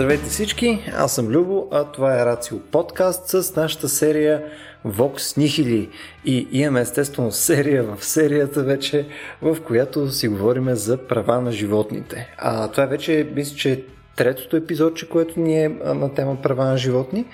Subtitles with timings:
[0.00, 4.42] Здравейте всички, аз съм Любо, а това е Рацио подкаст с нашата серия
[4.86, 5.88] Vox Nihili
[6.24, 9.06] и имаме естествено серия в серията вече,
[9.42, 12.34] в която си говорим за права на животните.
[12.38, 13.82] А това вече, мисля, че е
[14.16, 17.24] третото епизодче, което ни е на тема права на животни.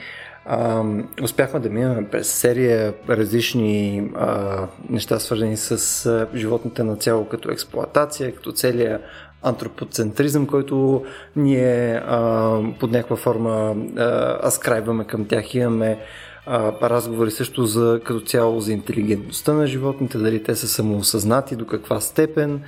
[0.44, 0.84] А,
[1.22, 4.58] успяхме да минем през серия различни а,
[4.90, 9.00] неща, свързани с а, животните на цяло, като експлоатация, като целия
[9.42, 11.04] антропоцентризъм, който
[11.36, 15.54] ние а, под някаква форма а, аскрайбваме към тях.
[15.54, 15.98] Имаме
[16.46, 21.66] а, разговори също за като цяло за интелигентността на животните, дали те са самоосъзнати, до
[21.66, 22.60] каква степен.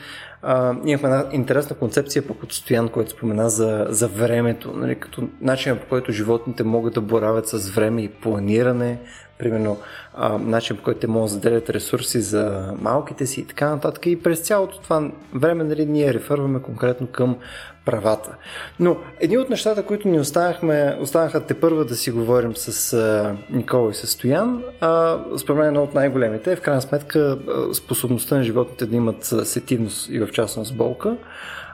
[0.84, 5.76] Имахме една интересна концепция пък от Стоян, който спомена за, за времето, нали, като начин
[5.76, 8.98] по който животните могат да боравят с време и планиране,
[9.38, 9.76] примерно
[10.14, 14.06] а, начин по който те могат да заделят ресурси за малките си и така нататък.
[14.06, 17.36] И през цялото това време нали, ние рефърваме конкретно към
[17.84, 18.36] правата.
[18.80, 23.36] Но едни от нещата, които ни останахме, останаха те първа да си говорим с а,
[23.50, 27.38] Никола и с Стоян, а, според мен едно от най-големите е в крайна сметка
[27.74, 31.16] способността на животните да имат сетивност и в частност болка.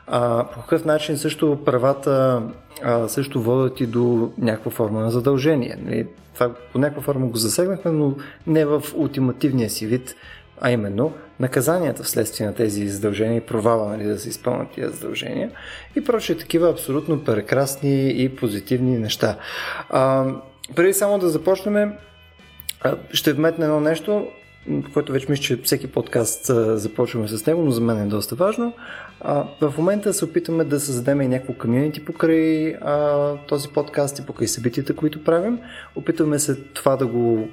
[0.07, 2.43] А, по какъв начин също правата
[2.83, 5.79] а, също водят и до някаква форма на задължение.
[5.85, 6.07] Нали?
[6.35, 8.15] Това по някаква форма го засегнахме, но
[8.47, 10.15] не в ултимативния си вид,
[10.61, 15.51] а именно наказанията вследствие на тези задължения и провала нали, да се изпълнят тези задължения
[15.97, 19.37] и прочие такива абсолютно прекрасни и позитивни неща.
[19.91, 20.27] А,
[20.77, 21.93] преди само да започнем,
[23.13, 24.27] ще вметна едно нещо,
[24.95, 26.45] което вече мисля, че всеки подкаст
[26.81, 28.73] започваме с него, но за мен е доста важно.
[29.61, 32.77] В момента се опитваме да създадем и някакво комьюнити покрай
[33.49, 35.59] този подкаст и покрай събитията, които правим.
[35.97, 37.49] Опитваме се това да го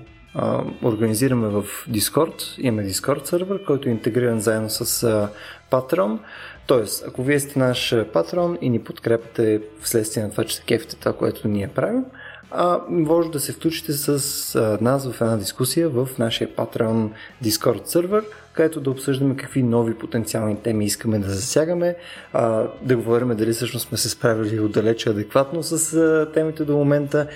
[0.84, 2.59] организираме в Discord.
[2.59, 5.30] Имаме Discord сервер, който е интегриран заедно с
[5.72, 6.20] Patreon.
[6.67, 10.95] Тоест, ако вие сте наш патрон и ни подкрепите вследствие на това, че се кефите
[10.95, 12.05] това, което ние правим,
[12.52, 17.10] а, може да се включите с а, нас в една дискусия в нашия Patreon
[17.44, 18.23] Discord сервер,
[18.54, 21.95] където да обсъждаме какви нови потенциални теми искаме да засягаме,
[22.34, 27.28] а, да говорим дали всъщност сме се справили отдалече адекватно с а, темите до момента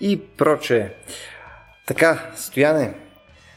[0.00, 0.90] и прочее.
[1.86, 2.94] Така, Стояне,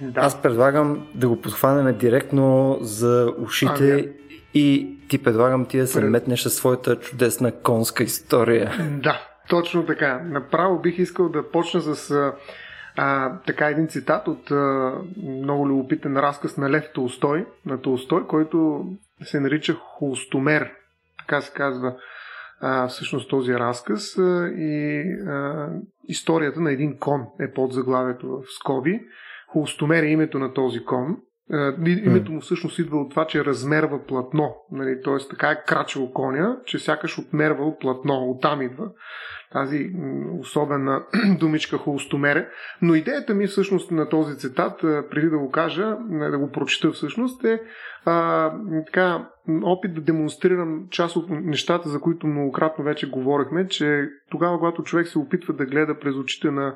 [0.02, 0.22] да.
[0.22, 4.10] аз предлагам да го подхванем директно за ушите а,
[4.54, 6.10] и ти предлагам ти да се Пред...
[6.10, 8.72] метнеш със своята чудесна конска история.
[9.04, 10.22] Да, точно така.
[10.24, 12.12] Направо бих искал да почна с
[12.98, 18.86] а, така един цитат от а, много любопитен разказ на Лев Толстой, на Толстой, който
[19.24, 20.72] се нарича Холстомер,
[21.20, 21.96] така се казва
[22.62, 25.70] а, всъщност този разказ а, и а,
[26.08, 29.02] историята на един кон е под заглавието в скоби.
[29.48, 31.18] Холстомер е името на този кон.
[31.52, 34.56] А, името му всъщност идва от това, че размерва платно.
[34.72, 35.02] Нали?
[35.04, 35.30] Т.е.
[35.30, 38.30] така е крачил коня, че сякаш отмервал платно.
[38.30, 38.90] Оттам идва
[39.56, 39.90] тази
[40.40, 41.04] особена
[41.40, 42.50] думичка холстомере.
[42.82, 47.44] Но идеята ми всъщност на този цитат, преди да го кажа, да го прочита всъщност,
[47.44, 47.62] е
[48.06, 48.52] а,
[48.86, 49.28] така,
[49.64, 55.08] опит да демонстрирам част от нещата, за които многократно вече говорихме, че тогава, когато човек
[55.08, 56.76] се опитва да гледа през очите на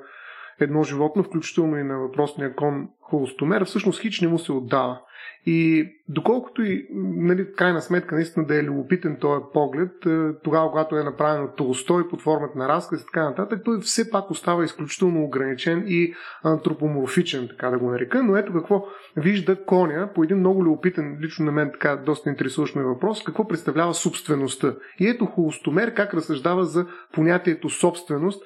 [0.61, 4.99] едно животно, включително и на въпросния кон холостомер, всъщност хич не му се отдава.
[5.45, 10.97] И доколкото и, нали, крайна сметка, наистина да е любопитен този поглед, е, тогава, когато
[10.97, 15.23] е направено Толстой под формата на разказ и така нататък, той все пак остава изключително
[15.23, 18.23] ограничен и антропоморфичен, така да го нарека.
[18.23, 18.85] Но ето какво
[19.17, 23.47] вижда коня по един много любопитен, лично на мен така доста интересуващ ме въпрос, какво
[23.47, 24.75] представлява собствеността.
[24.99, 28.43] И ето холостомер как разсъждава за понятието собственост,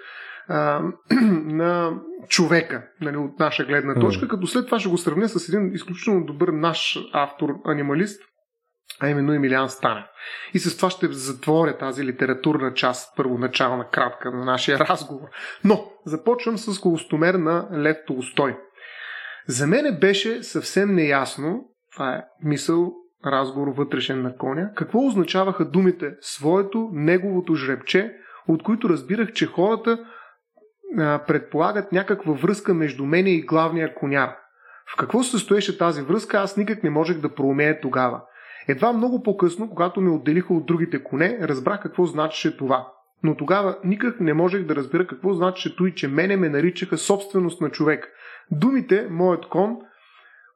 [0.48, 0.82] а,
[1.46, 2.00] на
[2.30, 4.30] човека, нали, от наша гледна точка, mm.
[4.30, 8.22] като след това ще го сравня с един изключително добър наш автор-анималист,
[9.00, 10.06] а именно Емилиан Станев.
[10.54, 15.28] И с това ще затворя тази литературна част, първоначална кратка на нашия разговор.
[15.64, 18.58] Но започвам с колостомер на Лев Толстой.
[19.48, 22.94] За мене беше съвсем неясно, това е мисъл,
[23.26, 28.16] разговор вътрешен на коня, какво означаваха думите своето, неговото жребче,
[28.48, 30.06] от които разбирах, че хората
[31.28, 34.36] предполагат някаква връзка между мене и главния коняр.
[34.94, 38.22] В какво се състоеше тази връзка, аз никак не можех да проумея тогава.
[38.68, 42.88] Едва много по-късно, когато ме отделиха от другите коне, разбрах какво значеше това.
[43.24, 47.62] Но тогава никак не можех да разбера какво значеше той, че мене ме наричаха собственост
[47.62, 48.10] на човек.
[48.52, 49.78] Думите, моят кон,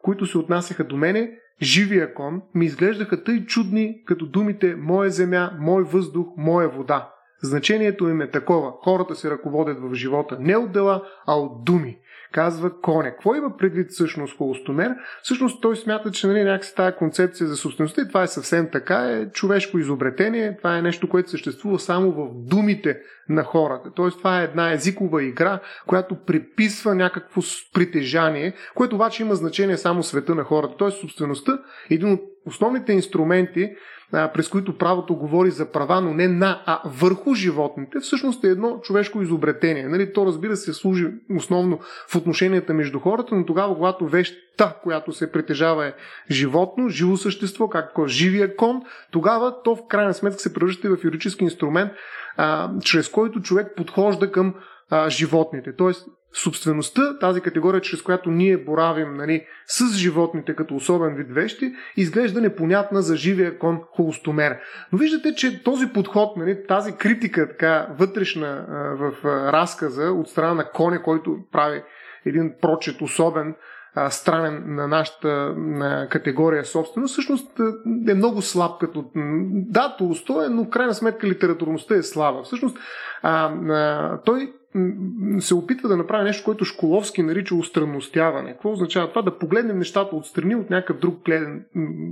[0.01, 1.31] които се отнасяха до мене,
[1.61, 7.13] живия кон, ми изглеждаха тъй чудни, като думите моя земя, мой въздух, моя вода.
[7.43, 8.71] Значението им е такова.
[8.83, 11.97] Хората се ръководят в живота не от дела, а от думи
[12.31, 13.11] казва коня.
[13.11, 14.91] Какво има предвид всъщност холостомер?
[15.23, 19.11] Всъщност той смята, че нали, някакси тази концепция за собствеността, и това е съвсем така,
[19.11, 22.99] е човешко изобретение, това е нещо, което съществува само в думите
[23.29, 23.91] на хората.
[23.95, 27.41] Тоест това е една езикова игра, която приписва някакво
[27.73, 30.75] притежание, което обаче има значение само света на хората.
[30.77, 33.71] Тоест собствеността е един от основните инструменти,
[34.12, 38.80] през които правото говори за права, но не на, а върху животните, всъщност е едно
[38.83, 39.88] човешко изобретение.
[39.88, 45.12] Нали, то разбира се служи основно в отношенията между хората, но тогава, когато вещта, която
[45.12, 45.94] се притежава е
[46.31, 48.81] животно, живо същество, както живия кон,
[49.12, 51.92] тогава то в крайна сметка се превръща в юридически инструмент,
[52.38, 54.56] а, чрез който човек подхожда към
[54.89, 55.75] а, животните.
[55.75, 56.07] Тоест,
[56.43, 62.41] собствеността, тази категория, чрез която ние боравим нали, с животните като особен вид вещи, изглежда
[62.41, 64.57] непонятна за живия кон холостомер.
[64.91, 68.65] Но виждате, че този подход, нали, тази критика така вътрешна
[68.99, 71.83] в разказа от страна на коня, който прави
[72.25, 73.55] един прочет особен,
[74.09, 77.59] странен на нашата на категория собственост, всъщност
[78.09, 79.05] е много слаб като...
[79.69, 82.43] Да, Толстой но в крайна сметка литературността е слаба.
[82.43, 82.77] Всъщност
[83.21, 84.53] а, а, той
[85.39, 88.51] се опитва да направи нещо, което Школовски нарича устранностяване.
[88.51, 89.21] Какво означава това?
[89.21, 91.65] Да погледнем нещата отстрани от някакъв друг гледен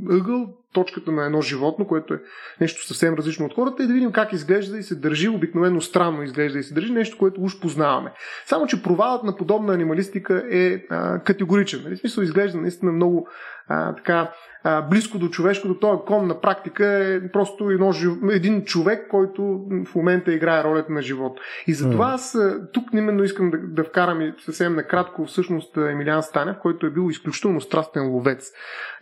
[0.09, 2.21] ъгъл, точката на едно животно, което е
[2.61, 6.23] нещо съвсем различно от хората и да видим как изглежда и се държи, обикновено странно
[6.23, 8.11] изглежда и се държи нещо, което уж познаваме.
[8.45, 11.81] Само, че провалът на подобна анималистика е а, категоричен.
[11.83, 11.95] Нали?
[11.95, 13.27] В смисъл изглежда наистина много
[13.67, 14.31] а, така
[14.63, 15.79] а, близко до човешкото.
[15.79, 17.93] Този кон на практика е просто едно,
[18.31, 21.39] един човек, който в момента играе ролята на живот.
[21.67, 22.37] И затова аз
[22.73, 27.09] тук именно искам да, да вкарам и съвсем накратко всъщност Емилиан Станев, който е бил
[27.09, 28.51] изключително страстен ловец.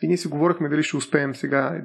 [0.02, 1.82] И ние си говорихме дали ще успеем сега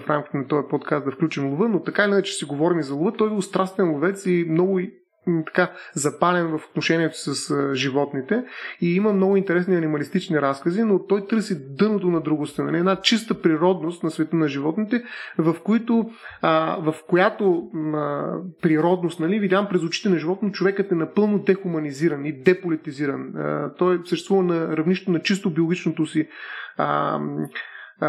[0.00, 2.82] в рамките на този подкаст да включим лова, но така или иначе си говорим и
[2.82, 3.12] за лова.
[3.12, 4.80] Той е бил страстен ловец и много
[5.46, 8.44] така запален в отношението с животните
[8.80, 12.78] и има много интересни анималистични разкази, но той търси дъното на другостта, нали?
[12.78, 15.02] една чиста природност на света на животните,
[15.38, 16.10] в, които,
[16.42, 18.32] а, в която а,
[18.62, 23.36] природност, нали, видям през очите на животно, човекът е напълно дехуманизиран и деполитизиран.
[23.36, 26.28] А, той съществува на равнището на чисто биологичното си
[26.76, 27.20] а,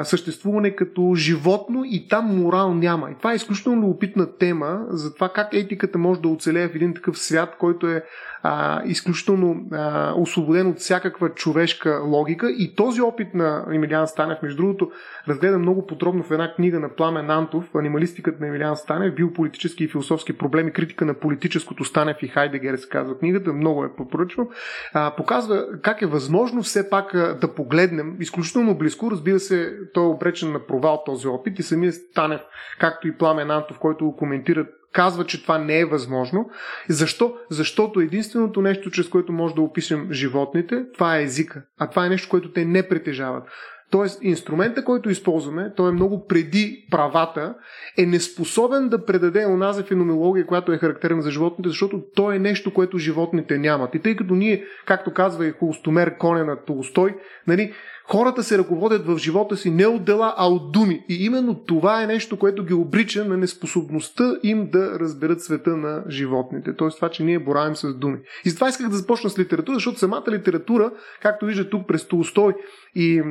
[0.04, 3.12] съществуване като животно и там морал няма.
[3.12, 6.94] И това е изключително любопитна тема за това как етиката може да оцелее в един
[6.94, 8.04] такъв свят, който е
[8.44, 12.50] а, изключително а, освободен от всякаква човешка логика.
[12.58, 14.92] И този опит на Емилиан Станев, между другото,
[15.28, 19.88] разгледа много подробно в една книга на Пламен Антов, анималистиката на Емилиан Станев, биополитически и
[19.88, 24.48] философски проблеми, критика на политическото Станев и Хайдегер се казва книгата, много е попоръчвам.
[24.94, 27.12] А, показва как е възможно все пак
[27.42, 31.94] да погледнем изключително близко, разбира се, той е обречен на провал този опит и самия
[31.94, 32.42] Станев,
[32.80, 36.50] както и Пламен Антов, който го коментират казва, че това не е възможно.
[36.90, 37.38] Защо?
[37.50, 41.64] Защото единственото нещо, чрез което може да опишем животните, това е езика.
[41.78, 43.44] А това е нещо, което те не притежават.
[43.92, 47.56] Тоест, инструмента, който използваме, той е много преди правата,
[47.98, 52.74] е неспособен да предаде онази феноменология, която е характерна за животните, защото то е нещо,
[52.74, 53.96] което животните нямат.
[53.96, 57.16] И тъй като ние, както казва и Холстомер Коня на Толстой,
[57.48, 57.74] нали,
[58.10, 61.06] Хората се ръководят в живота си не от дела, а от думи.
[61.10, 66.04] И именно това е нещо, което ги обрича на неспособността им да разберат света на
[66.10, 66.76] животните.
[66.76, 68.18] Тоест това, че ние боравим с думи.
[68.46, 70.92] И затова исках да започна с литература, защото самата литература,
[71.22, 72.54] както вижда тук през Толстой
[72.96, 73.22] и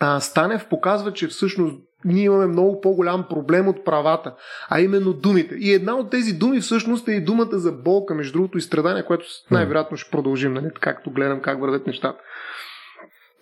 [0.00, 4.34] а, Станев, показва, че всъщност ние имаме много по-голям проблем от правата,
[4.68, 5.54] а именно думите.
[5.54, 9.04] И една от тези думи всъщност е и думата за болка, между другото и страдание,
[9.04, 12.18] което най-вероятно ще продължим, нали, както гледам как вървят нещата.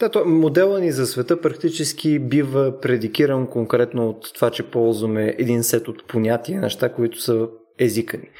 [0.00, 5.62] Да, то, модела ни за света практически бива предикиран конкретно от това, че ползваме един
[5.62, 8.30] сет от понятия, неща, които са езика ни.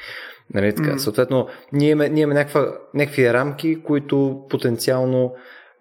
[0.53, 0.89] Нали, така?
[0.89, 0.97] Mm-hmm.
[0.97, 5.33] Съответно, ние имаме, ние имаме някаква, някакви рамки, които потенциално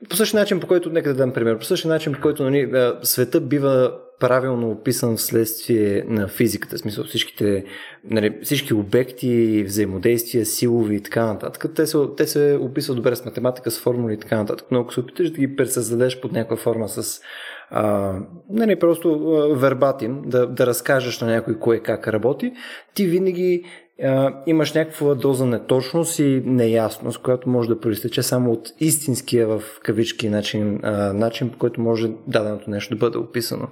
[0.08, 2.70] по същия начин, по който, нека да дам пример, по същия начин, по който нали,
[3.02, 7.64] света бива правилно описан вследствие на физиката, в смисъл всичките,
[8.04, 11.74] нали, всички обекти, взаимодействия, силови и така нататък.
[11.74, 14.66] Те се, те се описват добре с математика, с формули и така нататък.
[14.70, 17.20] Но ако се опиташ да ги пресъздадеш под някаква форма с
[17.70, 18.14] а,
[18.50, 19.18] нали, просто
[19.56, 22.52] вербатим, да, да разкажеш на някой кое как работи,
[22.94, 23.64] ти винаги
[24.02, 29.62] а, имаш някаква доза неточност и неясност, която може да проистече само от истинския в
[29.82, 33.68] кавички начин, а, начин по който може даденото нещо да бъде описано.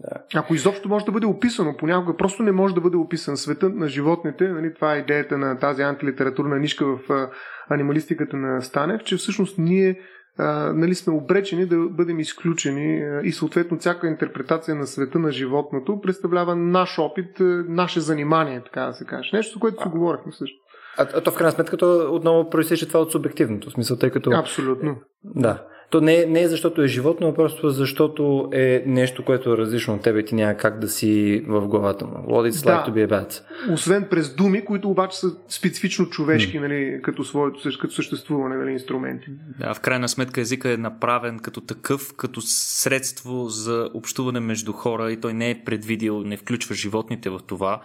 [0.00, 0.40] Да.
[0.40, 3.88] Ако изобщо може да бъде описано, понякога просто не може да бъде описан света на
[3.88, 4.48] животните.
[4.48, 7.30] Нали, това е идеята на тази антилитературна нишка в а,
[7.68, 10.00] анималистиката на Станев, че всъщност ние
[10.38, 15.32] а, нали, сме обречени да бъдем изключени а, и съответно всяка интерпретация на света на
[15.32, 19.30] животното представлява наш опит, а, наше занимание, така да се каже.
[19.32, 20.56] Нещо, за което си говорихме също.
[20.98, 24.30] А, а то в крайна сметка то отново проистича това от субективното смисъл, тъй като...
[24.30, 24.96] Абсолютно.
[25.24, 25.64] Да.
[25.90, 29.94] То не, не е защото е животно, а просто защото е нещо, което е различно
[29.94, 32.12] от тебе ти няма как да си в главата му.
[32.12, 32.70] What it's Да.
[32.70, 33.42] like to be a bat.
[33.72, 39.26] Освен през думи, които обаче са специфично човешки, нали, като своето като съществуване, нали, инструменти.
[39.60, 45.12] Да, в крайна сметка езика е направен като такъв, като средство за общуване между хора
[45.12, 47.80] и той не е предвидил, не включва животните в това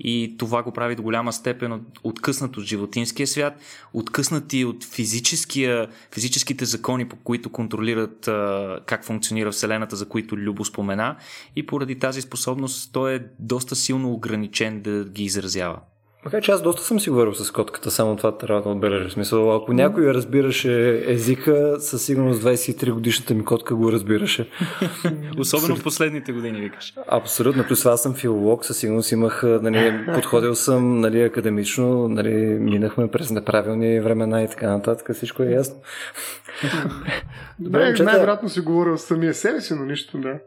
[0.00, 3.54] и това го прави до голяма степен от, откъснат от животинския свят,
[3.92, 10.64] откъснати от физическия, физическите закони, по които контролират а, как функционира Вселената, за които Любо
[10.64, 11.16] спомена
[11.56, 15.80] и поради тази способност той е доста силно ограничен да ги изразява.
[16.24, 19.08] Макар че аз доста съм си говорил с котката, само това трябва да отбележа.
[19.08, 24.48] В смисъл, ако някой разбираше езика, със сигурност 23 годишната ми котка го разбираше.
[25.38, 26.94] Особено в последните години, викаш.
[27.08, 27.64] Абсолютно.
[27.64, 33.30] Плюс аз съм филолог, със сигурност имах, нали, подходил съм нали, академично, нали, минахме през
[33.30, 35.76] неправилни времена и така нататък, всичко е ясно.
[37.58, 38.04] Добре, момчета.
[38.04, 40.38] най-вероятно си говорил с самия себе си, но нищо, да.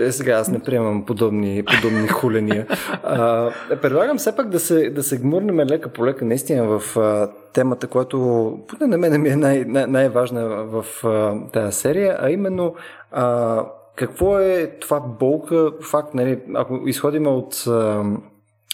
[0.00, 2.66] Е, сега аз не приемам подобни, подобни хуления.
[3.02, 3.50] А,
[3.82, 7.86] предлагам все пак да се, да се гмурнем лека по лека наистина в а, темата,
[7.86, 8.18] която
[8.68, 12.74] поне на мен ми е най- най- най-важна в а, тази серия, а именно
[13.12, 13.64] а,
[13.96, 18.04] какво е това болка, факт, нали, ако изходим от а,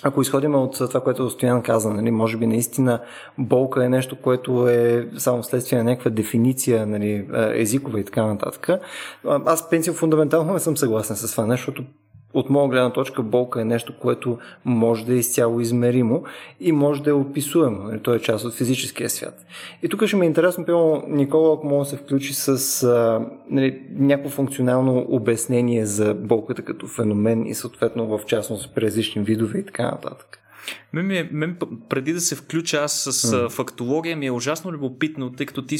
[0.02, 3.00] ако изходим от това, което Стоян каза, нали, може би наистина
[3.38, 8.68] болка е нещо, което е само следствие на някаква дефиниция нали, езикова и така нататък.
[9.24, 11.84] Аз, принцип, фундаментално не съм съгласен с това, защото
[12.34, 16.24] от моя гледна точка болка е нещо, което може да е изцяло измеримо
[16.60, 17.82] и може да е описуемо.
[17.82, 19.46] Нали, То е част от физическия свят.
[19.82, 23.26] И тук ще ми е интересно, пълно, Никола, ако може да се включи с а,
[23.50, 29.58] нали, някакво функционално обяснение за болката като феномен и съответно в частност при различни видове
[29.58, 30.39] и така нататък.
[30.92, 31.56] Мен, е, мен
[31.88, 33.50] преди да се включа аз с mm.
[33.50, 35.76] фактология ми е ужасно любопитно, тъй като ти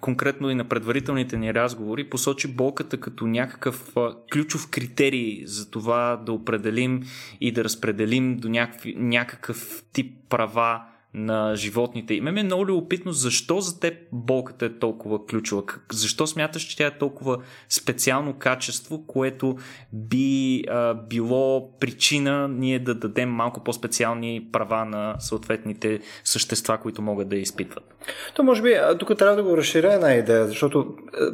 [0.00, 3.94] конкретно и на предварителните ни разговори посочи болката като някакъв
[4.32, 7.02] ключов критерий за това да определим
[7.40, 10.82] и да разпределим до някакви, някакъв тип права
[11.14, 12.14] на животните.
[12.14, 15.62] И ми е много любопитно защо за теб болката е толкова ключова.
[15.92, 19.56] Защо смяташ, че тя е толкова специално качество, което
[19.92, 27.28] би а, било причина ние да дадем малко по-специални права на съответните същества, които могат
[27.28, 27.94] да я изпитват.
[28.34, 30.86] То може би тук трябва да го разширя една идея, защото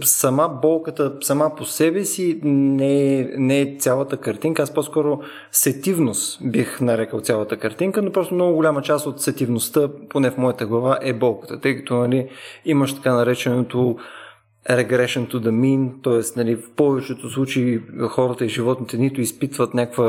[0.03, 4.63] е, сама болката сама по себе си не е, не е цялата картинка.
[4.63, 5.21] Аз по-скоро
[5.53, 9.70] сетивност бих нарекал цялата картинка, но просто много голяма част от сетивността,
[10.09, 12.29] поне в моята глава, е болката, тъй като нали,
[12.65, 13.99] имаш така нареченото
[14.77, 16.39] regression to the mean, т.е.
[16.39, 20.05] Нали, в повечето случаи хората и животните нито изпитват някаква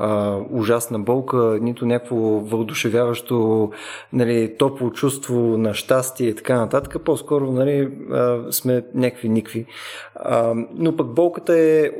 [0.00, 3.70] а, ужасна болка, нито някакво вълдушевяващо
[4.12, 7.04] нали, топло чувство на щастие и така нататък.
[7.04, 9.66] По-скоро нали, а, сме някакви никви.
[10.14, 11.90] А, но пък болката е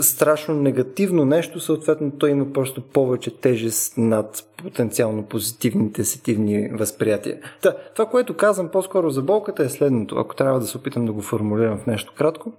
[0.00, 7.38] страшно негативно нещо, съответно той има просто повече тежест над потенциално позитивните сетивни възприятия.
[7.62, 11.12] Та, това, което казвам по-скоро за болката е следното, ако трябва да се опитам да
[11.12, 12.52] го формулирам в нещо кратко.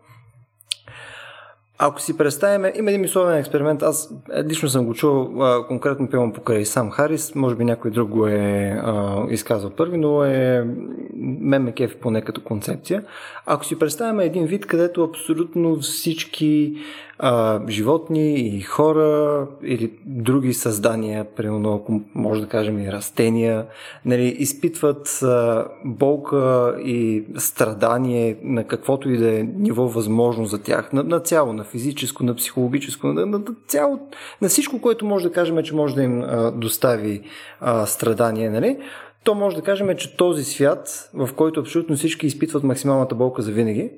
[1.79, 4.13] Ако си представим, има един мисловен експеримент, аз
[4.45, 8.27] лично съм го чул, а, конкретно пивам покрай сам Харис, може би някой друг го
[8.27, 10.67] е а, изказал първи, но е
[11.15, 13.03] мен поне като концепция.
[13.45, 16.73] Ако си представим един вид, където абсолютно всички
[17.19, 23.65] а, животни и хора или други създания, примерно ако може да кажем и растения,
[24.05, 30.93] нали, изпитват а, болка и страдание на каквото и да е ниво възможно за тях,
[30.93, 33.99] на, на цяло, на физическо, на психологическо, на, на, на цяло,
[34.41, 37.21] на всичко, което може да кажем, че може да им а, достави
[37.59, 38.77] а, страдание, нали?
[39.23, 43.51] то може да кажем, че този свят, в който абсолютно всички изпитват максималната болка за
[43.51, 43.91] винаги,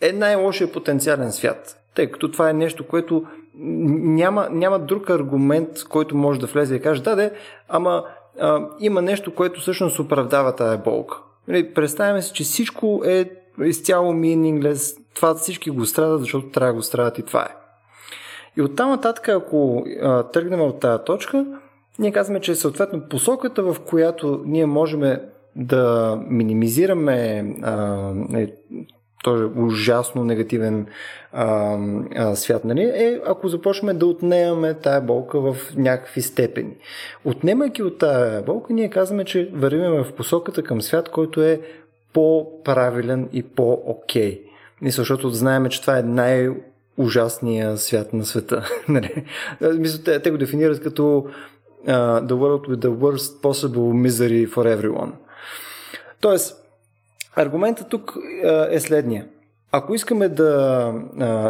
[0.00, 1.78] е най-лошия потенциален свят.
[1.98, 3.24] Тъй като това е нещо, което
[3.54, 7.32] няма, няма друг аргумент, който може да влезе и каже, да, де,
[7.68, 8.04] ама
[8.40, 11.18] а, има нещо, което всъщност оправдава тая болка.
[11.48, 13.30] Нали, Представяме си, че всичко е
[13.64, 17.54] изцяло meaningless, това всички го страдат, защото трябва да го страдат и това е.
[18.56, 21.46] И оттам нататък, ако а, тръгнем от тази точка,
[21.98, 25.16] ние казваме, че съответно посоката, в която ние можем
[25.56, 28.52] да минимизираме а, е,
[29.24, 30.86] този ужасно негативен
[31.32, 31.76] а,
[32.16, 36.76] а, свят, нали, е ако започнем да отнемаме тая болка в някакви степени.
[37.24, 41.60] Отнемайки от тая болка, ние казваме, че вървим в посоката към свят, който е
[42.12, 44.42] по-правилен и по-окей.
[44.82, 46.48] Мисля, защото знаем, че това е най-
[46.98, 48.68] ужасния свят на света.
[48.88, 49.24] Нали?
[49.78, 51.26] Мисля, те, те го дефинират като
[51.86, 55.10] uh, the world with the worst possible misery for everyone.
[56.20, 56.67] Тоест,
[57.36, 58.16] аргументът тук
[58.70, 59.26] е следния.
[59.72, 60.92] Ако искаме да,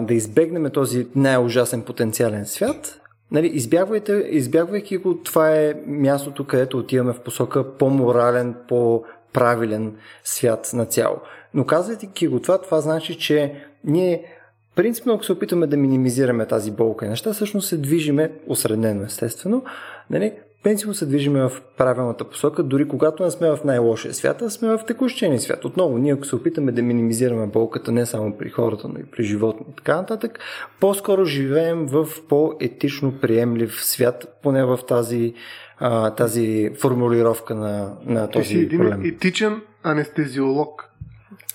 [0.03, 7.13] да избегнем този най-ужасен потенциален свят, нали, избягвайте, избягвайки го, това е мястото, където отиваме
[7.13, 11.17] в посока по-морален, по-правилен свят на цяло.
[11.55, 13.55] Но казвайки го това, това значи, че
[13.85, 14.25] ние
[14.75, 19.65] принципно, ако се опитаме да минимизираме тази болка и неща, всъщност се движиме, осреднено естествено,
[20.11, 24.51] нали, принципно се движиме в правилната посока, дори когато не сме в най-лошия свят, а
[24.51, 25.65] сме в текущия ни свят.
[25.65, 29.25] Отново, ние ако се опитаме да минимизираме болката не само при хората, но и при
[29.25, 30.39] животни и така нататък,
[30.81, 35.35] по-скоро живеем в по-етично приемлив свят, поне в тази,
[35.79, 39.03] а, тази формулировка на, на този Ти си един проблем.
[39.05, 40.88] етичен анестезиолог.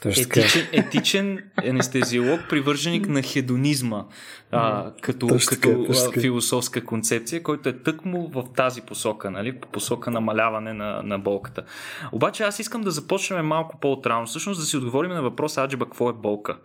[0.05, 4.05] Етичен, етичен анестезиолог, привърженик на хедонизма,
[4.51, 9.59] а, като, Точно като точно философска концепция, който е тъкмо в тази посока, нали?
[9.59, 11.63] по посока намаляване на, на болката.
[12.11, 16.09] Обаче аз искам да започнем малко по-отрано, всъщност да си отговорим на въпроса Аджиба, какво
[16.09, 16.57] е болка?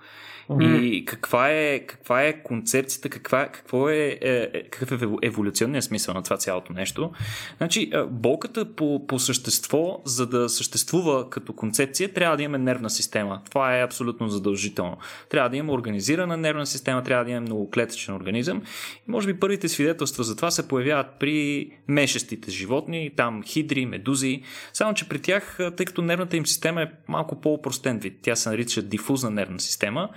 [0.60, 6.14] И каква е, каква е концепцията, каква, какво е, е, е, какъв е еволюционният смисъл
[6.14, 7.10] на това цялото нещо.
[7.58, 12.90] Значи, а, болката по, по същество, за да съществува като концепция, трябва да имаме нервна
[12.90, 13.40] система.
[13.50, 14.96] Това е абсолютно задължително.
[15.28, 18.62] Трябва да има организирана нервна система, трябва да имаме многоклетъчен организъм.
[19.08, 24.42] И може би първите свидетелства за това се появяват при мешестите животни, там хидри, медузи.
[24.72, 28.48] Само, че при тях, тъй като нервната им система е малко по-простен вид, тя се
[28.48, 30.08] нарича дифузна нервна система,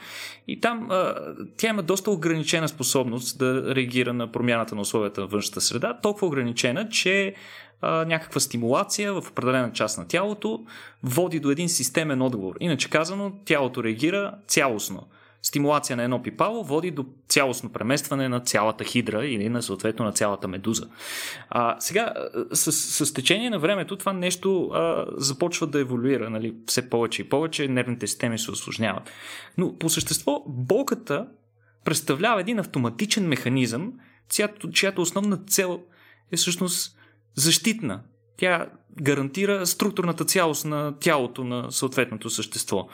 [0.48, 1.16] и там а,
[1.58, 6.28] тя има доста ограничена способност да реагира на промяната на условията на външната среда, толкова
[6.28, 7.36] ограничена, че
[7.82, 10.66] а, някаква стимулация в определена част на тялото
[11.04, 12.56] води до един системен отговор.
[12.60, 15.08] Иначе казано, тялото реагира цялостно.
[15.44, 20.12] Стимулация на едно пипало води до цялостно преместване на цялата хидра или на съответно на
[20.12, 20.88] цялата медуза.
[21.50, 22.14] А, сега,
[22.54, 22.72] с,
[23.06, 27.68] с течение на времето това нещо а, започва да еволюира, нали, все повече и повече,
[27.68, 29.10] нервните системи се осложняват.
[29.58, 31.28] Но по същество болката
[31.86, 33.94] представлява един автоматичен механизъм,
[34.30, 35.82] чиято, чиято основна цел
[36.32, 36.98] е всъщност
[37.36, 38.02] защитна.
[38.38, 38.70] Тя
[39.02, 42.88] гарантира структурната цялост на тялото на съответното същество.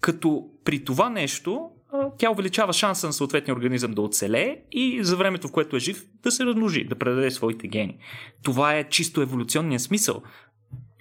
[0.00, 1.70] Като при това нещо
[2.18, 6.04] тя увеличава шанса на съответния организъм да оцелее и за времето, в което е жив,
[6.22, 7.98] да се размножи, да предаде своите гени.
[8.42, 10.22] Това е чисто еволюционния смисъл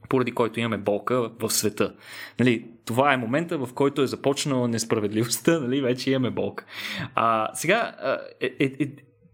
[0.10, 1.93] поради който имаме болка в света.
[2.39, 6.65] Нали, това е момента, в който е започнала несправедливостта, нали, вече имаме болка.
[7.15, 7.95] А, сега,
[8.41, 8.88] е, е, е,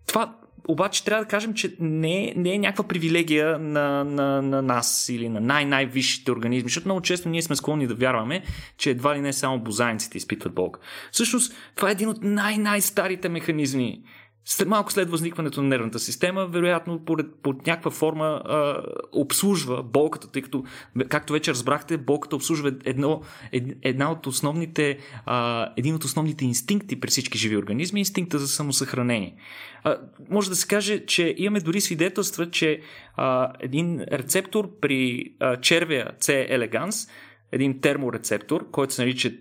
[0.08, 0.36] това
[0.68, 5.10] обаче трябва да кажем, че не е, не е някаква привилегия на, на, на нас
[5.10, 8.44] или на най-най-висшите организми, защото много често ние сме склонни да вярваме,
[8.78, 10.80] че едва ли не само бозайниците изпитват болка.
[11.12, 14.02] Всъщност, това е един от най-най-старите механизми
[14.46, 20.32] след, малко след възникването на нервната система, вероятно под, под някаква форма а, обслужва болката,
[20.32, 20.64] тъй като,
[21.10, 23.22] както вече разбрахте, болката обслужва едно,
[23.52, 28.48] ед, една от основните, а, един от основните инстинкти при всички живи организми, инстинкта за
[28.48, 29.36] самосъхранение.
[29.84, 29.98] А,
[30.30, 32.82] може да се каже, че имаме дори свидетелства, че
[33.16, 36.52] а, един рецептор при а, червия C.
[36.52, 37.10] elegans,
[37.52, 39.32] един терморецептор, който се нарича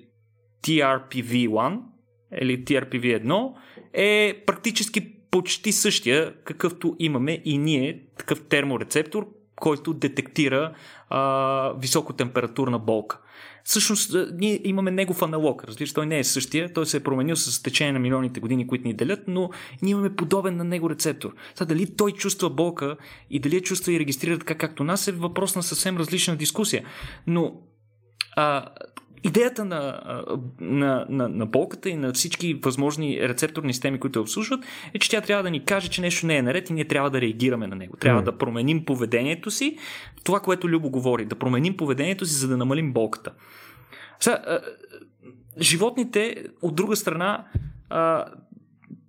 [0.63, 1.81] TRPV1
[2.41, 3.53] или TRPV1,
[3.93, 10.73] е практически почти същия, какъвто имаме и ние, такъв терморецептор, който детектира
[11.11, 13.19] а, високотемпературна болка.
[13.65, 15.65] Всъщност, ние имаме негов аналог.
[15.65, 18.89] Разбира той не е същия, той се е променил с течение на милионите години, които
[18.89, 19.51] ни делят, но
[19.83, 21.35] ние имаме подобен на него рецептор.
[21.57, 22.97] Та, дали той чувства болка
[23.31, 26.85] и дали я чувства и регистрира така както нас е въпрос на съвсем различна дискусия.
[27.27, 27.61] Но
[28.37, 28.67] а,
[29.25, 30.01] идеята на,
[30.61, 34.61] на, на, на болката и на всички възможни рецепторни системи, които я обслужват,
[34.95, 37.11] е, че тя трябва да ни каже, че нещо не е наред и ние трябва
[37.11, 37.97] да реагираме на него.
[37.97, 38.25] Трябва mm.
[38.25, 39.77] да променим поведението си,
[40.25, 43.33] това, което Любо говори, да променим поведението си, за да намалим болката.
[44.21, 44.61] Сега,
[45.61, 47.45] животните, от друга страна,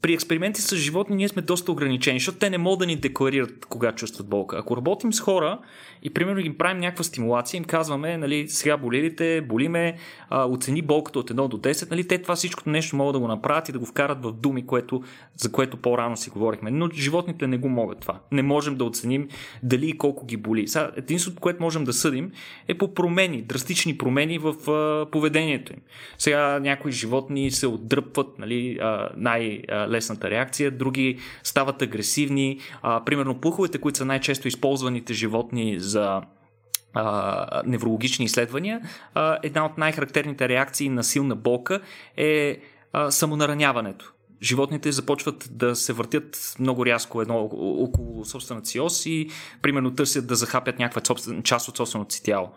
[0.01, 3.65] при експерименти с животни ние сме доста ограничени, защото те не могат да ни декларират
[3.65, 4.57] кога чувстват болка.
[4.59, 5.59] Ако работим с хора
[6.03, 9.97] и примерно им правим някаква стимулация, им казваме, нали, сега болирите, болиме,
[10.29, 13.27] а, оцени болката от 1 до 10, нали, те това всичкото нещо могат да го
[13.27, 15.03] направят и да го вкарат в думи, което,
[15.35, 16.71] за което по-рано си говорихме.
[16.71, 18.19] Но животните не го могат това.
[18.31, 19.27] Не можем да оценим
[19.63, 20.65] дали и колко ги боли.
[20.95, 22.31] Единството, което можем да съдим
[22.67, 25.79] е по промени, драстични промени в а, поведението им.
[26.17, 32.60] Сега някои животни се отдръпват, нали, а, най- лесната реакция, други стават агресивни.
[32.82, 36.21] А, примерно пуховете, които са най-често използваните животни за
[36.93, 38.82] а, неврологични изследвания,
[39.13, 41.82] а, една от най-характерните реакции на силна болка
[42.17, 42.58] е
[42.93, 44.13] а, самонараняването.
[44.41, 49.30] Животните започват да се въртят много рязко едно около собствената си ос и
[49.62, 51.02] примерно търсят да захапят някаква
[51.43, 52.49] част от собственото си тяло,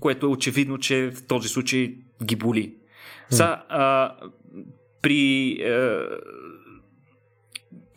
[0.00, 2.74] което е очевидно, че в този случай ги боли.
[3.30, 4.14] Са, а,
[5.02, 6.08] при а,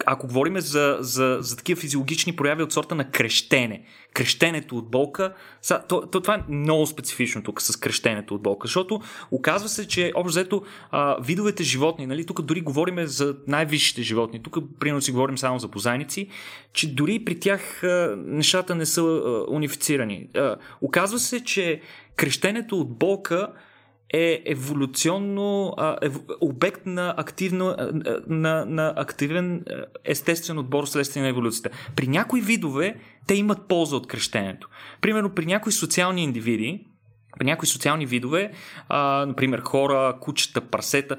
[0.06, 3.84] ако говорим за, за, за такива физиологични прояви от сорта на крещене,
[4.14, 8.68] крещенето от болка, са, то, то, това е много специфично тук с крещенето от болка,
[8.68, 10.64] защото оказва се, че общо взето
[11.22, 15.68] видовете животни, нали, тук дори говорим за най-висшите животни, тук примерно си говорим само за
[15.68, 16.30] бозайници,
[16.74, 20.28] че дори при тях а, нещата не са а, унифицирани.
[20.36, 21.82] А, оказва се, че
[22.16, 23.48] крещенето от болка
[24.14, 26.10] е еволюционно е,
[26.42, 27.76] обект на, активно,
[28.28, 29.66] на, на активен
[30.06, 31.70] естествен отбор следствие на еволюцията.
[31.96, 32.96] При някои видове
[33.28, 34.70] те имат полза от кръщенето.
[35.02, 36.86] Примерно при някои социални индивиди,
[37.40, 38.52] при някои социални видове,
[38.90, 41.18] а, например хора, кучета, парсета,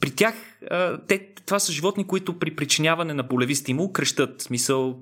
[0.00, 0.34] при тях
[0.70, 4.40] а, те, това са животни, които при причиняване на болеви стимул крещат.
[4.40, 4.98] Смисъл,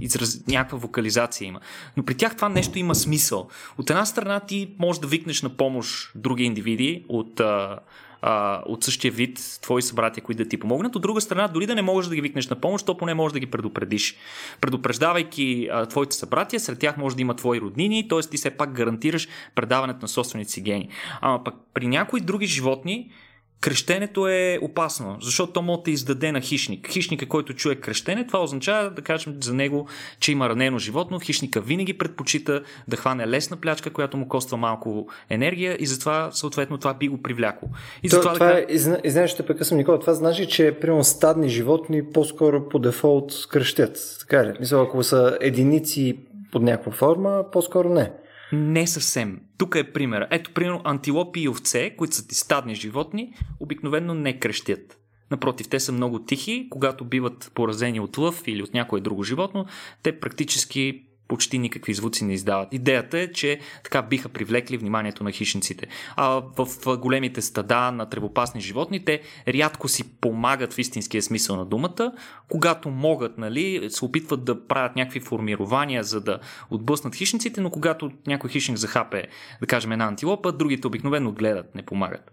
[0.00, 0.46] израз...
[0.46, 1.60] някаква вокализация има.
[1.96, 3.48] Но при тях това нещо има смисъл.
[3.78, 7.78] От една страна ти можеш да викнеш на помощ други индивиди от, а,
[8.22, 10.96] а, от същия вид, твои събратия, които да ти помогнат.
[10.96, 13.32] От друга страна, дори да не можеш да ги викнеш на помощ, то поне можеш
[13.32, 14.16] да ги предупредиш.
[14.60, 18.20] Предупреждавайки а, твоите събратия, сред тях може да има твои роднини, т.е.
[18.20, 20.88] ти все пак гарантираш предаването на собствените си гени.
[21.20, 23.10] Ама пък при някои други животни,
[23.60, 26.88] Крещенето е опасно, защото то може да издаде на хищник.
[26.92, 29.88] Хищника, който чуе крещене, това означава да кажем за него,
[30.20, 31.20] че има ранено животно.
[31.20, 36.78] Хищника винаги предпочита да хване лесна плячка, която му коства малко енергия и затова съответно
[36.78, 37.68] това би го привлякло.
[38.02, 38.58] И то, това, това да...
[38.58, 38.66] е,
[39.04, 43.98] и знаеш, ще прекъсвам Никола, това значи, че примерно стадни животни по-скоро по дефолт крещят.
[44.20, 44.52] Така ли?
[44.60, 46.18] Мисля, ако са единици
[46.52, 48.12] под някаква форма, по-скоро не.
[48.52, 49.40] Не съвсем.
[49.58, 50.28] Тук е пример.
[50.30, 54.98] Ето, примерно, антилопи и овце, които са ти стадни животни, обикновено не крещят.
[55.30, 59.66] Напротив, те са много тихи, когато биват поразени от лъв или от някое друго животно,
[60.02, 62.68] те практически почти никакви звуци не издават.
[62.72, 65.86] Идеята е, че така биха привлекли вниманието на хищниците.
[66.16, 71.64] А в големите стада на тревопасни животни те рядко си помагат в истинския смисъл на
[71.64, 72.12] думата.
[72.48, 76.38] Когато могат, нали, се опитват да правят някакви формирования, за да
[76.70, 79.28] отблъснат хищниците, но когато някой хищник захапе,
[79.60, 82.32] да кажем, една антилопа, другите обикновено гледат, не помагат.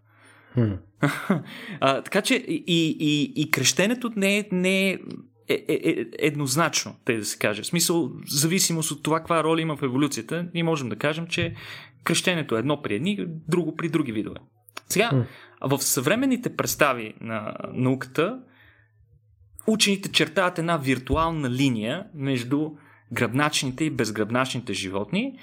[0.58, 0.78] Hmm.
[1.80, 2.64] а, така че и,
[3.00, 4.98] и, и крещенето не е, не е
[5.50, 7.62] е, е, е еднозначно, те да се каже.
[7.62, 11.56] В смисъл, зависимост от това каква роля има в еволюцията, ние можем да кажем, че
[12.04, 14.40] кръщението е едно при едни, друго при други видове.
[14.88, 15.26] Сега,
[15.62, 18.40] в съвременните представи на науката,
[19.68, 22.72] учените чертават една виртуална линия между
[23.12, 25.40] гръбначните и безгръбначните животни,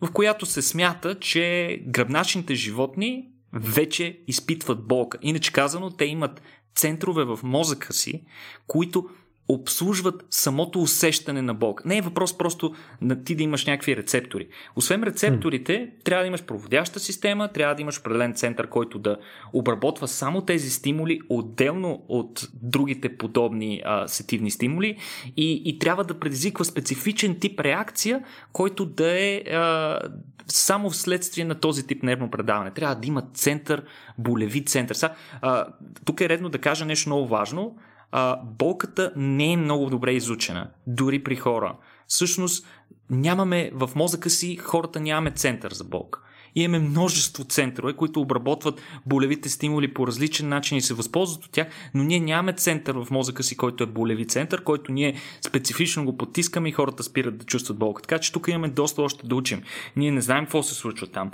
[0.00, 5.18] в която се смята, че гръбначните животни вече изпитват болка.
[5.22, 6.42] Иначе казано, те имат
[6.74, 8.24] центрове в мозъка си,
[8.66, 9.08] които
[9.54, 11.88] обслужват самото усещане на болка.
[11.88, 14.48] Не е въпрос просто на ти да имаш някакви рецептори.
[14.76, 19.16] Освен рецепторите, трябва да имаш проводяща система, трябва да имаш определен център, който да
[19.52, 24.98] обработва само тези стимули, отделно от другите подобни а, сетивни стимули
[25.36, 29.98] и, и трябва да предизвиква специфичен тип реакция, който да е а,
[30.46, 32.70] само вследствие на този тип нервно предаване.
[32.70, 33.84] Трябва да има център,
[34.18, 34.94] болеви център.
[34.94, 35.10] Са,
[35.40, 35.66] а,
[36.04, 37.76] тук е редно да кажа нещо много важно
[38.12, 41.76] а, болката не е много добре изучена, дори при хора.
[42.06, 42.66] Всъщност,
[43.10, 46.20] нямаме в мозъка си, хората нямаме център за болка.
[46.54, 51.66] Имаме множество центрове, които обработват болевите стимули по различен начин и се възползват от тях,
[51.94, 56.16] но ние нямаме център в мозъка си, който е болеви център, който ние специфично го
[56.16, 58.02] потискаме и хората спират да чувстват болка.
[58.02, 59.62] Така че тук имаме доста още да учим.
[59.96, 61.30] Ние не знаем какво се случва там.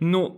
[0.00, 0.36] Но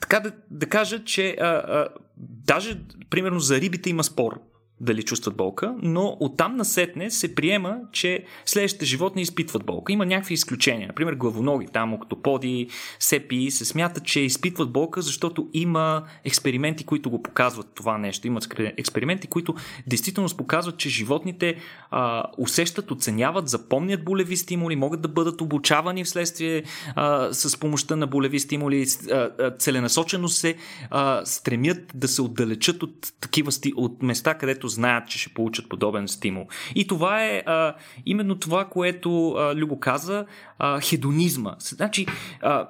[0.00, 4.40] така да, да кажа, че а, а, даже примерно за рибите има спор
[4.80, 9.92] дали чувстват болка, но оттам насетне се приема, че следващите животни изпитват болка.
[9.92, 10.86] Има някакви изключения.
[10.86, 17.22] Например, главоноги, там октоподи, сепи се смятат, че изпитват болка, защото има експерименти, които го
[17.22, 18.26] показват това нещо.
[18.26, 18.40] Има
[18.76, 19.54] експерименти, които
[19.86, 21.56] действително показват, че животните
[21.90, 26.62] а, усещат, оценяват, запомнят болеви стимули, могат да бъдат обучавани вследствие
[26.94, 30.56] а, с помощта на болеви стимули, а, целенасочено се
[30.90, 36.08] а, стремят да се отдалечат от такива от места, където знаят, че ще получат подобен
[36.08, 36.48] стимул.
[36.74, 37.74] И това е а,
[38.06, 40.26] именно това, което а, Любо каза,
[40.58, 41.54] а, хедонизма.
[41.58, 42.06] Значи,
[42.42, 42.68] а,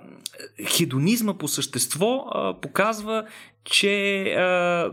[0.77, 3.25] хедонизма по същество а, показва,
[3.65, 4.91] че а,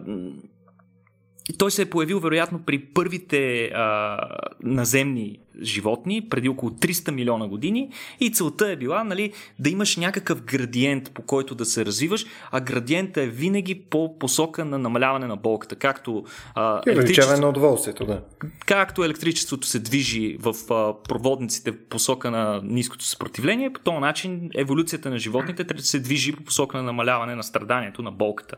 [1.57, 4.17] той се е появил вероятно при първите а,
[4.63, 10.41] наземни животни преди около 300 милиона години и целта е била нали, да имаш някакъв
[10.43, 15.35] градиент по който да се развиваш, а градиента е винаги по посока на намаляване на
[15.35, 15.75] болката.
[15.75, 16.23] Както,
[16.55, 17.41] а, електричество...
[17.41, 18.21] на удоволствието, да.
[18.65, 24.49] Както електричеството се движи в а, проводниците в посока на ниското съпротивление, по този начин
[24.55, 28.55] еволюцията на животните трябва да се движи по посока на намаляване на страданието, на болката.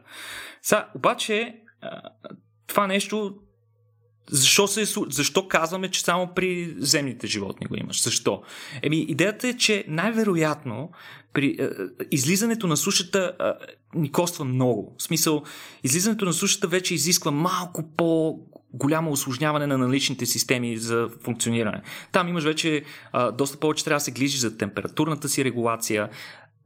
[0.61, 1.55] Са, обаче
[2.67, 3.35] това нещо
[4.29, 8.03] защо, се, защо казваме, че само при земните животни го имаш?
[8.03, 8.41] Защо?
[8.81, 10.91] Еми, идеята е, че най-вероятно
[11.33, 11.69] при е,
[12.11, 14.95] излизането на сушата е, ни коства много.
[14.97, 15.43] В смисъл,
[15.83, 18.39] излизането на сушата вече изисква малко по
[18.73, 21.81] голямо осложняване на наличните системи за функциониране.
[22.11, 22.83] Там имаш вече е,
[23.37, 26.09] доста повече трябва да се грижи за температурната си регулация,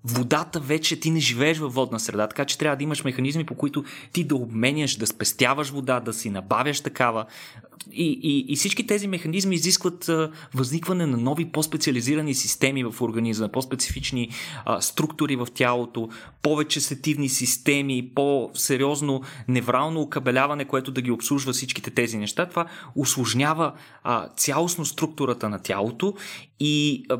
[0.04, 3.56] водата вече ти не живееш във водна среда, така че трябва да имаш механизми, по
[3.56, 7.26] които ти да обменяш, да спестяваш вода, да си набавяш такава.
[7.92, 13.48] И, и, и всички тези механизми изискват а, възникване на нови по-специализирани системи в организма,
[13.48, 14.30] по-специфични
[14.66, 16.10] а, структури в тялото,
[16.42, 22.46] повече сетивни системи, по-сериозно неврално окабеляване, което да ги обслужва всичките тези неща.
[22.46, 26.14] Това усложнява а, цялостно структурата на тялото
[26.60, 27.20] и а,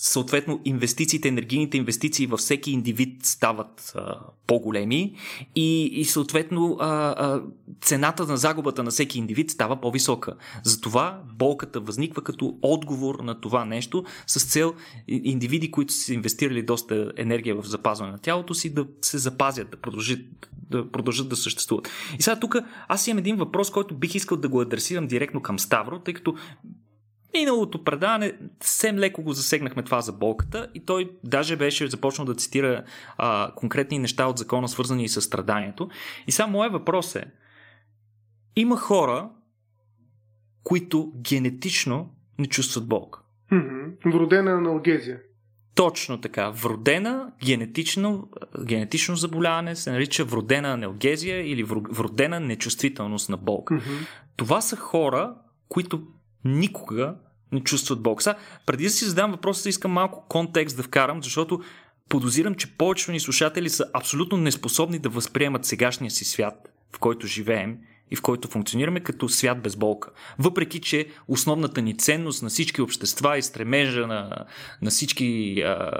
[0.00, 5.14] съответно инвестициите, енергийните инвестиции във всеки индивид стават а, по-големи
[5.54, 7.42] и, и съответно а, а,
[7.80, 10.34] цената на загубата на всеки индивид става по-висока.
[10.64, 14.74] Затова болката възниква като отговор на това нещо с цел
[15.08, 19.76] индивиди, които са инвестирали доста енергия в запазване на тялото си, да се запазят, да
[19.76, 20.20] продължат
[20.70, 21.88] да, продължат да съществуват.
[22.18, 22.56] И сега тук
[22.88, 26.34] аз имам един въпрос, който бих искал да го адресирам директно към Ставро, тъй като
[27.34, 32.34] Миналото предаване съвсем леко го засегнахме това за болката и той даже беше започнал да
[32.34, 32.84] цитира
[33.16, 35.88] а, конкретни неща от закона, свързани с страданието.
[36.26, 37.24] И само моят въпрос е,
[38.56, 39.30] има хора,
[40.64, 43.20] които генетично не чувстват болка.
[43.52, 44.12] Mm-hmm.
[44.12, 45.20] Вродена аналгезия.
[45.74, 46.50] Точно така.
[46.50, 48.28] Вродена генетично,
[48.64, 53.74] генетично заболяване се нарича вродена аналгезия или вродена нечувствителност на болка.
[53.74, 54.06] Mm-hmm.
[54.36, 55.34] Това са хора,
[55.68, 56.02] които
[56.48, 57.14] никога
[57.52, 58.22] не чувстват Бог.
[58.22, 61.60] Сега, преди да си задам въпроса, искам малко контекст да вкарам, защото
[62.08, 67.26] подозирам, че повечето ни слушатели са абсолютно неспособни да възприемат сегашния си свят, в който
[67.26, 67.78] живеем
[68.10, 70.10] и в който функционираме като свят без болка.
[70.38, 74.30] Въпреки, че основната ни ценност на всички общества и стремежа на,
[74.82, 75.90] на всички а,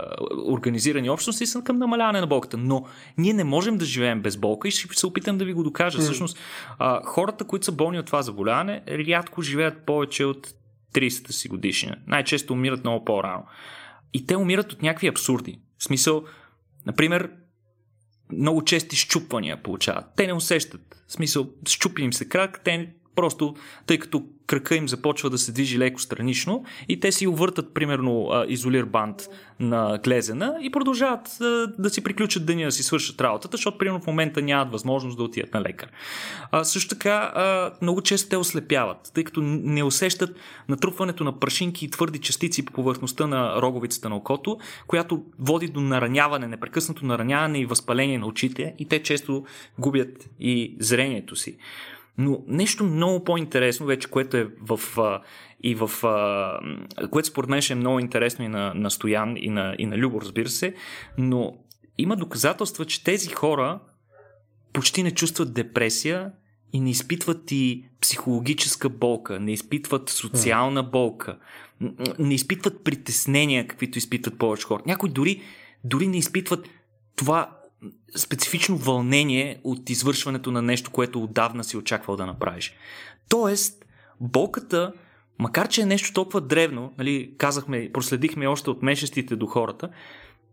[0.46, 2.56] организирани общности са към намаляване на болката.
[2.56, 2.86] Но
[3.18, 5.98] ние не можем да живеем без болка и ще се опитам да ви го докажа.
[5.98, 6.02] Mm.
[6.02, 6.38] Всъщност,
[6.78, 10.54] а, хората, които са болни от това заболяване, рядко живеят повече от
[10.94, 11.96] 30-та си годишна.
[12.06, 13.44] Най-често умират много по-рано.
[14.14, 15.60] И те умират от някакви абсурди.
[15.78, 16.24] В смисъл,
[16.86, 17.30] например,
[18.32, 20.04] много чести щупвания получават.
[20.16, 21.02] Те не усещат.
[21.08, 23.54] В смисъл, щупи им се крак, те просто,
[23.86, 28.44] тъй като кръка им започва да се движи леко странично и те си увъртат, примерно,
[28.48, 29.28] изолир банд
[29.60, 31.28] на глезена и продължават
[31.78, 35.22] да си приключат деня, да си свършат работата, защото, примерно, в момента нямат възможност да
[35.22, 35.88] отидат на лекар.
[36.50, 37.32] А, също така,
[37.82, 40.36] много често те ослепяват, тъй като не усещат
[40.68, 45.80] натрупването на прашинки и твърди частици по повърхността на роговицата на окото, която води до
[45.80, 49.44] нараняване, непрекъснато нараняване и възпаление на очите и те често
[49.78, 51.56] губят и зрението си.
[52.18, 54.80] Но нещо много по-интересно, вече, което е в.
[54.98, 55.20] А,
[55.62, 55.90] и в.
[56.04, 56.60] А,
[57.10, 59.98] което според мен ще е много интересно и на, на Стоян, и на, и на
[59.98, 60.74] Любо, разбира се,
[61.18, 61.58] но
[61.98, 63.80] има доказателства, че тези хора
[64.72, 66.32] почти не чувстват депресия
[66.72, 71.38] и не изпитват и психологическа болка, не изпитват социална болка,
[72.18, 74.82] не изпитват притеснения, каквито изпитват повече хора.
[74.86, 75.42] Някои дори,
[75.84, 76.68] дори не изпитват
[77.16, 77.57] това
[78.16, 82.74] специфично вълнение от извършването на нещо, което отдавна си очаквал да направиш.
[83.28, 83.84] Тоест,
[84.20, 84.92] болката,
[85.38, 89.88] макар че е нещо толкова древно, нали, казахме, проследихме още от мешестите до хората,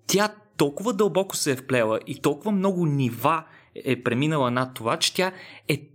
[0.07, 3.43] тя толкова дълбоко се е вплела и толкова много нива
[3.85, 5.31] е преминала над това, че тя
[5.67, 5.89] е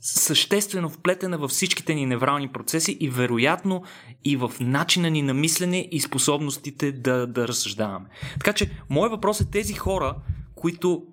[0.00, 3.82] съществено вплетена във всичките ни неврални процеси и вероятно
[4.24, 8.06] и в начина ни на мислене и способностите да, да разсъждаваме.
[8.34, 10.14] Така че, моят въпрос е тези хора,
[10.56, 11.06] които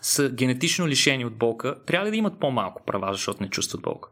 [0.00, 4.08] са генетично лишени от болка, трябва ли да имат по-малко права, защото не чувстват болка?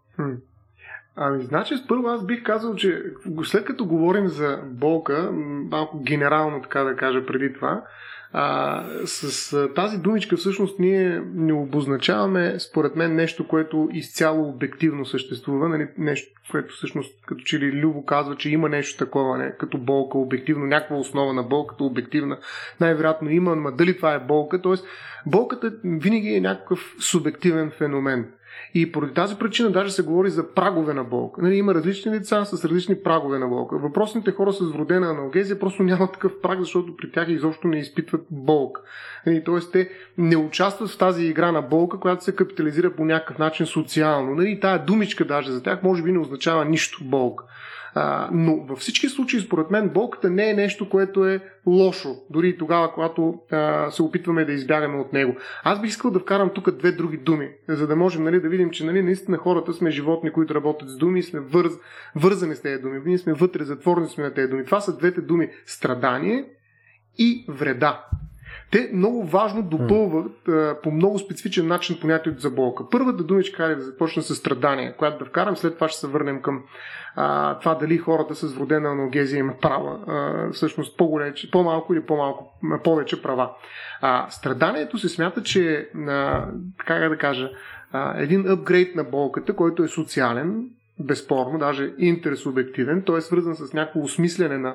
[1.17, 3.03] Ами, значи, първо аз бих казал, че
[3.45, 5.31] след като говорим за болка,
[5.71, 7.85] малко генерално така да кажа преди това,
[8.33, 15.07] а, с а, тази думичка всъщност ние не обозначаваме, според мен, нещо, което изцяло обективно
[15.07, 19.57] съществува, нали, нещо, което всъщност, като че ли Любо казва, че има нещо такова, не,
[19.59, 22.39] като болка, обективно, някаква основа на болката, обективна,
[22.81, 24.75] най-вероятно има, но дали това е болка, т.е.
[25.27, 28.33] болката винаги е някакъв субективен феномен.
[28.75, 31.43] И поради тази причина даже се говори за прагове на болка.
[31.43, 33.79] Нали, има различни лица с различни прагове на болка.
[33.79, 38.27] Въпросните хора с вродена аналгезия просто нямат такъв праг, защото при тях изобщо не изпитват
[38.31, 38.81] болка.
[39.27, 43.39] Нали, Тоест те не участват в тази игра на болка, която се капитализира по някакъв
[43.39, 44.35] начин социално.
[44.35, 47.45] Нали, тая думичка даже за тях може би не означава нищо болка.
[47.95, 52.59] А, но във всички случаи, според мен, болката не е нещо, което е лошо, дори
[52.59, 55.37] тогава, когато а, се опитваме да избягаме от него.
[55.65, 58.71] Аз бих искал да вкарам тук две други думи, за да можем нали, да видим,
[58.71, 61.73] че нали, наистина хората сме животни, които работят с думи сме върз,
[62.17, 63.01] вързани с тези думи.
[63.07, 64.65] Ние сме вътре, затворени сме на тези думи.
[64.65, 66.45] Това са двете думи страдание
[67.19, 68.05] и вреда.
[68.71, 72.85] Те много важно допълват а, по много специфичен начин понятието за болка.
[72.91, 76.43] Първата думичка е да започна с страдание, която да вкарам, след това ще се върнем
[76.43, 76.63] към
[77.17, 82.53] а, това дали хората с вродена аналгезия имат права, а, всъщност по-голече, по-малко или по-малко,
[82.85, 83.51] повече права.
[84.01, 86.45] А, страданието се смята, че а,
[86.87, 87.51] как да кажа,
[87.93, 90.65] а, един апгрейд на болката, който е социален,
[91.01, 93.21] безспорно, даже интерсубективен, т.е.
[93.21, 94.75] свързан с някакво осмислене на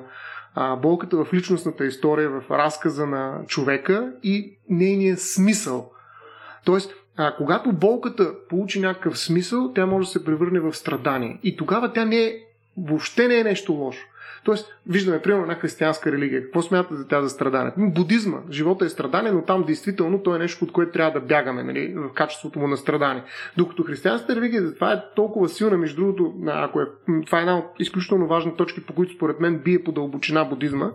[0.54, 5.90] а, болката в личностната история, в разказа на човека и нейния смисъл.
[6.64, 11.38] Тоест, а, когато болката получи някакъв смисъл, тя може да се превърне в страдание.
[11.42, 12.34] И тогава тя не е,
[12.76, 14.06] въобще не е нещо лошо.
[14.44, 16.42] Тоест, виждаме, примерно, една християнска религия.
[16.42, 17.72] Какво смята за тя за страдане?
[17.76, 18.38] Будизма.
[18.50, 21.94] Живота е страдание, но там действително то е нещо, от което трябва да бягаме, нали,
[21.96, 23.22] в качеството му на страдание.
[23.56, 26.86] Докато християнската религия, това е толкова силна, между другото, ако е,
[27.26, 30.90] това е една от изключително важни точки, по които според мен бие по дълбочина будизма,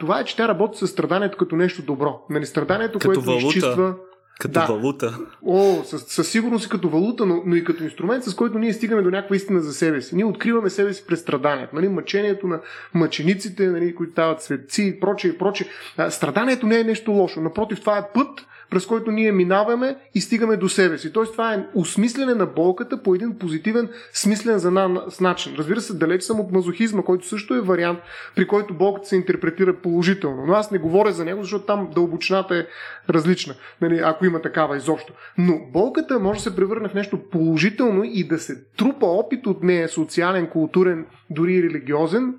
[0.00, 2.20] това е, че тя работи с страданието като нещо добро.
[2.30, 3.46] Нали, страданието, като което валута.
[3.46, 3.94] изчиства
[4.40, 4.66] Като Да.
[4.66, 5.18] валута.
[5.46, 8.72] О, със, със сигурност и като валута, но, но и като инструмент, с който ние
[8.72, 10.16] стигаме до някаква истина за себе си.
[10.16, 11.74] Ние откриваме себе си през страданието.
[11.74, 11.88] Нали?
[11.88, 12.60] Мъчението на
[12.94, 15.66] мъчениците, нали, които стават светци и прочее и прочее.
[15.96, 17.40] А, Страданието не е нещо лошо.
[17.40, 21.12] Напротив, това е път, през който ние минаваме и стигаме до себе си.
[21.12, 25.54] Тоест, това е осмислене на болката по един позитивен, смислен за нас начин.
[25.58, 27.98] Разбира се, далеч съм от мазохизма, който също е вариант,
[28.36, 30.46] при който болката се интерпретира положително.
[30.46, 32.66] Но аз не говоря за него, защото там дълбочината е
[33.12, 35.12] различна, нали, ако има такава изобщо.
[35.38, 39.62] Но болката може да се превърне в нещо положително и да се трупа опит от
[39.62, 42.34] нея, социален, културен, дори и религиозен,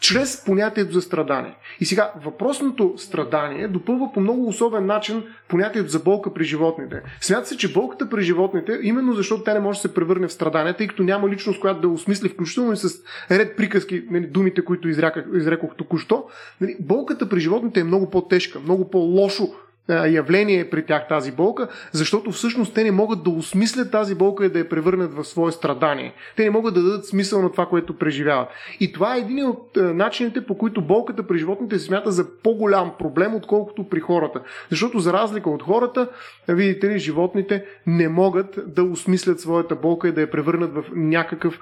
[0.00, 1.54] чрез понятието за страдание.
[1.80, 7.02] И сега, въпросното страдание допълва по много особен начин понятието за болка при животните.
[7.20, 10.32] Смята се, че болката при животните, именно защото тя не може да се превърне в
[10.32, 12.88] страдание, тъй като няма личност, която да осмисли, включително и с
[13.30, 14.88] ред приказки, нали, думите, които
[15.34, 16.24] изрекох, току-що,
[16.60, 19.48] нали, болката при животните е много по-тежка, много по-лошо
[19.88, 24.48] явление при тях тази болка, защото всъщност те не могат да осмислят тази болка и
[24.48, 26.14] да я превърнат в свое страдание.
[26.36, 28.48] Те не могат да дадат смисъл на това, което преживяват.
[28.80, 32.26] И това е един от а, начините, по които болката при животните се смята за
[32.42, 34.40] по-голям проблем, отколкото при хората.
[34.70, 36.08] Защото за разлика от хората,
[36.48, 41.60] видите ли, животните не могат да осмислят своята болка и да я превърнат в някакъв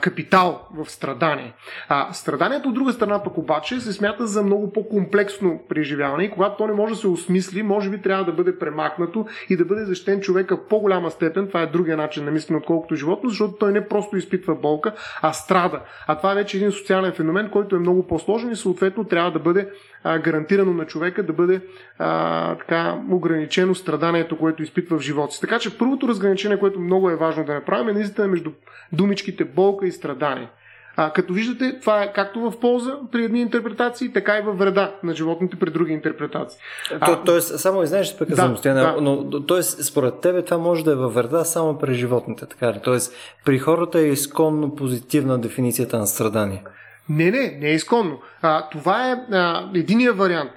[0.00, 1.52] капитал в страдание.
[1.88, 6.56] А, страданието от друга страна пък обаче се смята за много по-комплексно преживяване и когато
[6.56, 9.84] то не може да се осмисли, може би трябва да бъде премахнато и да бъде
[9.84, 11.48] защитен човека в по-голяма степен.
[11.48, 15.32] Това е другия начин на мислене, отколкото животно, защото той не просто изпитва болка, а
[15.32, 15.80] страда.
[16.06, 19.38] А това е вече един социален феномен, който е много по-сложен и съответно трябва да
[19.38, 19.68] бъде
[20.04, 21.60] а, гарантирано на човека да бъде
[21.98, 25.40] а, така ограничено страданието, което изпитва в живота си.
[25.40, 28.50] Така че първото разграничение, което много е важно да направим, е наистина между
[28.92, 30.48] думичките болка и страдание.
[30.96, 34.94] А, като виждате, това е както в полза при едни интерпретации, така и във вреда
[35.02, 36.60] на животните при други интерпретации.
[37.06, 38.96] То, тоест, само знаеш, ще Да, да.
[39.00, 42.80] но тоест, според тебе това може да е във вреда само при животните, така ли?
[42.84, 46.62] Тоест, при хората е изконно позитивна дефиницията на страдание.
[47.08, 48.20] Не, не, не е изконно.
[48.42, 50.50] А, това е а, единия вариант.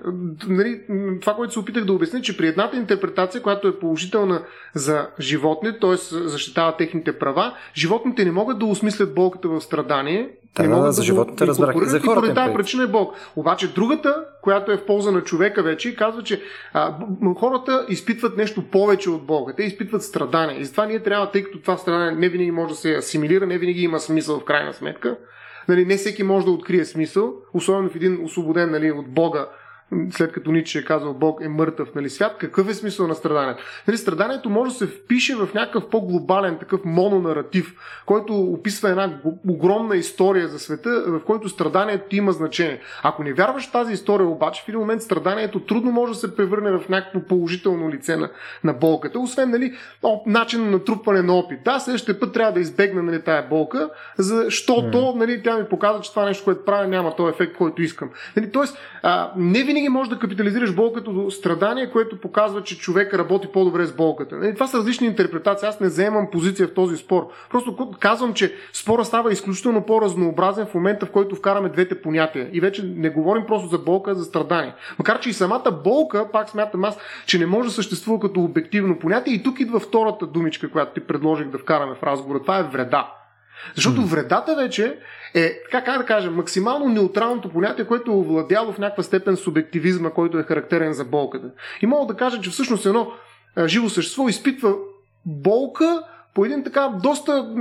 [0.47, 0.81] Нали,
[1.21, 4.41] това, което се опитах да обясня, че при едната интерпретация, която е положителна
[4.73, 5.95] за животните, т.е.
[6.11, 10.29] защитава техните права, животните не могат да осмислят болката в страдание.
[10.55, 11.75] Да, не да, могат да, за го животните разбрах.
[11.77, 13.19] За хората поради тази причина е болка.
[13.35, 16.41] Обаче другата, която е в полза на човека вече, казва, че
[16.73, 16.95] а,
[17.37, 19.53] хората изпитват нещо повече от Бога.
[19.57, 20.59] Те изпитват страдание.
[20.59, 23.57] И затова ние трябва, тъй като това страдание не винаги може да се асимилира, не
[23.57, 25.17] винаги има смисъл в крайна сметка,
[25.67, 29.49] Нали, не всеки може да открие смисъл, особено в един освободен нали, от Бога,
[30.11, 33.63] след като Ниче е казал Бог е мъртъв нали, свят, какъв е смисъл на страданието?
[33.87, 37.75] Нали, страданието може да се впише в някакъв по-глобален такъв мононаратив,
[38.05, 42.79] който описва една огромна история за света, в който страданието има значение.
[43.03, 46.35] Ако не вярваш в тази история обаче, в един момент страданието трудно може да се
[46.35, 48.29] превърне в някакво положително лице на,
[48.63, 49.73] на болката, освен нали,
[50.25, 51.59] начин на натрупване на опит.
[51.65, 56.09] Да, следващия път трябва да избегна нали, тая болка, защото нали, тя ми показва, че
[56.09, 58.09] това нещо, което правя, няма този ефект, който искам.
[58.37, 62.77] Нали, тоест, а, не винаги винаги можеш да капитализираш болката до страдание, което показва, че
[62.77, 64.35] човек работи по-добре с болката.
[64.35, 65.67] Нали, това са различни интерпретации.
[65.67, 67.27] Аз не заемам позиция в този спор.
[67.49, 72.49] Просто казвам, че спора става изключително по-разнообразен в момента, в който вкараме двете понятия.
[72.53, 74.73] И вече не говорим просто за болка, а за страдание.
[74.99, 78.99] Макар, че и самата болка, пак смятам аз, че не може да съществува като обективно
[78.99, 79.33] понятие.
[79.33, 82.41] И тук идва втората думичка, която ти предложих да вкараме в разговора.
[82.41, 83.24] Това е вреда.
[83.75, 84.05] Защото mm.
[84.05, 84.99] вредата вече
[85.33, 90.09] е, така как да кажем, максимално неутралното понятие, което е овладяло в някаква степен субективизма,
[90.09, 91.47] който е характерен за болката.
[91.81, 93.11] И мога да кажа, че всъщност едно
[93.55, 94.73] а, живо същество изпитва
[95.25, 96.03] болка
[96.33, 97.53] по един така доста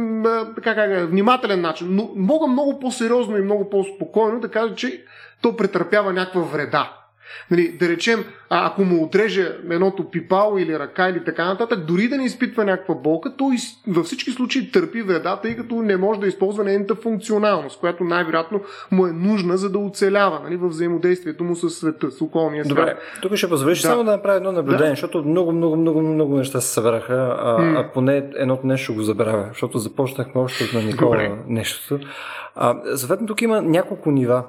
[0.54, 1.88] така, как, внимателен начин.
[1.90, 5.04] Но мога много по-сериозно и много по-спокойно да кажа, че
[5.42, 7.03] то претърпява някаква вреда.
[7.50, 12.08] Нали, да речем, а ако му отреже едното пипало или ръка или така нататък, дори
[12.08, 13.56] да не изпитва някаква болка, той
[13.88, 18.60] във всички случаи търпи вреда, тъй като не може да използва нейната функционалност, която най-вероятно
[18.90, 22.76] му е нужна, за да оцелява нали, в взаимодействието му с света, с околния свят.
[22.76, 23.88] Добре, тук ще позволиш да.
[23.88, 24.90] само да направя едно наблюдение, да.
[24.90, 29.02] защото много, много, много, много неща се събраха, а, м а поне едното нещо го
[29.02, 31.32] забравя, защото започнахме още на Никола Добре.
[31.48, 32.06] нещото.
[32.54, 34.44] А, съответно, тук има няколко нива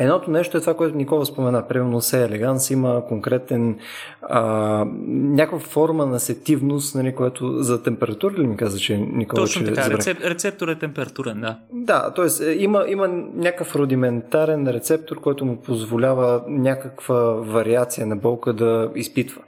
[0.00, 1.68] Едното нещо е това, което Никола спомена.
[1.68, 3.78] Примерно се елеганс има конкретен
[4.22, 4.40] а,
[5.08, 9.90] някаква форма на сетивност, нали, което за температура ли ми каза, че Никола Точно така,
[9.90, 11.58] рецеп, рецептор е температурен, да.
[11.72, 12.52] Да, т.е.
[12.52, 19.42] има, има някакъв рудиментарен рецептор, който му позволява някаква вариация на болка да изпитва.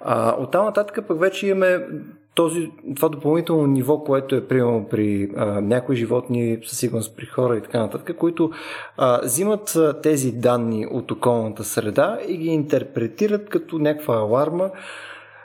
[0.00, 1.86] А, оттам нататък пък вече имаме
[2.34, 7.56] този, това допълнително ниво, което е примерно при а, някои животни, със сигурност при хора
[7.56, 8.50] и така нататък, които
[8.96, 14.70] а, взимат а, тези данни от околната среда и ги интерпретират като някаква аларма.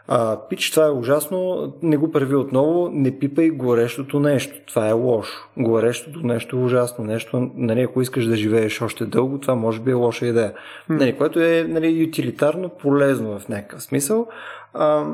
[0.07, 4.55] А, пич, това е ужасно, не го прави отново, не пипай горещото нещо.
[4.67, 5.49] Това е лошо.
[5.57, 7.05] Горещото нещо е ужасно.
[7.05, 10.53] Нещо, нали, ако искаш да живееш още дълго, това може би е лоша идея.
[10.89, 14.27] Нали, което е нали, ютилитарно полезно в някакъв смисъл.
[14.73, 15.05] А,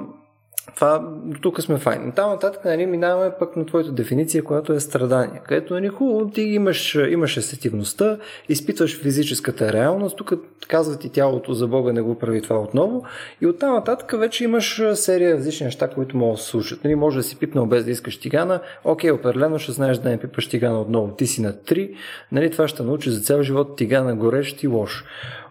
[0.76, 1.09] това,
[1.41, 2.12] тук сме файни.
[2.12, 5.41] Там нататък нали, минаваме пък на твоята дефиниция, която е страдание.
[5.47, 8.18] Където нали, хубаво, ти имаш, имаш естетивността,
[8.49, 10.34] изпитваш физическата реалност, тук
[10.68, 13.03] казва ти тялото за Бога не го прави това отново.
[13.41, 16.84] И оттам нататък вече имаш серия различни неща, които могат да се случат.
[16.84, 20.18] Нали, може да си пипнал без да искаш тигана, окей, определено ще знаеш да не
[20.18, 21.16] пипаш тигана отново.
[21.16, 21.95] Ти си на 3,
[22.32, 25.05] нали, това ще научи за цял живот тигана горещ и лош.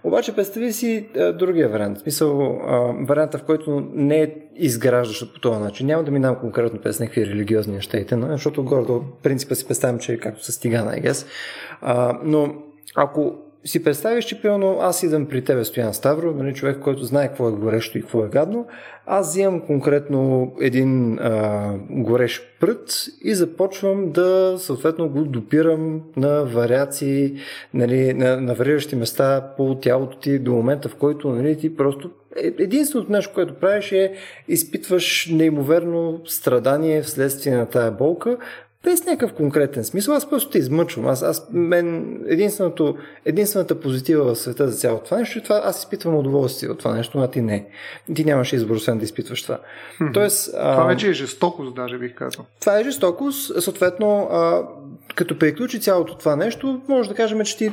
[0.04, 1.98] Обаче представи си а, другия вариант.
[1.98, 5.86] В смисъл, а, варианта, в който не е изграждащ по този начин.
[5.86, 10.12] Няма да минавам конкретно през някакви религиозни неща, защото горе до принципа си представям, че
[10.12, 11.26] е както с тигана, I guess.
[11.80, 12.54] А, но
[12.96, 13.34] ако
[13.64, 17.48] си представиш, че пълно аз идвам при тебе, Стоян Ставро, нали, човек, който знае какво
[17.48, 18.66] е горещо и какво е гадно,
[19.06, 27.34] аз взимам конкретно един а, горещ прът и започвам да съответно го допирам на вариации,
[27.74, 32.10] нали, на, на вариращи места по тялото ти до момента, в който нали, ти просто
[32.36, 34.12] е, Единственото нещо, което правиш е
[34.48, 38.36] изпитваш неимоверно страдание вследствие на тая болка,
[38.84, 40.14] без някакъв конкретен смисъл.
[40.14, 41.06] Аз просто те измъчвам.
[41.06, 45.78] Аз, аз мен, единственото, единствената позитива в света за цялото това нещо е това, аз
[45.78, 47.66] изпитвам удоволствие от това нещо, а ти не.
[48.14, 49.58] Ти нямаш избор, освен да изпитваш това.
[50.14, 52.44] Тоест, това вече е жестокост, даже бих казал.
[52.60, 53.62] Това е жестокост.
[53.62, 54.62] Съответно, а,
[55.14, 57.70] като приключи цялото това нещо, може да кажем, че ти е,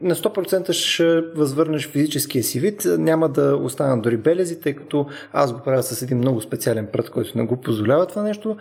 [0.00, 2.82] на 100% ще възвърнеш физическия си вид.
[2.98, 7.10] Няма да останат дори белези, тъй като аз го правя с един много специален прът,
[7.10, 8.56] който не го позволява това нещо.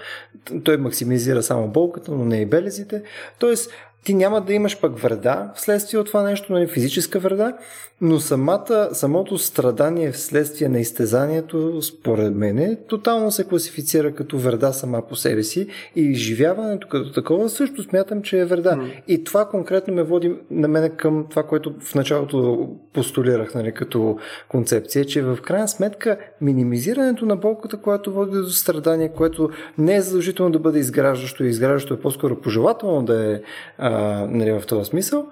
[0.64, 3.04] Той максимизира само болката, но не и белезите.
[3.40, 3.72] Тоест,
[4.04, 7.54] ти няма да имаш пък вреда вследствие от това нещо, нали, физическа вреда,
[8.02, 15.08] но самата, самото страдание вследствие на изтезанието, според мен, тотално се класифицира като вреда сама
[15.08, 18.72] по себе си и изживяването като такова също смятам, че е вреда.
[18.72, 19.02] Mm.
[19.08, 24.18] И това конкретно ме води на мен към това, което в началото постулирах нали, като
[24.50, 30.02] концепция, че в крайна сметка минимизирането на болката, която води до страдание, което не е
[30.02, 33.40] задължително да бъде изграждащо и изграждащо е по-скоро пожелателно да е
[33.88, 35.28] а, нали, в този смисъл,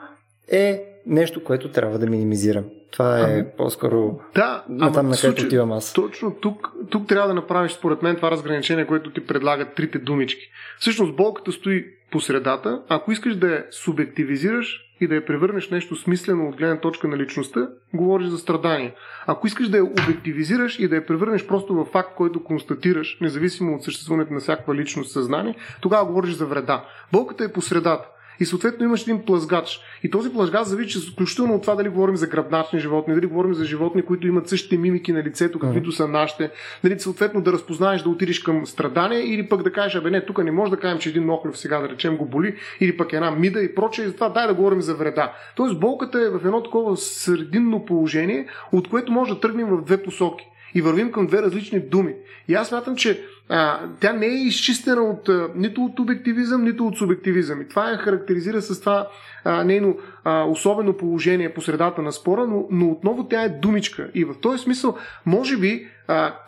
[0.52, 2.64] е нещо, което трябва да минимизирам.
[2.92, 5.94] Това е ами, по-скоро да, на там, на където отивам аз.
[5.94, 10.42] Точно тук, тук трябва да направиш, според мен, това разграничение, което ти предлагат трите думички.
[10.80, 12.82] Всъщност, болката стои по средата.
[12.90, 17.18] Ако искаш да я субективизираш и да я превърнеш нещо смислено от гледна точка на
[17.18, 18.96] личността, говориш за страдание.
[19.28, 23.76] Ако искаш да я обективизираш и да я превърнеш просто в факт, който констатираш, независимо
[23.76, 26.86] от съществуването на всякаква личност съзнание, тогава говориш за вреда.
[27.12, 28.08] Болката е по средата.
[28.40, 29.80] И съответно имаш един плъзгач.
[30.04, 33.66] И този плъзгач зависи изключително от това дали говорим за гръбначни животни, дали говорим за
[33.66, 36.52] животни, които имат същите мимики на лицето, каквито са нашите.
[36.84, 40.44] Дали съответно да разпознаеш да отидеш към страдание или пък да кажеш, абе не, тук
[40.44, 43.32] не може да кажем, че един охлюв сега да речем го боли, или пък една
[43.32, 44.06] мида и прочее.
[44.06, 45.34] И затова дай да говорим за вреда.
[45.56, 50.04] Тоест болката е в едно такова срединно положение, от което може да тръгнем в две
[50.04, 52.14] посоки и вървим към две различни думи.
[52.48, 56.88] И аз смятам, че а, тя не е изчистена от, а, нито от обективизъм, нито
[56.88, 57.62] от субективизъм.
[57.62, 59.08] И това я характеризира с това
[59.44, 64.10] а, нейно а, особено положение по средата на спора, но, но отново тя е думичка.
[64.16, 65.88] И в този смисъл, може би,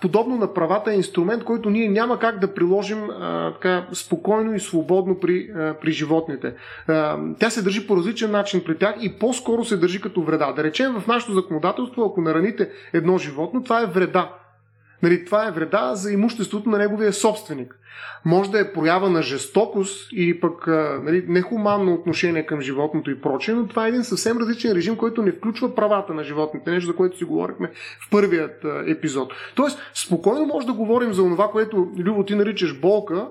[0.01, 4.60] подобно на правата е инструмент, който ние няма как да приложим а, така, спокойно и
[4.60, 6.53] свободно при, а, при животните.
[6.88, 10.53] А, тя се държи по различен начин при тях и по-скоро се държи като вреда.
[10.55, 14.30] Да речем в нашето законодателство, ако нараните едно животно, това е вреда.
[15.04, 17.80] Нали, това е вреда за имуществото на неговия собственик.
[18.26, 20.68] Може да е проява на жестокост или пък
[21.04, 25.22] нали, нехуманно отношение към животното и прочее, но това е един съвсем различен режим, който
[25.22, 27.72] не включва правата на животните, нещо за което си говорихме
[28.08, 29.34] в първият епизод.
[29.56, 33.28] Тоест, спокойно може да говорим за това, което Любо ти наричаш болка,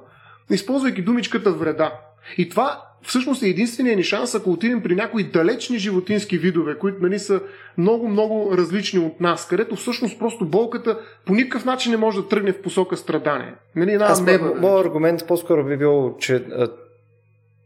[0.51, 1.93] използвайки думичката вреда.
[2.39, 7.03] И това всъщност е единствения ни шанс, ако отидем при някои далечни животински видове, които
[7.03, 7.41] нали, са
[7.79, 12.53] много-много различни от нас, където всъщност просто болката по никакъв начин не може да тръгне
[12.53, 13.55] в посока страдание.
[13.77, 16.45] Нали, една Аз, меба, моят аргумент по-скоро би бил, че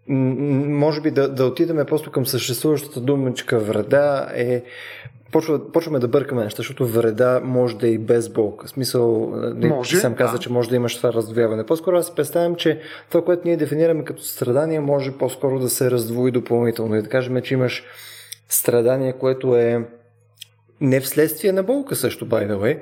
[0.09, 4.63] може би да, да отидем просто към съществуващата думичка вреда е
[5.33, 8.67] почва, почваме да бъркаме неща, защото вреда може да е и без болка.
[8.67, 10.39] В смисъл, може, сам каза, да.
[10.39, 11.67] че може да имаш това раздвояване.
[11.67, 16.31] По-скоро аз представям, че това, което ние дефинираме като страдание, може по-скоро да се раздвои
[16.31, 16.97] допълнително.
[16.97, 17.85] И да кажем, че имаш
[18.49, 19.89] страдание, което е
[20.81, 22.79] не вследствие на болка също, by the way,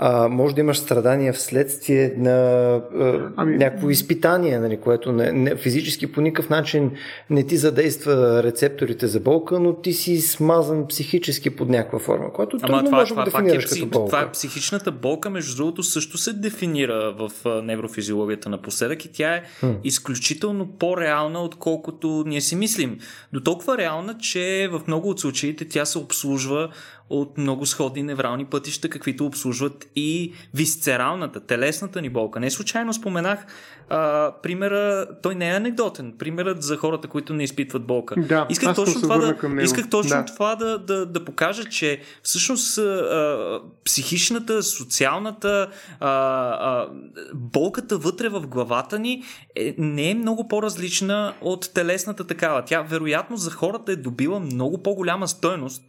[0.00, 2.30] а, може да имаш страдания вследствие на
[2.74, 3.56] а, ами...
[3.56, 6.90] някакво изпитание, нали, което не, не, физически по никакъв начин
[7.30, 12.58] не ти задейства рецепторите за болка, но ти си смазан психически под някаква форма, което
[12.62, 14.16] Ама трудно това, може това, да дефинираш това, е, като болка.
[14.16, 17.30] Това психичната болка, между другото, също се дефинира в
[17.62, 19.70] неврофизиологията напоследък и тя е хм.
[19.84, 22.98] изключително по-реална, отколкото ние си мислим.
[23.32, 26.68] До толкова реална, че в много от случаите тя се обслужва
[27.10, 32.40] от много сходни неврални пътища, каквито обслужват и висцералната, телесната ни болка.
[32.40, 33.46] Не случайно споменах
[33.88, 38.14] а, примера, той не е анекдотен, примерът за хората, които не изпитват болка.
[38.18, 40.24] Да, исках точно, това да, исках точно да.
[40.24, 45.68] това да, да, да покажа, че всъщност а, психичната, социалната
[46.00, 46.88] а, а,
[47.34, 49.22] болката вътре в главата ни
[49.56, 52.64] е, не е много по-различна от телесната такава.
[52.64, 55.82] Тя вероятно за хората е добила много по-голяма стойност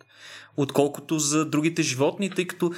[0.62, 2.72] отколкото за другите животни, тъй като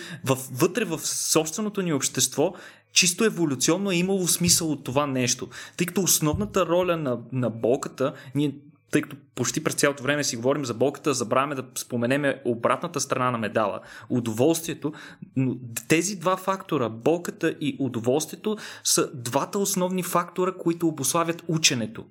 [0.51, 2.53] вътре в собственото ни общество
[2.93, 5.49] чисто еволюционно е имало смисъл от това нещо.
[5.77, 8.53] Тъй като основната роля на, на болката, ние
[8.91, 13.31] тъй като почти през цялото време си говорим за болката, забравяме да споменеме обратната страна
[13.31, 13.79] на медала
[14.09, 14.93] удоволствието,
[15.35, 15.57] но
[15.87, 22.05] тези два фактора, болката и удоволствието, са двата основни фактора, които обославят ученето.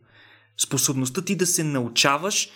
[0.57, 2.49] Способността ти да се научаваш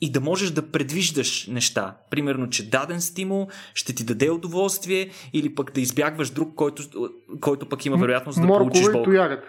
[0.00, 1.96] и да можеш да предвиждаш неща.
[2.10, 6.82] Примерно, че даден стимул ще ти даде удоволствие или пък да избягваш друг, който,
[7.40, 9.42] който пък има вероятност да получиш болка.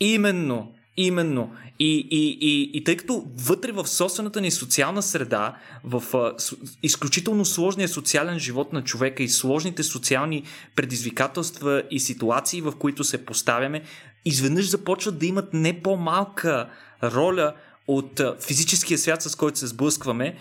[0.00, 0.72] Именно.
[0.96, 1.52] Именно.
[1.78, 6.56] И, и, и, и тъй като вътре в собствената ни социална среда, в а, с,
[6.82, 10.42] изключително сложния социален живот на човека и сложните социални
[10.76, 13.82] предизвикателства и ситуации, в които се поставяме,
[14.24, 16.68] изведнъж започват да имат не по-малка
[17.02, 17.54] роля
[17.88, 20.36] от физическия свят, с който се сблъскваме.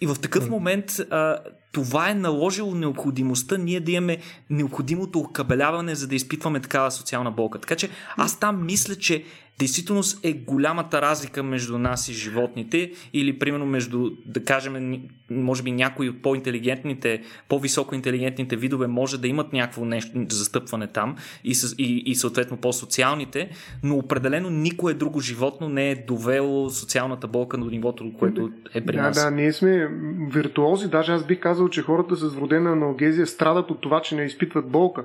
[0.00, 1.38] И в такъв момент а,
[1.72, 4.18] това е наложило необходимостта ние да имаме
[4.50, 7.58] необходимото окабеляване, за да изпитваме такава социална болка.
[7.58, 9.24] Така че аз там мисля, че
[9.58, 15.72] действителност е голямата разлика между нас и животните или примерно между, да кажем, може би
[15.72, 22.02] някои от по-интелигентните, по-високо интелигентните видове може да имат някакво нещо застъпване там и, и,
[22.06, 23.50] и съответно по-социалните,
[23.82, 28.96] но определено никое друго животно не е довело социалната болка до нивото, което е при
[28.96, 29.16] нас.
[29.16, 29.88] Да, да, ние сме
[30.32, 34.24] виртуози, даже аз бих казал, че хората с вродена аналгезия страдат от това, че не
[34.24, 35.04] изпитват болка.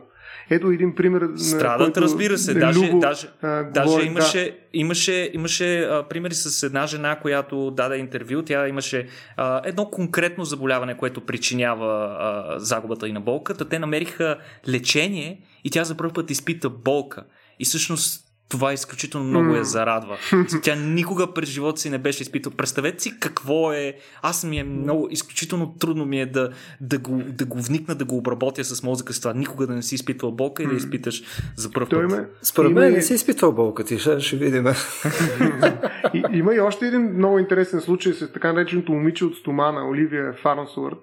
[0.49, 1.29] Ето един пример.
[1.37, 2.53] Страдат, който разбира се.
[2.53, 4.55] Даже, Любо, даже, а, даже говори, имаше, да.
[4.73, 8.41] имаше, имаше а, примери с една жена, която даде интервю.
[8.41, 9.07] Тя имаше
[9.37, 13.69] а, едно конкретно заболяване, което причинява а, загубата и на болката.
[13.69, 17.23] Те намериха лечение и тя за първ път изпита болка.
[17.59, 20.17] И всъщност това изключително много я зарадва.
[20.63, 22.55] Тя никога през живота си не беше изпитала.
[22.55, 23.93] Представете си какво е.
[24.21, 26.49] Аз ми е много, изключително трудно ми е да,
[26.81, 29.33] да, го, да го вникна, да го обработя с мозъка с това.
[29.33, 31.23] Никога да не си изпитвал болка и да изпиташ
[31.55, 32.03] за първ път.
[32.03, 34.65] Има, Според мен не си изпитвал болка ти, ще, ще видим.
[36.13, 40.33] и, има и още един много интересен случай с така нареченото момиче от стомана, Оливия
[40.33, 40.97] Фарнсуърт,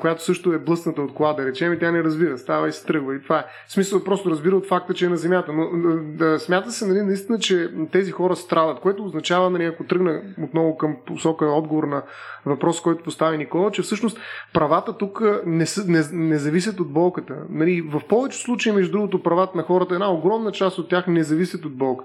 [0.00, 2.86] която също е блъсната от кола, да речем, и тя не разбира, става и се
[2.86, 3.14] тръгва.
[3.14, 3.44] И това е.
[3.66, 5.52] В смисъл просто разбира от факта, че е на Земята.
[5.52, 5.70] Но
[6.02, 10.76] да, смята се, нали, наистина, че тези хора страдат, което означава, нали, ако тръгна отново
[10.76, 12.02] към посока отговор на
[12.46, 14.18] въпрос, който постави Никола, че всъщност
[14.52, 17.34] правата тук не, са, не, не зависят от болката.
[17.50, 21.22] Нали, в повечето случаи, между другото, правата на хората, една огромна част от тях не
[21.22, 22.04] зависят от болка.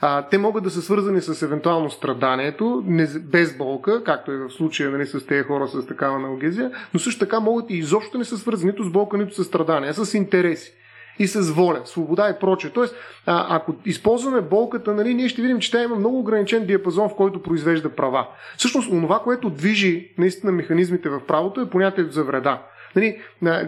[0.00, 4.50] А, те могат да са свързани с евентуално страданието, не, без болка, както е в
[4.50, 8.24] случая нали, с тези хора с такава аналгезия, но също така могат и изобщо не
[8.24, 10.72] са свързани нито с болка, нито с страдания, а с интереси
[11.18, 12.70] и с воля, свобода и прочее.
[12.70, 12.94] Тоест,
[13.26, 17.14] а, ако използваме болката, нали, ние ще видим, че тя има много ограничен диапазон, в
[17.14, 18.26] който произвежда права.
[18.56, 22.62] Всъщност, това, което движи наистина механизмите в правото е понятието за вреда.
[22.96, 23.18] Нали,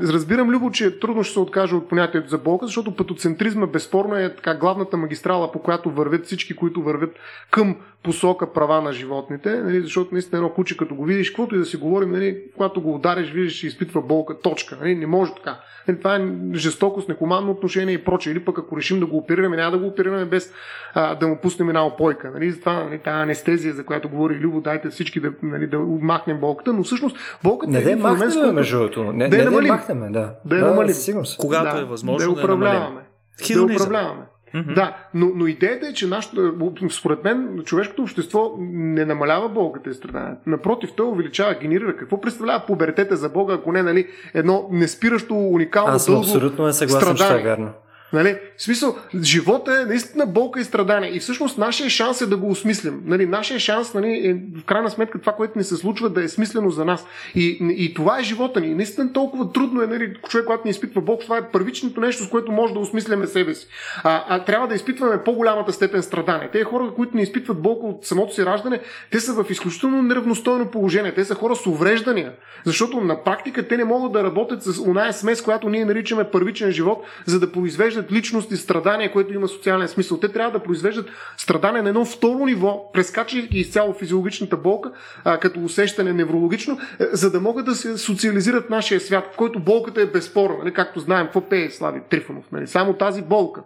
[0.03, 4.35] разбирам, Любо, че трудно ще се откаже от понятието за болка, защото патоцентризма безспорно е
[4.35, 7.17] така главната магистрала, по която вървят всички, които вървят
[7.51, 11.59] към посока права на животните, нали, защото наистина едно куче, като го видиш, каквото и
[11.59, 14.77] да си говорим, нали, когато го удариш, виждаш, че изпитва болка, точка.
[14.81, 15.61] Нали, не може така.
[15.89, 18.33] Нали, това е жестокост, некомандно отношение и прочее.
[18.33, 20.53] Или пък ако решим да го оперираме, няма да го оперираме без
[20.95, 22.31] а, да му пуснем една опойка.
[22.35, 26.41] Нали, затова нали, тази анестезия, за която говори Любо, дайте всички да, нали, да махнем
[26.41, 29.13] болката, но всъщност болката не е един махнем, между другото.
[29.15, 30.35] Не, да, не, не, махнем, да.
[30.45, 30.95] Да, да, намалим.
[31.39, 33.01] Когато да, е възможно да, да управляваме.
[33.49, 34.23] Да, да управляваме.
[34.55, 34.75] Mm-hmm.
[34.75, 36.53] Да, но, но идеята е, че нашата,
[36.91, 40.41] според мен човешкото общество не намалява болката и страданието.
[40.47, 41.97] Напротив, той увеличава, генерира.
[41.97, 46.73] Какво представлява пубертета за Бога, ако не нали, едно неспиращо, уникално Аз съм абсолютно не
[46.73, 47.71] съгласен, че това е вярно.
[48.15, 48.39] Нали?
[48.57, 51.11] В смисъл, живота е наистина болка и страдание.
[51.11, 53.03] И всъщност нашия шанс е да го осмислим.
[53.05, 53.27] Нали?
[53.27, 56.71] Нашия шанс нали, е в крайна сметка това, което ни се случва, да е смислено
[56.71, 57.07] за нас.
[57.35, 58.75] И, и това е живота ни.
[58.75, 62.29] Наистина толкова трудно е нали, човек, когато ни изпитва Бог, това е първичното нещо, с
[62.29, 63.67] което може да осмисляме себе си.
[64.05, 66.49] А, а трябва да изпитваме по-голямата степен страдание.
[66.53, 70.71] Те хора, които не изпитват болка от самото си раждане, те са в изключително неравностойно
[70.71, 71.15] положение.
[71.15, 72.33] Те са хора с увреждания.
[72.65, 76.71] Защото на практика те не могат да работят с оная смес, която ние наричаме първичен
[76.71, 80.19] живот, за да произвеждат произвеждат личност и страдание, което има социален смисъл.
[80.19, 84.91] Те трябва да произвеждат страдание на едно второ ниво, прескачайки изцяло физиологичната болка,
[85.25, 89.61] а, като усещане неврологично, е, за да могат да се социализират нашия свят, в който
[89.61, 90.59] болката е безспорна.
[90.59, 90.73] Нали?
[90.73, 92.45] Както знаем, какво пее Слави Трифонов.
[92.53, 92.67] Нали?
[92.67, 93.61] Само тази болка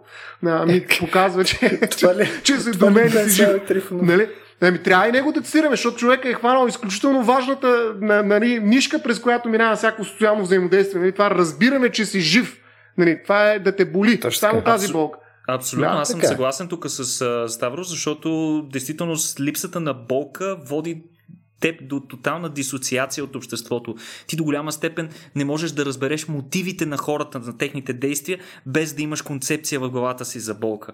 [0.45, 2.07] а, ми показва, че, че,
[2.43, 3.91] че се домени си жив.
[3.91, 4.27] Нали?
[4.61, 9.19] Ами, трябва и него да цитираме, защото човек е хванал изключително важната нали, нишка, през
[9.19, 11.01] която минава всяко социално взаимодействие.
[11.01, 11.11] Нали?
[11.11, 12.59] Това разбиране, че си жив
[12.99, 14.19] Нали, това е да те боли.
[14.19, 14.39] Точно.
[14.39, 15.01] Само тази Абсол...
[15.01, 15.19] болка.
[15.47, 16.27] Абсолютно, да, аз съм така.
[16.27, 21.03] съгласен тук с uh, Ставрос, защото действително липсата на болка води
[21.59, 23.95] теб до тотална дисоциация от обществото.
[24.27, 28.93] Ти до голяма степен не можеш да разбереш мотивите на хората, на техните действия, без
[28.93, 30.91] да имаш концепция в главата си за болка.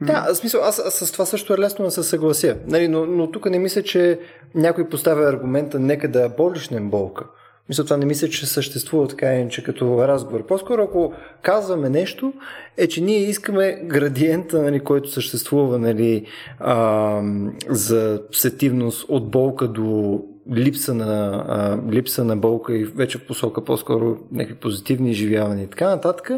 [0.00, 2.56] Да, в смисъл, аз, аз с това също е лесно да се съглася.
[2.66, 4.20] Нали, но, но тук не мисля, че
[4.54, 7.24] някой поставя аргумента нека да болишнем болка.
[7.68, 10.46] Мисля, това не мисля, че съществува така иначе като разговор.
[10.46, 12.32] По-скоро, ако казваме нещо,
[12.76, 16.26] е, че ние искаме градиента, нали, който съществува нали,
[16.58, 17.22] а,
[17.68, 20.20] за сетивност от болка до
[20.52, 25.70] липса на, а, липса на болка и вече в посока по-скоро някакви позитивни изживявания и
[25.70, 26.30] така нататък,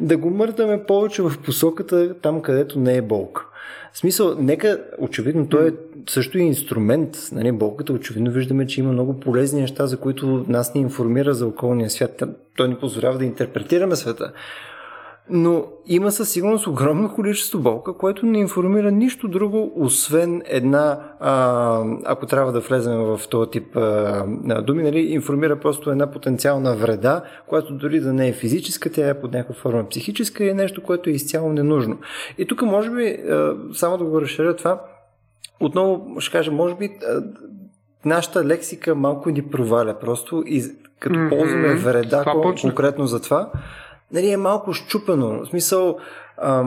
[0.00, 3.46] да го мърдаме повече в посоката там, където не е болка.
[3.92, 5.72] В смисъл, нека, очевидно, той е
[6.08, 7.16] също и инструмент.
[7.32, 11.46] Нали, болката, очевидно виждаме, че има много полезни неща, за които нас ни информира за
[11.46, 12.22] околния свят.
[12.56, 14.32] Той ни позволява да интерпретираме света
[15.30, 21.84] но има със сигурност огромно количество болка, което не информира нищо друго, освен една, а,
[22.04, 27.22] ако трябва да влезем в този тип а, думи, нали, информира просто една потенциална вреда,
[27.46, 30.82] която дори да не е физическа, тя е под някаква форма психическа и е нещо,
[30.82, 31.98] което е изцяло ненужно.
[32.38, 34.80] И тук може би, а, само да го разширя това,
[35.60, 36.90] отново ще кажа, може би
[38.04, 40.62] нашата лексика малко ни проваля просто и
[41.00, 41.28] като mm-hmm.
[41.28, 42.24] ползваме вреда
[42.60, 43.50] конкретно за това,
[44.12, 45.44] нали, е малко щупено.
[45.44, 45.98] В смисъл,
[46.36, 46.64] а,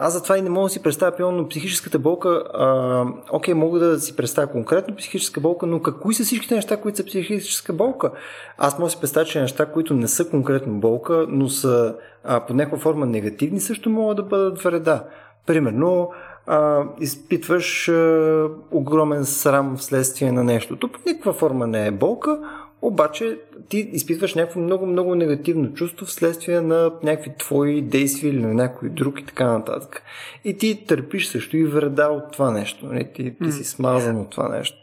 [0.00, 2.42] аз затова и не мога да си представя, пълно психическата болка.
[2.54, 6.96] А, окей, мога да си представя конкретно психическа болка, но какви са всичките неща, които
[6.96, 8.10] са психическа болка?
[8.58, 11.94] Аз мога да си представя, че неща, които не са конкретно болка, но са
[12.24, 15.04] а, под някаква форма негативни, също могат да бъдат вреда.
[15.46, 16.10] Примерно,
[16.46, 20.76] а, изпитваш а, огромен срам вследствие на нещо.
[20.76, 22.38] То по никаква форма не е болка,
[22.82, 28.88] обаче ти изпитваш някакво много-много негативно чувство вследствие на някакви твои действия или на някой
[28.88, 30.02] друг и така нататък.
[30.44, 32.86] И ти търпиш също и вреда от това нещо.
[32.86, 32.92] Не?
[32.92, 33.08] Нали?
[33.14, 34.76] Ти, ти си смазан от това нещо.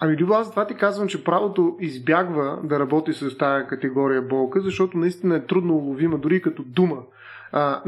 [0.00, 4.60] Ами, Любо, аз това ти казвам, че правото избягва да работи с тази категория болка,
[4.60, 6.96] защото наистина е трудно уловима, дори като дума.
[7.52, 7.82] А,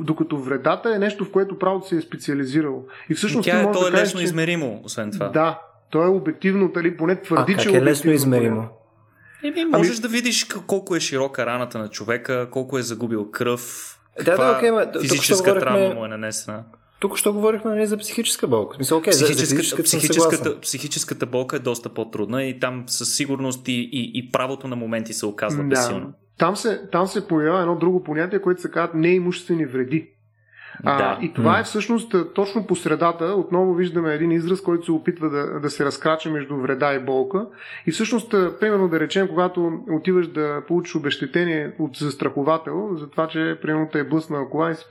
[0.00, 2.84] докато вредата е нещо, в което правото се е специализирало.
[3.10, 5.28] И всъщност тя е, то е да лесно кажеш, измеримо, освен това.
[5.28, 8.68] Да, то е обективно, дали поне твърди, а, че как е лесно измеримо.
[9.42, 10.00] Еми, можеш ами...
[10.00, 14.60] да видиш колко е широка раната на човека, колко е загубил кръв, каква да, да,
[14.60, 15.60] okay, физическа говорихме...
[15.60, 16.64] травма му е нанесена.
[17.00, 18.76] Тук що говорихме нали, за психическа болка.
[18.78, 23.68] Мисля, okay, психическата, за психическата, психическата, психическата болка е доста по-трудна и там със сигурност
[23.68, 25.68] и, и, и правото на моменти се оказва да.
[25.68, 26.12] безсилно.
[26.38, 30.15] Там се, там се появява едно друго понятие, което се казва неимуществени вреди.
[30.84, 31.18] А, да.
[31.22, 33.24] И това е всъщност точно по средата.
[33.24, 37.46] Отново виждаме един израз, който се опитва да, да се разкрача между вреда и болка.
[37.86, 43.58] И всъщност, примерно да речем, когато отиваш да получиш обещетение от застраховател, за това, че
[43.62, 44.84] примерно те е блъсна кола и си,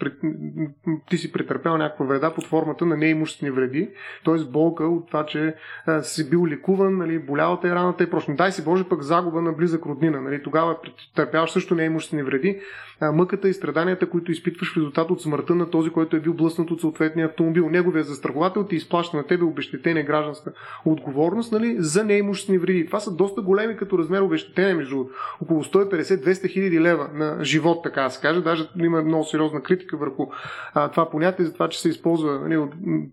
[1.09, 3.89] ти си претърпял някаква вреда под формата на неимуществени вреди,
[4.25, 4.43] т.е.
[4.51, 5.55] болка от това, че
[5.85, 8.35] а, си бил ликуван, нали, боляла те раната и прочно.
[8.35, 10.21] Дай си Боже пък загуба на близък роднина.
[10.21, 12.59] Нали, тогава претърпяваш също неимуществени вреди.
[12.99, 16.33] А, мъката и страданията, които изпитваш в резултат от смъртта на този, който е бил
[16.33, 17.69] блъснат от съответния автомобил.
[17.69, 20.51] Неговия застраховател ти изплаща на тебе обещетение гражданска
[20.85, 22.85] отговорност нали, за неимуществени вреди.
[22.85, 25.05] Това са доста големи като размер обещетения, между
[25.41, 28.41] около 150-200 хиляди лева на живот, така да се каже.
[28.41, 30.27] Даже има много сериозна критика върху
[30.73, 32.67] а, това понятие за това, че се използва нали,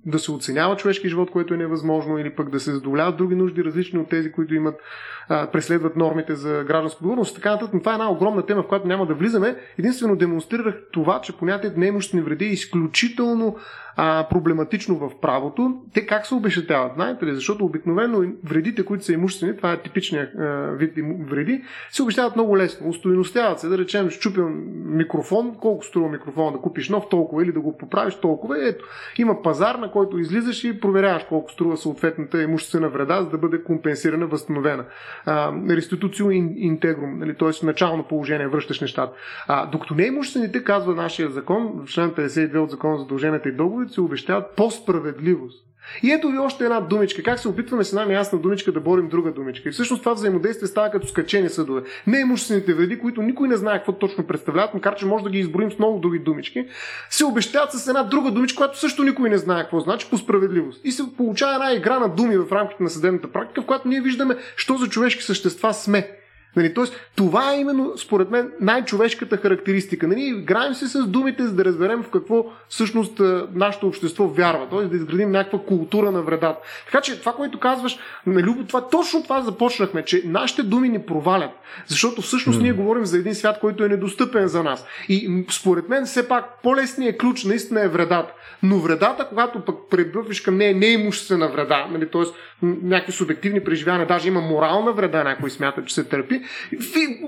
[0.06, 3.64] да се оценява човешки живот, което е невъзможно, или пък да се задоволяват други нужди,
[3.64, 4.74] различни от тези, които имат
[5.28, 7.34] преследват нормите за гражданска отговорност.
[7.34, 7.74] Така нататък.
[7.74, 9.56] Но това е една огромна тема, в която няма да влизаме.
[9.78, 13.56] Единствено демонстрирах това, че понятието неимуществени вреди изключително
[13.96, 15.82] а, проблематично в правото.
[15.94, 16.92] Те как се обещатяват?
[16.94, 17.34] Знаете ли?
[17.34, 20.30] Защото обикновено вредите, които са имуществени, това е типичният
[20.78, 22.88] вид вреди, се обещават много лесно.
[22.88, 24.48] Устоеностяват се, да речем, щупил
[24.84, 28.68] микрофон, колко струва микрофон да купиш нов толкова или да го поправиш толкова.
[28.68, 28.84] Ето,
[29.18, 33.62] има пазар, на който излизаш и проверяваш колко струва съответната имуществена вреда, за да бъде
[33.62, 34.84] компенсирана, възстановена.
[35.68, 37.66] Реституцио интегрум, нали, т.е.
[37.66, 39.12] начално положение, връщаш нещата.
[39.48, 43.81] А, докато не имуществените, казва нашия закон, член 52 от закона за дължената и договор,
[43.82, 45.64] заповед се обещават по-справедливост.
[46.02, 47.22] И ето ви още една думичка.
[47.22, 49.68] Как се опитваме с една неясна думичка да борим друга думичка.
[49.68, 51.82] И всъщност това взаимодействие става като скачени съдове.
[52.06, 55.38] Не имуществените вреди, които никой не знае какво точно представляват, макар че може да ги
[55.38, 56.66] изброим с много други думички,
[57.10, 60.80] се обещават с една друга думичка, която също никой не знае какво значи по справедливост.
[60.84, 64.00] И се получава една игра на думи в рамките на съдебната практика, в която ние
[64.00, 66.21] виждаме, що за човешки същества сме.
[66.56, 70.08] Нали, тоест, това е именно, според мен, най-човешката характеристика.
[70.08, 73.20] Нали, играем се с думите, за да разберем в какво всъщност
[73.54, 74.68] нашето общество вярва.
[74.68, 74.82] Т.е.
[74.82, 76.58] да изградим някаква култура на вредата.
[76.84, 81.50] Така че това, което казваш, нали, това, точно това започнахме, че нашите думи ни провалят.
[81.86, 82.62] Защото всъщност mm.
[82.62, 84.86] ние говорим за един свят, който е недостъпен за нас.
[85.08, 88.32] И според мен, все пак, по-лесният ключ наистина е вредата.
[88.62, 92.22] Но вредата, когато пък пребъвиш към нея, не е имуществена вреда, нали, т.е.
[92.62, 96.41] някакви субективни преживявания, даже има морална вреда, някой смята, че се търпи,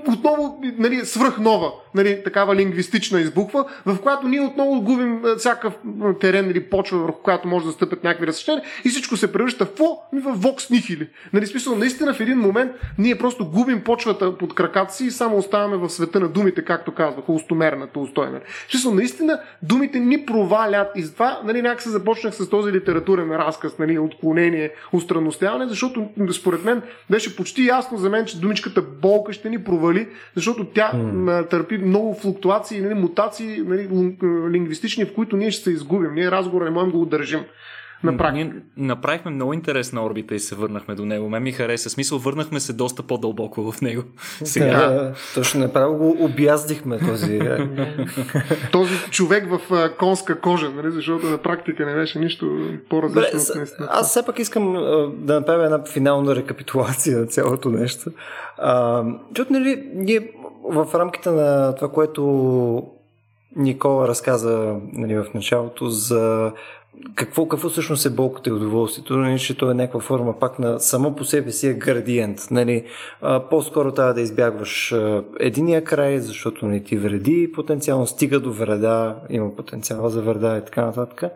[0.07, 5.73] отново нали, свръхнова, нали, такава лингвистична избухва, в която ние отново губим всякакъв
[6.21, 9.69] терен или почва, върху която може да стъпят някакви разсъщения и всичко се превръща в
[9.69, 10.03] какво?
[10.13, 11.09] В вокс нихили.
[11.33, 15.37] Нали, смисъл, наистина в един момент ние просто губим почвата под краката си и само
[15.37, 18.39] оставаме в света на думите, както казваха, устомерната, устойна.
[18.69, 23.77] Смисъл, наистина думите ни провалят и затова нали, някак се започнах с този литературен разказ,
[23.77, 29.49] нали, отклонение, устранностяване, защото според мен беше почти ясно за мен, че думичката болка ще
[29.49, 31.49] ни провали, защото тя mm.
[31.49, 33.89] търпи много флуктуации, нали, мутации нали,
[34.51, 36.13] лингвистични, в които ние ще се изгубим.
[36.13, 37.41] Ние разговора не можем да го държим.
[38.11, 38.45] На практика.
[38.45, 41.29] Ние направихме много интересна орбита и се върнахме до него.
[41.29, 41.89] Ме ми хареса.
[41.89, 44.03] Смисъл, върнахме се доста по-дълбоко в него.
[44.43, 44.89] Сега.
[44.89, 47.35] Да, точно направо го обяздихме този.
[47.35, 47.57] Е.
[48.71, 50.91] този човек в конска кожа, нали?
[50.91, 53.87] защото на практика не беше нищо по-различно от наистина.
[53.91, 54.73] Аз все пак искам
[55.17, 58.11] да направя една финална рекапитулация на цялото нещо.
[58.57, 60.31] А, защото, нали, ние
[60.69, 62.83] в рамките на това, което
[63.55, 66.51] Никола разказа нали, в началото за
[67.15, 70.79] какво, какво всъщност е болката и удоволствието, нали, че то е някаква форма пак на
[70.79, 72.47] само по себе си е градиент.
[72.51, 72.83] Нали,
[73.21, 78.39] а, по-скоро трябва да избягваш а, единия край, защото не нали, ти вреди, потенциално стига
[78.39, 81.31] до вреда, има потенциал за вреда и така нататък.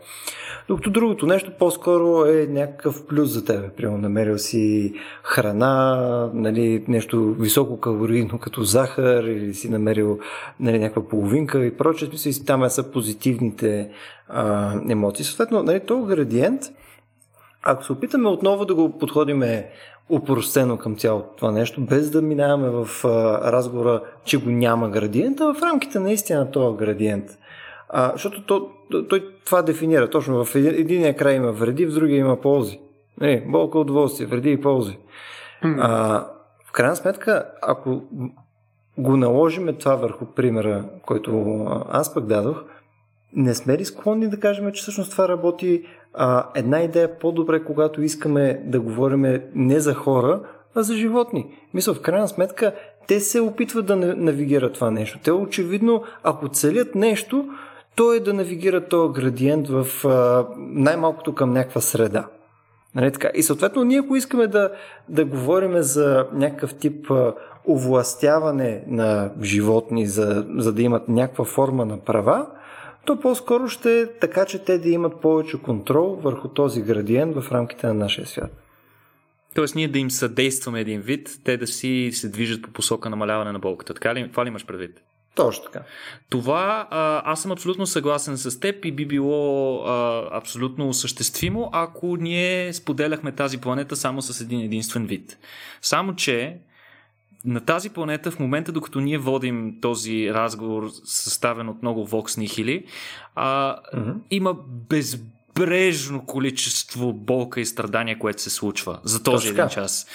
[0.68, 3.70] Докато другото нещо по-скоро е някакъв плюс за тебе.
[3.70, 4.94] Примерно намерил си
[5.24, 10.20] храна, нали, нещо високо калорийно като захар или си намерил
[10.60, 12.10] нали, някаква половинка и прочее.
[12.16, 13.90] Смисъл, там са позитивните
[14.30, 15.26] а, емоции.
[15.26, 16.62] Съответно, нали, този градиент
[17.64, 19.70] Ако се опитаме отново да го подходиме
[20.10, 25.42] упростено към цялото това нещо, без да минаваме в а, разговора, че го няма градиент,
[25.42, 27.38] а в рамките наистина на този градиент.
[27.90, 28.70] А, защото то,
[29.10, 30.10] той това дефинира.
[30.10, 32.80] Точно в един, единия край има вреди, в другия има ползи.
[33.22, 34.98] Не, болка удоволствие, вреди и ползи.
[35.64, 36.26] А,
[36.66, 38.02] в крайна сметка, ако
[38.98, 42.64] го наложиме това върху примера, който аз пък дадох,
[43.34, 48.02] не сме ли склонни да кажем, че всъщност това работи а, една идея по-добре, когато
[48.02, 50.42] искаме да говорим не за хора,
[50.76, 51.46] а за животни.
[51.74, 52.74] Мисля, в крайна сметка,
[53.08, 55.20] те се опитват да навигират това нещо.
[55.24, 57.46] Те очевидно, ако целят нещо,
[57.96, 62.28] то е да навигират този градиент в а, най-малкото към някаква среда.
[62.96, 63.30] Нали така?
[63.36, 64.72] И съответно, ние ако искаме да,
[65.10, 67.34] да говорим за някакъв тип а,
[67.70, 72.48] овластяване на животни, за, за да имат някаква форма на права,
[73.10, 77.52] то по-скоро ще е така, че те да имат повече контрол върху този градиент в
[77.52, 78.52] рамките на нашия свят.
[79.56, 83.52] Тоест ние да им съдействаме един вид, те да си се движат по посока намаляване
[83.52, 83.94] на болката.
[83.94, 85.02] Така ли, това ли имаш предвид?
[85.36, 85.86] Точно така.
[86.30, 92.18] Това а, аз съм абсолютно съгласен с теб и би било а, абсолютно осъществимо, ако
[92.18, 95.38] ние споделяхме тази планета само с един единствен вид.
[95.82, 96.58] Само, че
[97.46, 102.84] на тази планета в момента, докато ние водим този разговор, съставен от много Vox Nihili,
[103.36, 104.14] а, mm-hmm.
[104.32, 104.56] има
[104.90, 109.62] безбрежно количество болка и страдания, което се случва за този Точно.
[109.64, 110.08] един час.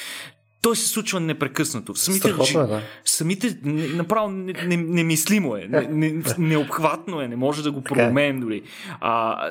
[0.62, 1.95] Той се случва непрекъснато.
[1.95, 2.83] Самите, Страхотно е, да.
[3.05, 3.59] самите
[3.95, 7.83] направо немислимо е, не, не, необхватно е, не може да го е.
[7.83, 8.62] проумеем дори.
[9.01, 9.51] А,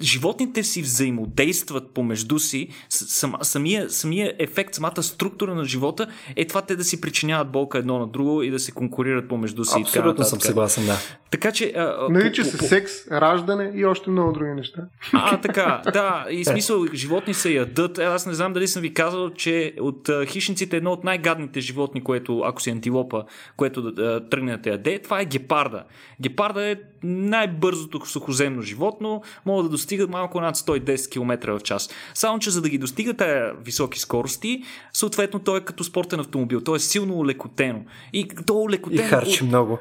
[0.00, 6.62] животните си взаимодействат помежду си, сам, самия, самия ефект, самата структура на живота е това
[6.62, 9.80] те да си причиняват болка едно на друго и да се конкурират помежду си.
[9.80, 10.96] Абсолютно съм съгласен, да.
[11.30, 11.72] Така че.
[12.10, 14.82] Нарича се секс, раждане и още много други неща.
[15.12, 16.26] А, така, да.
[16.30, 17.98] И смисъл, животни се ядат.
[17.98, 22.04] Е, аз не знам дали съм ви казал, че от хищниците едно от най-гадните животни,
[22.04, 23.24] което, ако си антилопа,
[23.56, 25.84] което да тръгне да те яде, това е гепарда.
[26.20, 31.90] Гепарда е най-бързото сухоземно животно, могат да достигат малко над 110 км в час.
[32.14, 36.60] Само, че за да ги достигат тези високи скорости, съответно той е като спортен автомобил.
[36.60, 37.84] Той е силно улекотено.
[38.12, 39.02] И то улекотено...
[39.02, 39.78] И харчи много.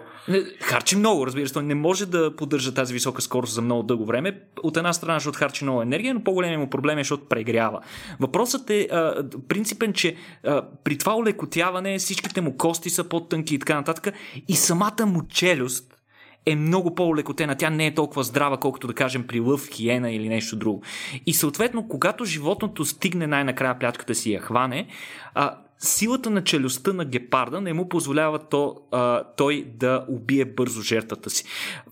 [0.60, 1.54] Харчи много, разбира се.
[1.54, 4.40] Той не може да поддържа тази висока скорост за много дълго време.
[4.64, 7.82] От една страна, защото харчи много енергия, но по-големият му проблем е, защото прегрява.
[8.20, 13.60] Въпросът е а, принципен, че а, при това улекотяване всичките му кости са по-тънки и
[13.60, 14.14] така нататък.
[14.48, 16.01] И самата му челюст
[16.46, 17.56] е много по-лекотена.
[17.56, 20.82] Тя не е толкова здрава, колкото да кажем при лъв, хиена или нещо друго.
[21.26, 24.88] И съответно, когато животното стигне най-накрая плячката си и я хване,
[25.34, 30.82] а, силата на челюстта на гепарда не му позволява то, а, той да убие бързо
[30.82, 31.46] жертвата си.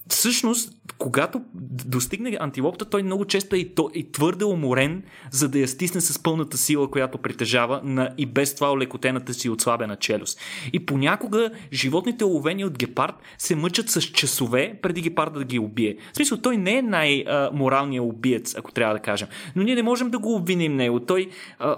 [0.10, 1.42] Всъщност, когато
[1.86, 6.02] достигне антилопта, той много често е и, то, и твърде уморен, за да я стисне
[6.02, 10.40] с пълната сила, която притежава на и без това олекотената си отслабена челюст.
[10.74, 15.98] И понякога животните, ловени от гепард, се мъчат с часове преди гепарда да ги убие.
[16.14, 19.28] В смисъл, той не е най-моралният убиец, ако трябва да кажем.
[19.56, 21.00] Но ние не можем да го обвиним него.
[21.00, 21.30] Той,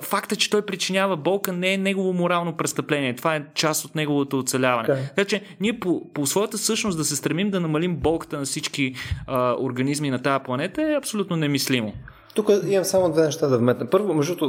[0.01, 3.15] факта, че той причинява болка, не е негово морално престъпление.
[3.15, 4.88] Това е част от неговото оцеляване.
[4.88, 5.09] Okay.
[5.15, 8.95] Така че ние по, по своята същност да се стремим да намалим болката на всички
[9.28, 11.93] а, организми на тази планета е абсолютно немислимо.
[12.36, 13.89] Тук имам само две неща да вметна.
[13.89, 14.47] Първо, между е,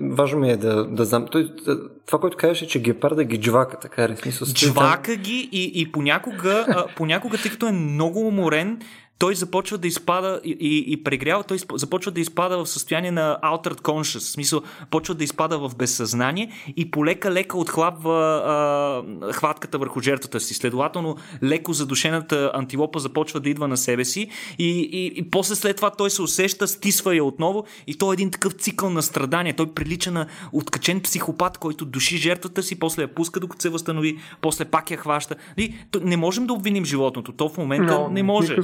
[0.00, 1.26] важно ми е да, да знам.
[1.30, 1.72] Той, е,
[2.06, 4.16] това, което казваше, че гепарда ги джвака, така е.
[4.16, 8.80] Смисъл, джвака ги и, и понякога, понякога, тъй като е много уморен,
[9.18, 13.38] той започва да изпада и, и, и прегрява, той започва да изпада в състояние на
[13.42, 20.00] altered conscious, в смисъл почва да изпада в безсъзнание и полека-лека отхлапва а, хватката върху
[20.00, 20.54] жертвата си.
[20.54, 25.76] Следователно, леко задушената антилопа започва да идва на себе си и, и, и после след
[25.76, 29.56] това той се усеща, стисва я отново и то е един такъв цикъл на страдания.
[29.56, 34.18] Той прилича на откачен психопат, който души жертвата си, после я пуска докато се възстанови,
[34.40, 35.36] после пак я хваща.
[35.56, 37.32] И, не можем да обвиним животното.
[37.32, 38.56] То в момента no, не може.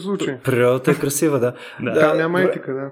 [0.44, 1.52] Природата е красива, да.
[1.80, 2.90] да, да няма етика, да.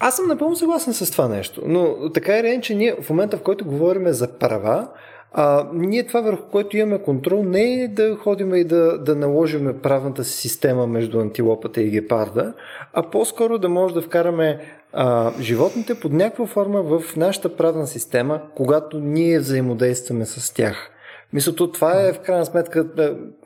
[0.00, 3.42] Аз съм напълно съгласен с това нещо, но така е че ние в момента, в
[3.42, 4.88] който говорим за права,
[5.32, 9.74] а, ние това върху което имаме контрол не е да ходим и да, да наложим
[9.82, 12.52] правната си система между антилопата и гепарда,
[12.92, 14.60] а по-скоро да може да вкараме
[14.92, 20.90] а, животните под някаква форма в нашата правна система, когато ние взаимодействаме с тях.
[21.32, 22.86] Мисля, това е в крайна сметка,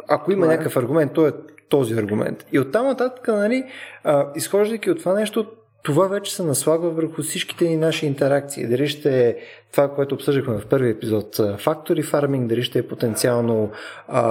[0.09, 0.49] ако има е.
[0.49, 1.33] някакъв аргумент, то е
[1.69, 2.47] този аргумент.
[2.53, 3.65] И оттам нататък, нали,
[4.05, 5.47] а, изхождайки от това нещо,
[5.83, 8.67] това вече се наслагва върху всичките ни наши интеракции.
[8.67, 9.37] Дали ще е
[9.73, 13.71] това, което обсъждахме в първи епизод, фактори фарминг, дали ще е потенциално
[14.09, 14.23] а,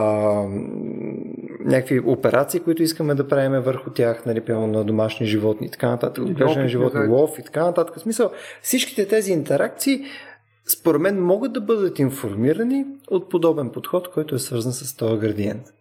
[1.65, 6.23] някакви операции, които искаме да правим върху тях, нали, на домашни животни и така нататък,
[6.23, 7.95] отглеждане животни, лов и така нататък.
[7.95, 8.31] В смисъл,
[8.61, 10.01] всичките тези интеракции
[10.67, 15.76] според мен могат да бъдат информирани от подобен подход, който е свързан с този градиент.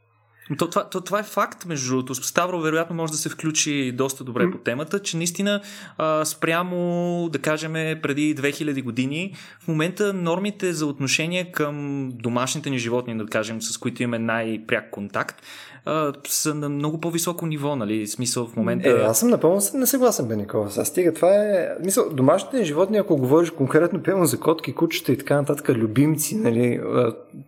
[0.59, 2.15] То, това, то, това е факт, между другото.
[2.15, 5.61] Ставро вероятно може да се включи доста добре по темата, че наистина
[5.99, 12.79] а, спрямо, да кажем, преди 2000 години, в момента нормите за отношение към домашните ни
[12.79, 15.43] животни, да кажем, с които имаме най-пряк контакт,
[15.85, 18.07] а, са на много по-високо ниво, нали?
[18.07, 18.91] Смисъл в момента.
[18.91, 20.71] Е, аз съм напълно не съгласен, бе, Никола.
[20.71, 21.69] Сега стига, това е.
[21.85, 26.81] Мисъл, домашните животни, ако говориш конкретно, пълно за котки, кучета и така нататък, любимци, нали?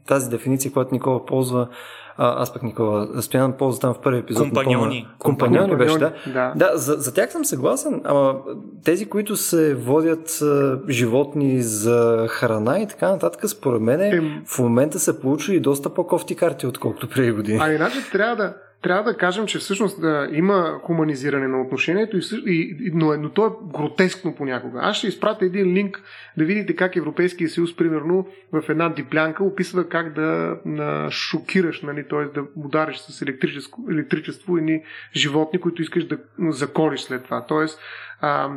[0.07, 1.69] Тази дефиниция, която Никола ползва,
[2.19, 4.43] а, аз пък Никола Стоян ползва там в първи епизод.
[4.43, 5.09] Компаньони.
[5.19, 6.13] Компаньони беше, да.
[6.27, 8.35] Да, да за, за тях съм съгласен, ама
[8.85, 14.59] тези, които се водят а, животни за храна и така нататък, според мен е, в
[14.59, 17.59] момента са получили доста по-кофти карти, отколкото преди години.
[17.63, 22.77] А иначе трябва да, трябва да кажем, че всъщност да, има хуманизиране на отношението, и,
[22.81, 24.79] и, но, но то е гротескно понякога.
[24.83, 26.03] Аз ще изпратя един линк
[26.37, 32.09] да видите как Европейския съюз, примерно, в една диплянка описва как да на, шокираш, нали,
[32.09, 32.25] т.е.
[32.25, 34.83] да удариш с електричество, електричество едни
[35.17, 37.47] животни, които искаш да заколиш след това.
[37.47, 37.81] Тоест,
[38.21, 38.51] а,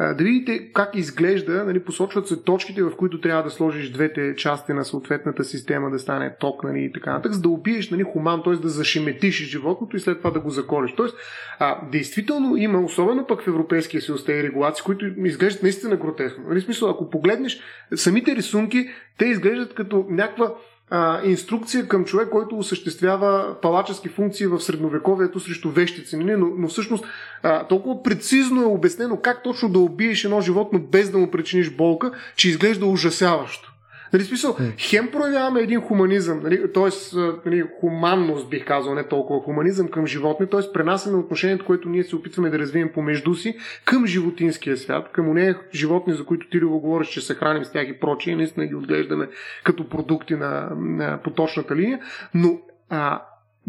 [0.00, 4.72] да видите как изглежда, нали, посочват се точките, в които трябва да сложиш двете части
[4.72, 8.42] на съответната система, да стане ток нали, и така нататък, за да убиеш нали, хуман,
[8.42, 8.52] т.е.
[8.52, 10.94] да зашеметиш животното и след това да го заколиш.
[10.96, 11.16] Тоест,
[11.58, 16.44] а, действително има, особено пък в Европейския съюз, тези регулации, които изглеждат наистина гротесно.
[16.48, 17.60] Нали, смисъл, ако погледнеш
[17.94, 18.88] самите рисунки,
[19.18, 20.54] те изглеждат като някаква
[20.90, 26.16] а, инструкция към човек, който осъществява палачески функции в средновековието срещу вещици.
[26.16, 26.36] Нали?
[26.36, 27.04] Но, но всъщност
[27.42, 31.70] а, толкова прецизно е обяснено как точно да убиеш едно животно без да му причиниш
[31.70, 33.69] болка, че изглежда ужасяващо.
[34.12, 37.16] Нали, смисъл, хем проявяваме един хуманизъм, нали, т.е.
[37.46, 40.72] Нали, хуманност, бих казал, не толкова хуманизъм към животни, т.е.
[40.72, 45.58] пренасяме отношението, което ние се опитваме да развием помежду си към животинския свят, към нея
[45.74, 48.66] животни, за които ти ли го говориш, че се храним с тях и прочие, наистина
[48.66, 49.28] ги отглеждаме
[49.64, 52.00] като продукти на, на поточната линия,
[52.34, 52.58] но
[52.90, 53.22] а,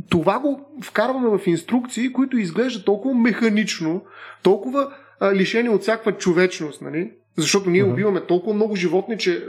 [0.10, 4.06] това го вкарваме в инструкции, които изглеждат толкова механично,
[4.44, 7.12] толкова а, лишени от всякаква човечност, нали?
[7.38, 7.92] Защото ние uh-huh.
[7.92, 9.40] убиваме толкова много животни, че е,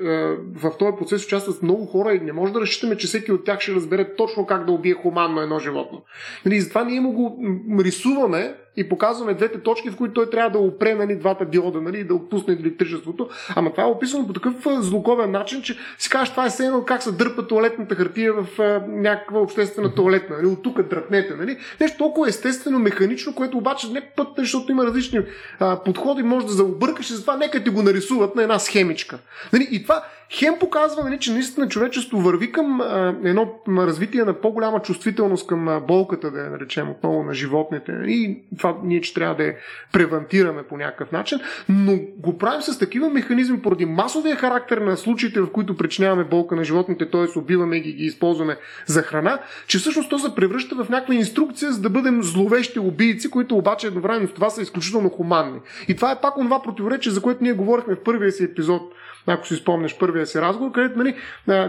[0.55, 3.61] в този процес участват много хора и не може да разчитаме, че всеки от тях
[3.61, 6.03] ще разбере точно как да убие хуманно едно животно.
[6.45, 7.39] Нали, затова ние му го
[7.85, 11.99] рисуваме и показваме двете точки, в които той трябва да опре нали, двата диода нали,
[11.99, 13.29] и да отпусне електричеството.
[13.57, 17.03] Ама това е описано по такъв злоковен начин, че си кажеш, това е все как
[17.03, 20.37] се дърпа туалетната хартия в а, някаква обществена туалетна.
[20.37, 21.35] Нали, от тук дръпнете.
[21.35, 21.59] Нали.
[21.81, 25.21] Нещо толкова естествено, механично, което обаче не път, защото има различни
[25.61, 29.19] а, подходи, може да заобъркаш и затова нека ти го нарисуват на една схемичка.
[29.53, 34.35] Нали, и това хем показва, нали, че наистина човечество върви към а, едно развитие на
[34.35, 37.93] по-голяма чувствителност към а, болката, да я наречем отново на животните.
[37.93, 39.55] И това ние, че трябва да я
[39.93, 45.41] превентираме по някакъв начин, но го правим с такива механизми поради масовия характер на случаите,
[45.41, 47.39] в които причиняваме болка на животните, т.е.
[47.39, 48.57] убиваме ги и ги използваме
[48.87, 53.31] за храна, че всъщност то се превръща в някаква инструкция, за да бъдем зловещи убийци,
[53.31, 55.61] които обаче едновременно с това са изключително хуманни.
[55.89, 58.83] И това е пак онова противоречие, за което ние говорихме в първия си епизод
[59.27, 61.15] ако си спомняш първия си разговор, където нали,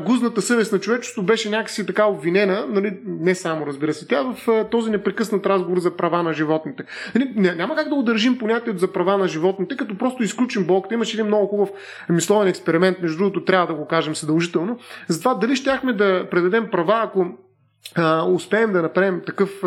[0.05, 4.65] гузната съвест на човечеството беше някакси така обвинена, нали, не само разбира се, тя в
[4.71, 6.83] този непрекъснат разговор за права на животните.
[7.15, 10.93] Нали, няма как да удържим понятието за права на животните, като просто изключим болката.
[10.93, 11.69] Имаше един много хубав
[12.09, 16.67] мисловен експеримент, между другото, трябва да го кажем съдължително, за това дали щяхме да предадем
[16.71, 17.27] права, ако
[17.95, 19.63] а, успеем да направим такъв,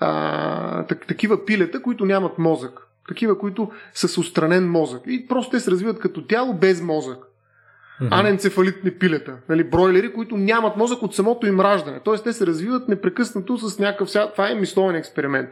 [0.00, 5.02] а, так, такива пилета, които нямат мозък такива, които са с устранен мозък.
[5.06, 7.18] И просто те се развиват като тяло без мозък.
[8.02, 8.08] Mm-hmm.
[8.20, 12.00] Аненцефалитни пилета, нали, бройлери, които нямат мозък от самото им раждане.
[12.04, 14.08] Тоест те се развиват непрекъснато с някакъв...
[14.32, 15.50] Това е мисловен експеримент.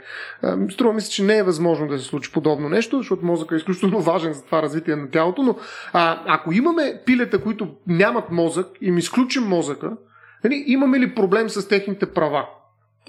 [0.70, 3.56] Струва ми се, че не е възможно да се случи подобно нещо, защото мозъкът е
[3.56, 5.56] изключително важен за това развитие на тялото, но
[5.92, 9.96] а, ако имаме пилета, които нямат мозък и им изключим мозъка,
[10.44, 12.46] нали, имаме ли проблем с техните права?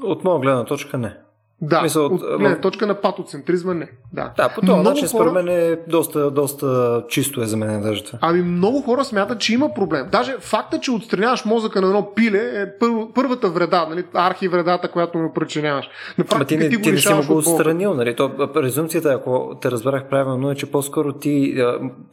[0.04, 1.18] От моя гледна точка не.
[1.62, 3.88] Да, Мисъл, от от точка на патоцентризма не.
[4.14, 5.08] Да, да по този начин хора...
[5.08, 8.20] според мен е доста, доста чисто е за мен даже това.
[8.22, 10.08] Ами много хора смятат, че има проблем.
[10.12, 12.90] Даже факта, че отстраняваш мозъка на едно пиле е пър...
[13.16, 14.04] първата вреда, нали?
[14.14, 15.90] архивредата, която му причиняваш.
[16.18, 17.94] На практика ти, не, ти, ти не си му го отстранил.
[17.94, 18.16] Нали?
[18.16, 21.64] То, презумцията, ако те разбрах правилно, е, че по-скоро ти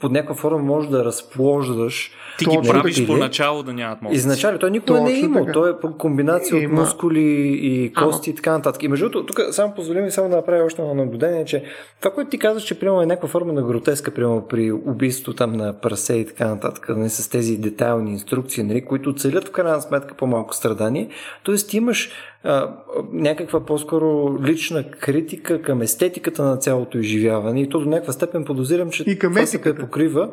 [0.00, 4.16] под някаква форма можеш да разплождаш ти ги правиш поначало да нямат мозък.
[4.16, 5.46] Изначално той никога не е имал.
[5.52, 6.74] Той е комбинация Има...
[6.74, 8.82] от мускули и кости и така нататък.
[8.82, 11.64] И между другото, тук само позволи ми само да направя още едно наблюдение, че
[12.00, 15.52] това, което ти казваш, че приема е някаква форма на гротеска, приема при убийство там
[15.52, 19.80] на прасе и така нататък, не с тези детайлни инструкции, нали, които целят в крайна
[19.80, 21.08] сметка по-малко страдание.
[21.42, 22.10] Тоест имаш
[22.44, 22.74] а,
[23.12, 28.90] някаква по-скоро лична критика към естетиката на цялото изживяване и то до някаква степен подозирам,
[28.90, 30.30] че и към това се покрива.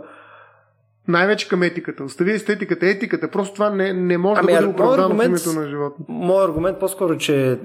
[1.07, 2.03] Най-вече към етиката.
[2.03, 3.31] Остави естетиката, етиката.
[3.31, 5.95] Просто това не, не може ами, да бъде оправдано в името на живота.
[6.07, 7.57] Моят аргумент по-скоро, че е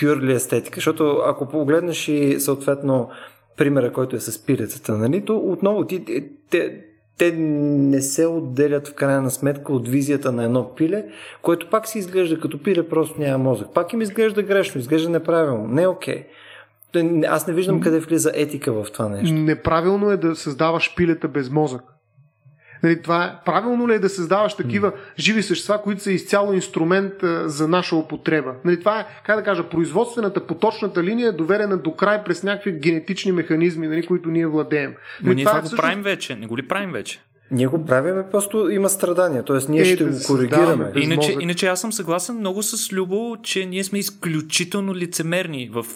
[0.00, 3.08] пюрли естетика, защото ако погледнеш и съответно
[3.56, 6.04] примера, който е с пилецата, нали, то отново ти,
[6.50, 6.80] те,
[7.18, 11.04] те не се отделят в крайна сметка от визията на едно пиле,
[11.42, 13.68] което пак си изглежда като пиле, просто няма мозък.
[13.74, 15.68] Пак им изглежда грешно, изглежда неправилно.
[15.68, 16.24] Не е окей.
[16.94, 17.26] Okay.
[17.28, 19.34] Аз не виждам къде влиза етика в това нещо.
[19.34, 21.82] Неправилно е да създаваш пилета без мозък.
[22.82, 27.22] Нали, това е, правилно ли е да създаваш такива живи същества, които са изцяло инструмент
[27.22, 28.54] а, за наша употреба?
[28.64, 32.72] Нали, това е, как да кажа, производствената поточната линия е доверена до край през някакви
[32.72, 34.94] генетични механизми, нали, които ние владеем.
[35.22, 36.36] Но нали, ние това, това е, го правим вече.
[36.36, 37.20] Не го ли правим вече?
[37.50, 39.70] Ние го правиме, просто има страдания, т.е.
[39.72, 40.92] ние е, ще да го коригираме.
[40.96, 45.86] Иначе, иначе аз съм съгласен много с Любо, че ние сме изключително лицемерни в,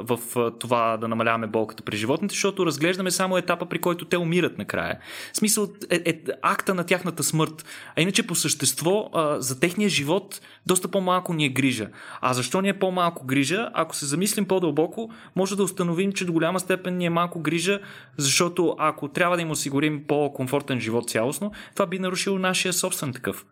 [0.00, 4.18] в, в това да намаляваме болката при животните, защото разглеждаме само етапа, при който те
[4.18, 4.98] умират накрая.
[5.32, 7.64] В смисъл е, е акта на тяхната смърт.
[7.96, 11.88] А иначе по същество за техния живот доста по-малко ни е грижа.
[12.20, 13.70] А защо ни е по-малко грижа?
[13.74, 17.80] Ако се замислим по-дълбоко, може да установим, че до голяма степен ни е малко грижа,
[18.16, 23.46] защото ако трябва да им осигурим по-комфортен живот цялостно, това би нарушило нашия собствен такъв.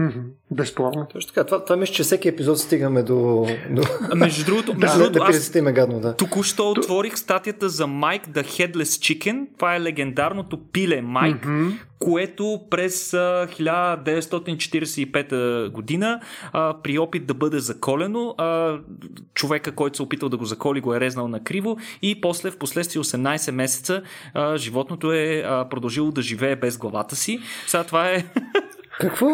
[0.00, 0.22] Mm-hmm.
[0.50, 1.06] Безспорно.
[1.12, 1.44] Точно така.
[1.44, 3.46] Това, това мисля, че всеки епизод стигаме до...
[3.70, 3.82] до...
[4.16, 6.16] Между другото, между да, другото да, аз гадно, да.
[6.16, 9.46] току-що отворих статията за Майк the Headless Chicken.
[9.56, 11.72] Това е легендарното пиле Майк, mm-hmm.
[11.98, 16.20] което през 1945 година
[16.52, 18.78] а, при опит да бъде заколено, а,
[19.34, 22.58] човека, който се опитал да го заколи, го е резнал на криво и после в
[22.58, 24.02] последствие 18 месеца
[24.34, 27.40] а, животното е а, продължило да живее без главата си.
[27.66, 28.24] Сега това е...
[29.00, 29.28] Какво?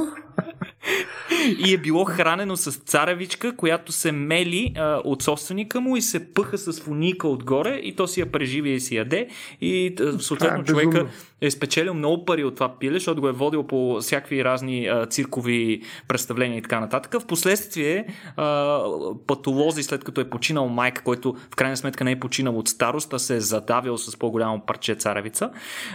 [1.66, 6.32] и е било хранено с царевичка, която се мели а, от собственика му и се
[6.34, 9.28] пъха с фуника отгоре и то си я преживя и си яде.
[9.61, 11.07] И съответно е човека
[11.41, 15.07] е спечелил много пари от това пиле, защото го е водил по всякакви разни а,
[15.07, 17.22] циркови представления и така нататък.
[17.22, 18.82] Впоследствие а,
[19.26, 23.12] патолози, след като е починал майка, който в крайна сметка не е починал от старост,
[23.12, 25.51] а се е задавил с по-голямо парче царевица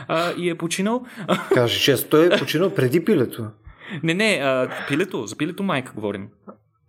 [0.07, 1.05] а, и е починал.
[1.53, 3.47] Каже често, той е починал преди пилето.
[4.03, 6.29] Не, не, а, пилето, за пилето майка говорим.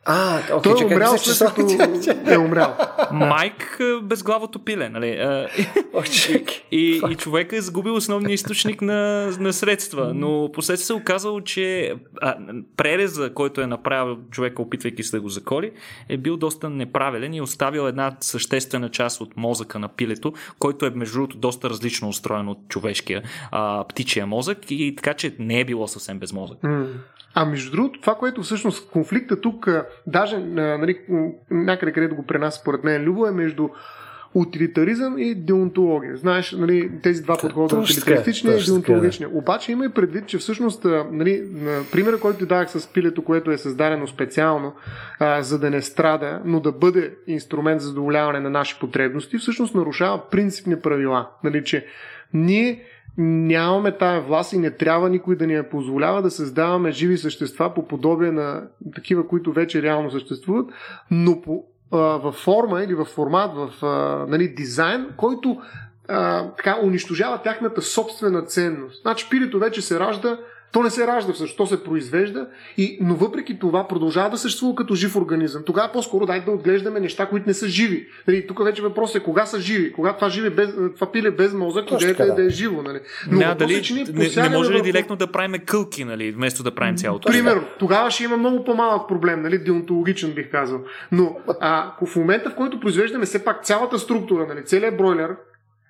[0.07, 2.77] А, okay, той е умрял след като е умрял.
[3.13, 5.09] Майк безглавото пиле, нали?
[6.23, 10.97] и, и, и човека е загубил основния източник на, на средства, но последствие се е
[10.97, 12.37] оказало, че а,
[12.77, 15.73] пререза, който е направил човека, опитвайки се да го заколи,
[16.09, 20.87] е бил доста неправилен и е оставил една съществена част от мозъка на пилето, който
[20.87, 24.59] е между другото доста различно устроен от човешкия а, птичия мозък.
[24.71, 26.59] И така, че не е било съвсем без мозък.
[27.35, 29.69] А между другото, това, което всъщност конфликта тук,
[30.07, 30.99] даже нали,
[31.51, 33.69] някъде където го пренася според мен Любо, е между
[34.35, 36.17] утилитаризъм и деонтология.
[36.17, 39.29] Знаеш, нали, тези два подхода, утилитаристичния и деонтологичния.
[39.33, 41.45] Обаче има и предвид, че всъщност, нали,
[41.93, 44.73] примера, който ти дах с пилето, което е създадено специално,
[45.19, 49.75] а, за да не страда, но да бъде инструмент за задоволяване на наши потребности, всъщност
[49.75, 51.29] нарушава принципни правила.
[51.45, 51.87] Нали, че
[52.33, 52.83] ние
[53.19, 57.75] нямаме тая власт и не трябва никой да ни я позволява да създаваме живи същества
[57.75, 58.63] по подобие на
[58.95, 60.67] такива, които вече реално съществуват,
[61.11, 65.61] но по, а, във форма или в формат, в а, нали, дизайн, който
[66.09, 69.03] а, така, унищожава тяхната собствена ценност.
[69.03, 70.39] Значи пилето вече се ражда
[70.75, 72.47] то не се ражда всъщност, то се произвежда,
[72.77, 75.63] и, но въпреки това продължава да съществува като жив организъм.
[75.67, 78.07] Тогава по-скоро дайте да отглеждаме неща, които не са живи.
[78.29, 79.93] Нали, тук вече въпрос е кога са живи.
[79.93, 82.45] Кога това, живи без, това пиле без мозък, кога е да.
[82.45, 82.83] е живо.
[82.83, 83.01] Нали.
[83.31, 86.63] Но не, дали, е, че не, не може ли директно да правим кълки, нали, вместо
[86.63, 87.29] да правим цялото?
[87.29, 90.81] Примерно, тогава ще има много по-малък проблем, нали, деонтологичен бих казал.
[91.13, 95.37] Но а, в момента, в който произвеждаме все пак цялата структура, нали, целият бройлер,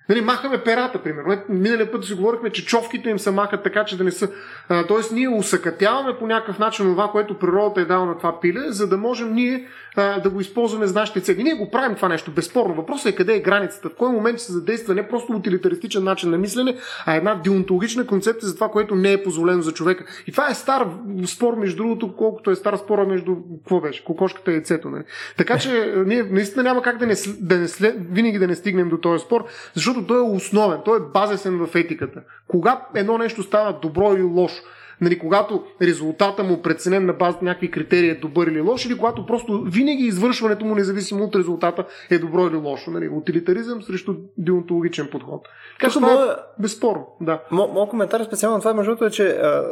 [0.09, 1.37] Нали, махаме перата, примерно.
[1.49, 4.29] Миналия път си говорихме, че човките им се махат така, че да не са.
[4.69, 8.61] А, тоест, ние усъкътяваме по някакъв начин това, което природата е дала на това пиле,
[8.67, 11.43] за да можем ние а, да го използваме за нашите цели.
[11.43, 12.73] Ние го правим това нещо, безспорно.
[12.73, 16.37] Въпросът е къде е границата, в кой момент се задейства не просто утилитаристичен начин на
[16.37, 20.05] мислене, а една деонтологична концепция за това, което не е позволено за човека.
[20.27, 20.87] И това е стар
[21.25, 24.89] спор, между другото, колкото е стар спора между какво беше, кокошката и яйцето.
[24.89, 25.03] Нали?
[25.37, 27.67] Така че ние наистина няма как да не, да не
[28.11, 31.75] винаги да не стигнем до този спор, защото той е основен, той е базисен в
[31.75, 32.21] етиката.
[32.47, 34.63] Кога едно нещо става добро или лошо?
[35.01, 38.97] Нали, когато резултата му преценен на база на някакви критерии е добър или лош, или
[38.97, 42.91] когато просто винаги извършването му, независимо от резултата, е добро или лошо.
[42.91, 45.47] Нали, утилитаризъм срещу деонтологичен подход.
[45.79, 47.07] Така че това е безспорно.
[47.21, 47.41] Да.
[47.51, 49.63] Моят коментар специално това, между другото, е, че а,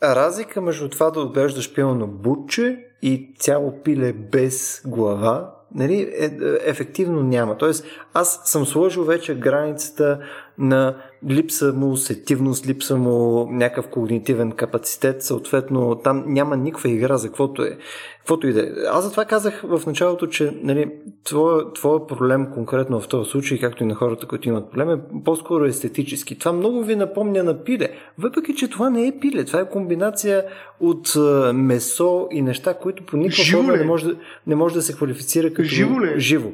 [0.00, 6.24] а, разлика между това да отглеждаш пилно бутче и цяло пиле без глава нали, е,
[6.24, 6.30] е,
[6.64, 7.58] ефективно няма.
[7.58, 10.20] Тоест, аз съм сложил вече границата
[10.58, 10.96] на
[11.28, 17.62] липса му сетивност, липса му някакъв когнитивен капацитет, съответно там няма никаква игра за каквото
[17.62, 17.78] е.
[18.18, 18.66] Каквото и да е.
[18.90, 20.90] Аз затова казах в началото, че нали,
[21.24, 25.00] твоя, твоя проблем конкретно в този случай, както и на хората, които имат проблем, е
[25.24, 26.38] по-скоро естетически.
[26.38, 27.88] Това много ви напомня на пиле.
[28.18, 30.44] Въпреки, че това не е пиле, това е комбинация
[30.80, 31.16] от
[31.54, 34.06] месо и неща, които по никаква форма не може,
[34.46, 35.96] не може да се квалифицира като живо.
[36.16, 36.50] Живо.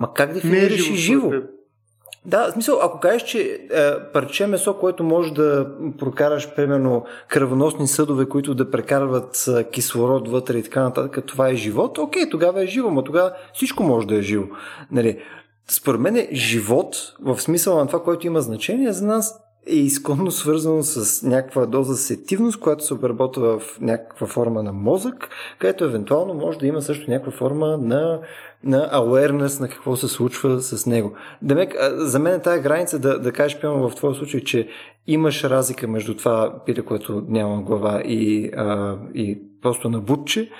[0.00, 1.30] Ма как дефинираш е живо?
[1.30, 1.42] живо?
[2.26, 5.66] Да, в смисъл, ако кажеш, че е, парче месо, което може да
[5.98, 11.54] прокараш, примерно, кръвоносни съдове, които да прекарват е, кислород вътре и така нататък, това е
[11.54, 14.44] живот, окей, тогава е живо, но тогава всичко може да е живо.
[14.90, 15.18] Нали?
[15.68, 20.30] Според мен е живот, в смисъл на това, което има значение за нас, е изконно
[20.30, 25.28] свързано с някаква доза сетивност, която се обработва в някаква форма на мозък,
[25.58, 28.20] където евентуално може да има също някаква форма на,
[28.64, 31.12] на awareness на какво се случва с него.
[31.42, 34.68] Демек, за мен е тая граница да, да кажеш, пълно в твоя случай, че
[35.06, 40.50] имаш разлика между това пиле, което няма глава и, а, и просто на бутче,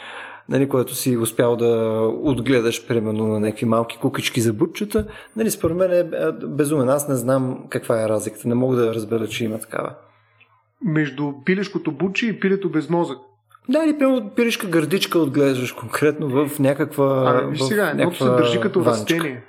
[0.49, 5.07] нали, което си успял да отгледаш, примерно, на някакви малки кукички за бутчета,
[5.37, 6.05] нали, според мен е
[6.47, 6.89] безумен.
[6.89, 8.49] Аз не знам каква е разликата.
[8.49, 9.95] Не мога да разбера, че има такава.
[10.85, 13.19] Между пилешкото бутче и пилето без мозък.
[13.69, 17.07] Да, или примерно пилешка гърдичка отглеждаш конкретно в някаква.
[17.07, 19.15] А, виж сега, едното се държи като ванчка.
[19.15, 19.45] растение.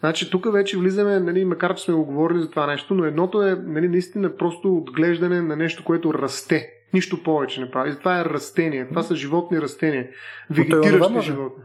[0.00, 3.42] Значи тук вече влизаме, нали, макар че сме го говорили за това нещо, но едното
[3.42, 6.68] е нали, наистина просто отглеждане на нещо, което расте.
[6.96, 7.98] Нищо повече не прави.
[7.98, 8.88] Това е растение.
[8.88, 10.08] Това са животни растения.
[10.50, 11.62] Вегетиращи животни.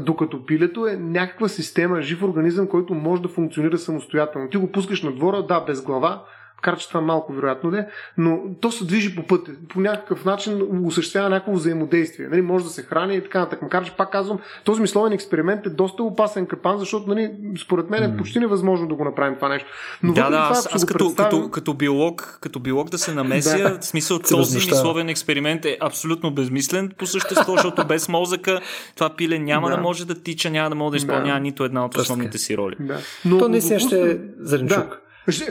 [0.00, 4.48] Докато пилето е някаква система, жив организъм, който може да функционира самостоятелно.
[4.50, 6.24] Ти го пускаш на двора, да, без глава,
[6.58, 7.86] Макар, че това малко вероятно не,
[8.16, 9.52] но то се движи по пътя.
[9.68, 12.28] По някакъв начин осъществява някакво взаимодействие.
[12.28, 13.62] Нали, може да се храни и така нататък.
[13.62, 17.30] Макар, че пак казвам, този мисловен експеримент е доста опасен капан, защото нали,
[17.62, 19.68] според мен е почти невъзможно да го направим това нещо.
[20.02, 21.40] Но да, да, аз, аз като, представим...
[21.40, 23.78] като, като, биолог, като биолог да се намеся, да.
[23.80, 28.60] в смисъл този мисловен експеримент е абсолютно безмислен по същество, защото без мозъка
[28.94, 31.40] това пиле няма да, да може да тича, няма да може да изпълнява да.
[31.40, 32.76] нито една от основните си роли.
[32.80, 32.98] Да.
[33.24, 34.88] Но, То наистина ще е зеленчук.
[34.88, 34.98] Да.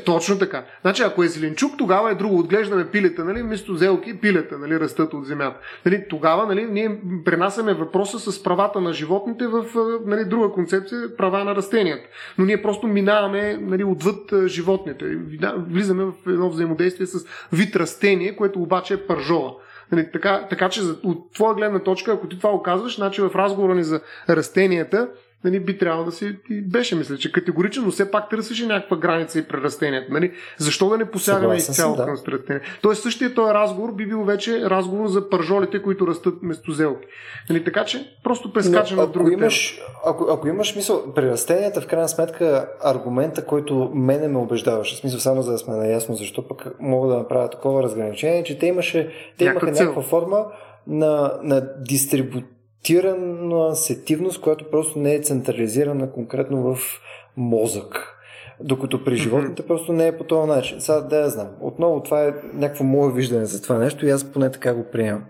[0.06, 0.66] Точно така.
[0.82, 2.40] Значи, ако е зеленчук, тогава е друго.
[2.40, 3.42] Отглеждаме пилета, нали?
[3.42, 4.80] Вместо зелки, пилета, нали?
[4.80, 5.60] Растат от земята.
[5.86, 6.06] Нали?
[6.10, 6.66] Тогава, нали?
[6.66, 9.66] Ние пренасяме въпроса с правата на животните в
[10.06, 12.08] нали, друга концепция, права на растенията.
[12.38, 15.18] Но ние просто минаваме нали, отвъд животните.
[15.58, 19.54] Влизаме в едно взаимодействие с вид растение, което обаче е пържола.
[19.92, 23.76] Нали, така, така че от твоя гледна точка, ако ти това оказваш, значи в разговора
[23.76, 25.10] ни за растенията,
[25.44, 28.98] нали, би трябвало да си и беше, мисля, че категорично, но все пак търсеше някаква
[28.98, 30.14] граница и при растението.
[30.14, 30.32] Нали?
[30.58, 32.06] Защо да не посягаме изцяло да.
[32.06, 32.62] към растение?
[32.82, 37.08] Тоест същия този разговор би бил вече разговор за пържолите, които растат вместо зелки.
[37.50, 37.64] Нали?
[37.64, 42.10] Така че просто прескача на друга имаш, ако, ако имаш мисъл, при растенията в крайна
[42.10, 46.68] сметка аргумента, който мене ме убеждаваше, в смисъл само за да сме наясно защо пък
[46.80, 50.46] мога да направя такова разграничение, че те, имаше, те имаха някаква форма
[50.88, 52.42] на, на дистрибу
[52.88, 57.02] фиксирана сетивност, която просто не е централизирана конкретно в
[57.38, 58.14] мозък.
[58.60, 59.68] Докато при животните mm-hmm.
[59.68, 60.82] просто не е по този начин.
[60.82, 61.48] Сега да я знам.
[61.62, 65.24] Отново това е някакво мое виждане за това нещо и аз поне така го приемам.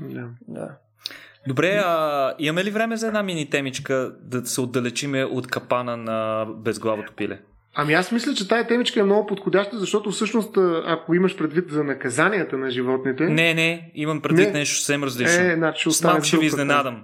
[0.00, 0.28] Yeah.
[0.48, 0.70] Да.
[1.48, 6.46] Добре, а имаме ли време за една мини темичка да се отдалечиме от капана на
[6.56, 7.40] безглавото пиле?
[7.74, 11.84] Ами аз мисля, че тая темичка е много подходяща, защото всъщност, ако имаш предвид за
[11.84, 13.24] наказанията на животните...
[13.24, 14.58] Не, не, имам предвид не.
[14.58, 15.42] нещо съвсем различно.
[15.42, 17.02] Е, значи С малко ще ви изненадам.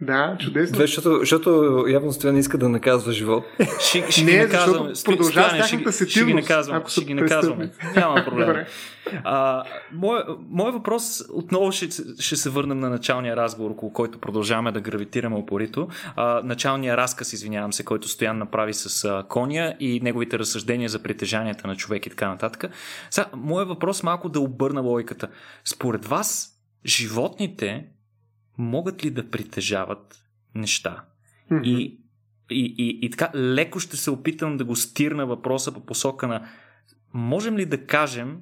[0.00, 0.74] Да, чудесно.
[0.74, 3.44] Две, защото, защото явно Стоян иска да наказва живот.
[3.80, 4.92] Ще, ще не, ги наказвам.
[5.04, 6.82] Продължава с тяхната ще, ще ги наказвам.
[6.88, 7.70] Ще ги наказваме.
[7.96, 8.56] Няма проблем.
[9.24, 11.86] а, мой, мой въпрос отново ще,
[12.18, 15.88] ще се върнем на началния разговор, около който продължаваме да гравитираме опорито.
[16.16, 21.02] А, началния разказ, извинявам се, който Стоян направи с а, коня и неговите разсъждения за
[21.02, 22.70] притежанията на човек и така нататък.
[23.10, 25.28] Сега, моят въпрос малко да обърна логиката.
[25.64, 26.48] Според вас,
[26.86, 27.84] животните
[28.58, 30.24] могат ли да притежават
[30.54, 31.04] неща?
[31.50, 31.64] Mm-hmm.
[31.64, 32.00] И,
[32.50, 36.48] и, и, и така леко ще се опитам да го стирна въпроса по посока на
[37.14, 38.40] можем ли да кажем,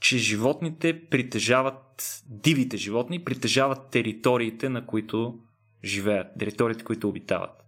[0.00, 5.38] че животните притежават, дивите животни притежават териториите, на които
[5.84, 7.64] живеят, териториите, които обитават?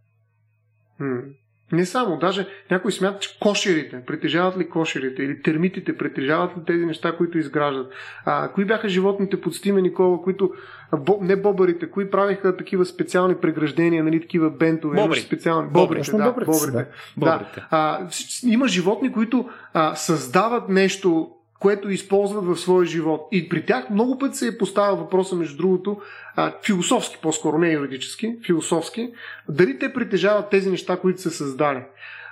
[1.01, 1.35] Mm.
[1.73, 6.87] Не само, даже някой смята, че кошерите, притежават ли кошерите или термитите, притежават ли тези
[6.87, 7.93] неща, които изграждат.
[8.25, 10.51] А, кои бяха животните под Стиме Никола, които,
[10.99, 15.21] бо, не бобарите, кои правиха такива специални преграждения, нали, такива бентове, Бобри.
[15.21, 15.69] специални.
[15.69, 16.73] Бобрите, Бобрите, да, бобрите, бобрите.
[17.17, 17.27] да.
[17.27, 17.39] да.
[17.39, 17.63] Бобрите.
[17.71, 18.09] А,
[18.43, 23.29] има животни, които а, създават нещо, което използват в своя живот.
[23.33, 26.01] И при тях много пъти се е поставил въпроса, между другото,
[26.67, 29.13] философски, по-скоро не юридически, философски,
[29.49, 31.83] дали те притежават тези неща, които са създали.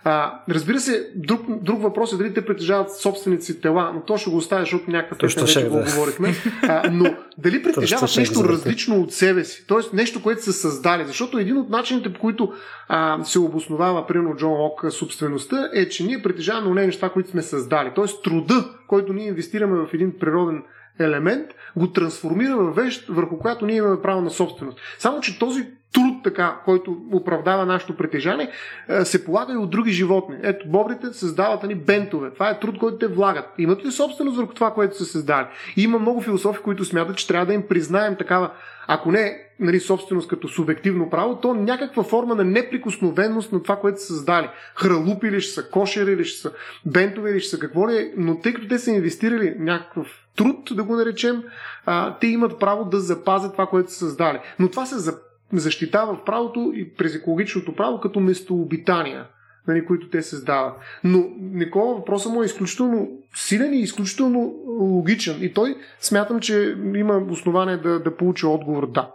[0.04, 4.16] А, разбира се, друг, друг въпрос е дали те притежават собствените си тела, но то
[4.16, 5.84] ще го оставя, защото някаква песен вече ще, го да.
[5.84, 6.34] говорихме.
[6.62, 9.96] А, но дали притежават нещо различно от себе си, т.е.
[9.96, 11.04] нещо, което са създали.
[11.06, 12.52] Защото един от начините, по които
[12.88, 17.42] а, се обосновава, примерно Джон Лок, собствеността, е, че ние притежаваме онези неща, които сме
[17.42, 17.92] създали.
[17.96, 18.22] Т.е.
[18.24, 20.62] труда, който ние инвестираме в един природен
[21.00, 21.46] елемент,
[21.76, 24.78] го трансформира в вещ, върху която ние имаме право на собственост.
[24.98, 28.50] Само, че този труд, така, който оправдава нашето притежание,
[28.88, 30.36] е, се полага и от други животни.
[30.42, 32.30] Ето, бобрите създават ни бентове.
[32.30, 33.44] Това е труд, който те влагат.
[33.58, 35.46] Имат ли собственост върху това, което са създали?
[35.76, 38.50] И има много философи, които смятат, че трябва да им признаем такава,
[38.86, 44.00] ако не нали, собственост като субективно право, то някаква форма на неприкосновеност на това, което
[44.00, 44.48] са създали.
[44.76, 46.52] Хралупи ли ще са, кошери ли ще са,
[46.86, 50.06] бентове ли ще са, какво ли е, но тъй като те са инвестирали някакъв
[50.36, 51.42] труд, да го наречем,
[51.86, 54.38] а, те имат право да запазят това, което са създали.
[54.58, 55.18] Но това се за-
[55.52, 59.26] защитава в правото и през екологичното право като местообитания,
[59.68, 60.74] нали, които те създават.
[61.04, 65.38] Но Никола въпросът му е изключително силен и изключително логичен.
[65.40, 69.10] И той смятам, че има основание да, да получи отговор да.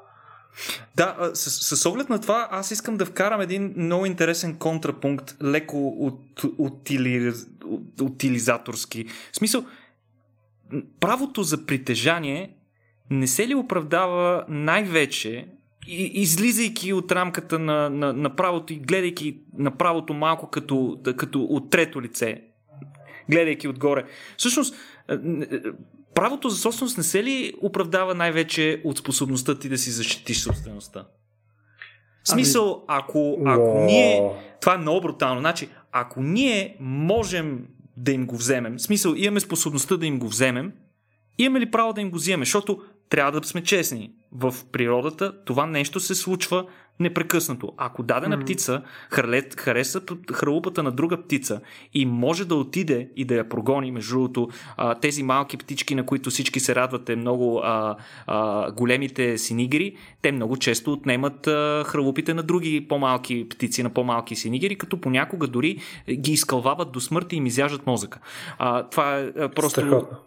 [0.96, 5.88] Да, с, с оглед на това, аз искам да вкарам един много интересен контрапункт, леко
[5.88, 7.34] от, утили,
[7.66, 9.06] от, утилизаторски.
[9.32, 9.66] В смисъл,
[11.00, 12.54] правото за притежание
[13.10, 15.48] не се ли оправдава най-вече,
[15.88, 21.70] излизайки от рамката на, на, на правото и гледайки на правото малко като, като от
[21.70, 22.42] трето лице,
[23.30, 24.06] гледайки отгоре.
[24.38, 24.76] Всъщност,
[26.18, 31.06] правото за собственост не се ли оправдава най-вече от способността ти да си защитиш собствеността?
[32.24, 33.86] В смисъл, ако, ако Уау.
[33.86, 34.32] ние...
[34.62, 35.40] Това е много брутално.
[35.40, 37.68] Значи, ако ние можем
[37.98, 40.74] да им го вземем, в смисъл, имаме способността да им го вземем,
[41.38, 42.46] имаме ли право да им го вземем?
[42.46, 44.12] Защото трябва да сме честни.
[44.32, 46.66] В природата това нещо се случва
[47.00, 47.74] непрекъснато.
[47.78, 48.44] Ако дадена Мгм.
[48.44, 50.02] птица хареса
[50.34, 51.62] хралупата на друга птица
[51.94, 56.06] и може да отиде и да я прогони, между другото, а, тези малки птички, на
[56.06, 57.96] които всички се радвате много, а,
[58.28, 64.36] а, големите синигери, те много често отнемат а, хралупите на други по-малки птици, на по-малки
[64.36, 65.78] синигери, като понякога дори
[66.12, 68.20] ги изкълвават до смърт и им изяждат мозъка.
[68.58, 69.82] А, това е а, просто...
[69.82, 70.18] Страхотно.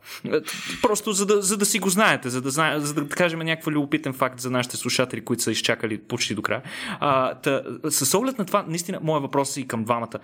[0.82, 4.12] Просто за да, за да си го знаете, за да, за да кажем някакъв любопитен
[4.12, 6.59] факт за нашите слушатели, които са изчакали почти до края.
[7.00, 10.18] А, та, с оглед на това, наистина, моят въпрос е и към двамата.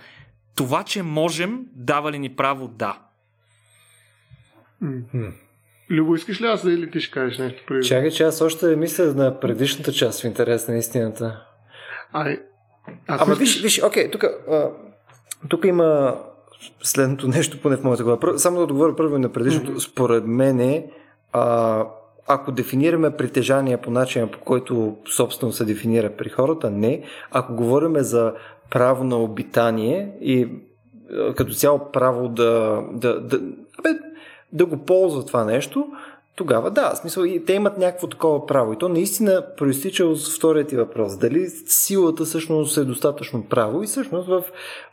[0.54, 2.98] Това, че можем, дава ли ни право да?
[4.80, 5.32] М.
[5.90, 7.62] Любо, искаш ли аз да или ти ще кажеш нещо?
[7.66, 7.88] Преди?
[7.88, 11.42] Чакай, че аз още мисля на предишната част в интерес на истината.
[12.12, 12.40] Ай,
[13.06, 14.70] ако Ама виж, виж, окей, тук, а,
[15.48, 16.18] тук има
[16.82, 18.38] следното нещо, поне в моята глава.
[18.38, 19.80] Само да отговоря първо на предишното.
[19.80, 20.84] Според мен,
[21.32, 21.84] а,
[22.28, 27.02] ако дефинираме притежание по начина, по който собствено се дефинира при хората, не.
[27.30, 28.32] Ако говорим за
[28.70, 30.48] право на обитание и
[31.12, 33.40] а, като цяло право да, да, да,
[33.78, 33.88] абе,
[34.52, 35.86] да го ползва това нещо,
[36.36, 38.72] тогава да, в смисъл те имат някакво такова право.
[38.72, 41.18] И то наистина проистича от втория ти въпрос.
[41.18, 44.42] Дали силата всъщност е достатъчно право и всъщност в,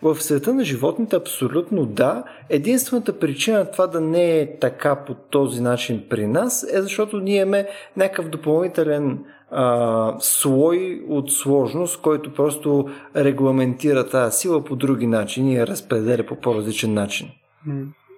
[0.01, 2.23] в света на животните абсолютно да.
[2.49, 7.41] Единствената причина това да не е така по този начин при нас е защото ние
[7.41, 7.67] имаме
[7.97, 9.19] някакъв допълнителен
[9.51, 16.23] а, слой от сложност, който просто регламентира тази сила по други начини и я разпределя
[16.25, 17.27] по по-различен начин.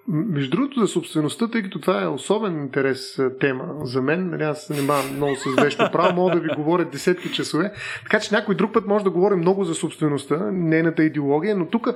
[0.08, 4.66] Между другото, за собствеността, тъй като това е особен интерес тема за мен, нали, аз
[4.66, 7.72] се занимавам много с вещно право, мога да ви говоря десетки часове,
[8.02, 11.88] така че някой друг път може да говорим много за собствеността, нейната идеология, но тук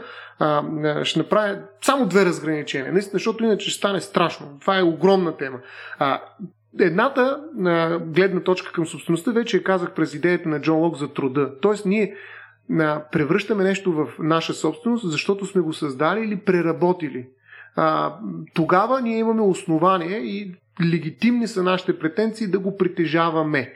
[1.02, 4.46] ще направя само две разграничения, наистина, защото иначе ще стане страшно.
[4.60, 5.58] Това е огромна тема.
[5.98, 6.20] А,
[6.80, 11.50] едната а, гледна точка към собствеността вече казах през идеята на Джон Лок за труда.
[11.60, 12.14] Тоест ние
[13.12, 17.26] превръщаме нещо в наша собственост, защото сме го създали или преработили
[17.76, 18.16] а,
[18.54, 23.72] тогава ние имаме основание и легитимни са нашите претенции да го притежаваме.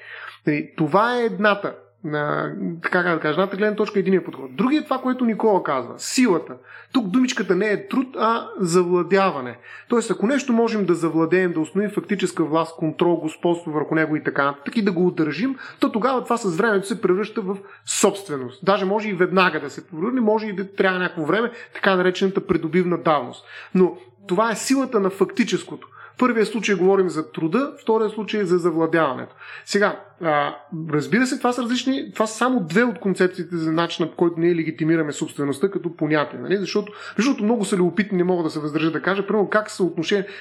[0.47, 1.75] И това е едната
[2.05, 2.53] На,
[2.83, 4.57] така да кажа, едната гледна точка е единия подход.
[4.57, 5.95] Другият е това, което Никола казва.
[5.97, 6.55] Силата.
[6.93, 9.59] Тук думичката не е труд, а завладяване.
[9.89, 14.23] Тоест, ако нещо можем да завладеем, да установим фактическа власт, контрол, господство върху него и
[14.23, 17.57] така нататък и да го удържим, то тогава това с времето се превръща в
[17.87, 18.65] собственост.
[18.65, 22.47] Даже може и веднага да се повърне, може и да трябва някакво време, така наречената
[22.47, 23.45] придобивна давност.
[23.75, 28.59] Но това е силата на фактическото първия случай говорим за труда, втория случай е за
[28.59, 29.35] завладяването.
[29.65, 30.57] Сега, а,
[30.93, 34.41] разбира се, това са различни, това са само две от концепциите за начина, по който
[34.41, 36.39] ние легитимираме собствеността като понятие.
[36.39, 36.57] Нали?
[36.57, 39.91] Защото, защото много са любопитни, не мога да се въздържа да кажа, примерно как са,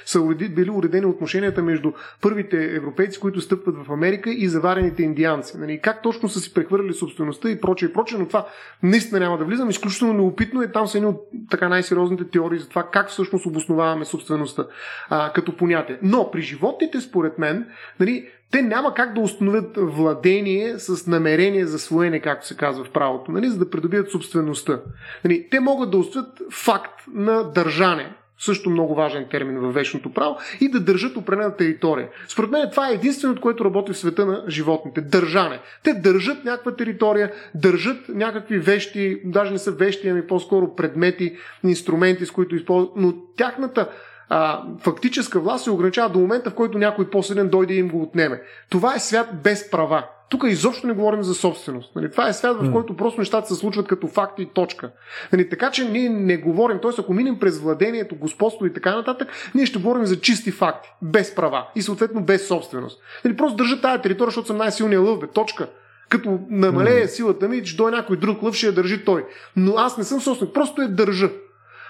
[0.05, 1.91] са били уредени отношенията между
[2.21, 5.57] първите европейци, които стъпват в Америка и заварените индианци.
[5.57, 5.79] Нали?
[5.81, 8.47] Как точно са си прехвърли собствеността и прочее и прочее, но това
[8.83, 9.69] наистина няма да влизам.
[9.69, 14.05] Изключително любопитно е там са едни от така най-сериозните теории за това как всъщност обосноваваме
[14.05, 14.65] собствеността
[15.09, 15.99] а, като понятие.
[16.01, 17.67] Но при животните, според мен,
[17.99, 22.89] нали, те няма как да установят владение с намерение за своене, както се казва в
[22.89, 24.81] правото, нали, за да придобият собствеността.
[25.25, 30.37] Нали, те могат да установят факт на държане, също много важен термин във вечното право,
[30.61, 32.09] и да държат определена територия.
[32.27, 35.01] Според мен това е единственото, което работи в света на животните.
[35.01, 35.59] Държане.
[35.83, 42.25] Те държат някаква територия, държат някакви вещи, даже не са вещи, ами по-скоро предмети, инструменти,
[42.25, 43.89] с които използват, но тяхната
[44.29, 48.01] а, фактическа власт се ограничава до момента, в който някой по-силен дойде и им го
[48.01, 48.41] отнеме.
[48.69, 50.03] Това е свят без права.
[50.29, 51.95] Тук изобщо не говорим за собственост.
[51.95, 52.11] Нали?
[52.11, 54.91] Това е свят, в който просто нещата се случват като факти и точка.
[55.33, 55.49] Нали?
[55.49, 56.91] Така че ние не говорим, т.е.
[56.99, 61.35] ако минем през владението, господство и така нататък, ние ще говорим за чисти факти, без
[61.35, 63.01] права и съответно без собственост.
[63.25, 63.37] Нали?
[63.37, 65.67] Просто държа тази територия, защото съм най-силният лъв, бе, точка.
[66.09, 69.25] Като намалее силата ми, че дойде някой друг лъв, ще я държи той.
[69.55, 71.29] Но аз не съм собственик, просто я държа.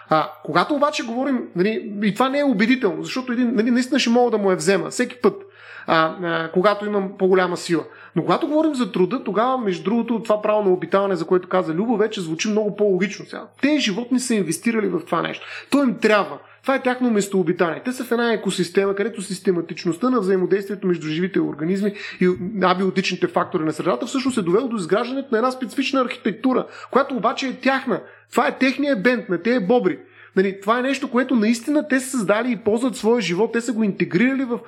[0.09, 4.09] А, когато обаче говорим, нали, и това не е убедително, защото един, нали, наистина ще
[4.09, 5.41] мога да му я взема всеки път,
[5.87, 7.83] а, а, когато имам по-голяма сила.
[8.15, 11.73] Но когато говорим за труда, тогава, между другото, това право на обитаване, за което каза
[11.73, 13.25] Любо, вече звучи много по-логично.
[13.25, 13.43] Сега.
[13.61, 15.45] Те животни са инвестирали в това нещо.
[15.69, 16.37] То им трябва.
[16.63, 17.81] Това е тяхно местообитание.
[17.85, 22.29] Те са в една екосистема, където систематичността на взаимодействието между живите организми и
[22.61, 27.47] абиотичните фактори на средата всъщност е довело до изграждането на една специфична архитектура, която обаче
[27.47, 28.01] е тяхна.
[28.31, 29.99] Това е техния бент на тези бобри.
[30.35, 33.73] Нали, това е нещо, което наистина те са създали и ползват своя живот, те са
[33.73, 34.59] го интегрирали в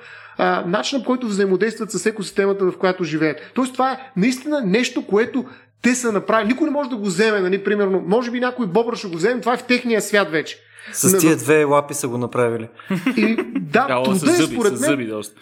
[0.66, 3.40] начина, по който взаимодействат с екосистемата, в която живеят.
[3.54, 5.44] Тоест, това е наистина нещо, което
[5.82, 6.48] те са направили.
[6.48, 8.04] Никой не може да го вземе, нали, примерно.
[8.06, 10.58] Може би някой бобър ще го вземе, това е в техния свят вече.
[10.92, 12.68] С тия две лапи са го направили.
[13.16, 14.90] И, да, труда е според мен.
[14.90, 15.40] Зъби, доста.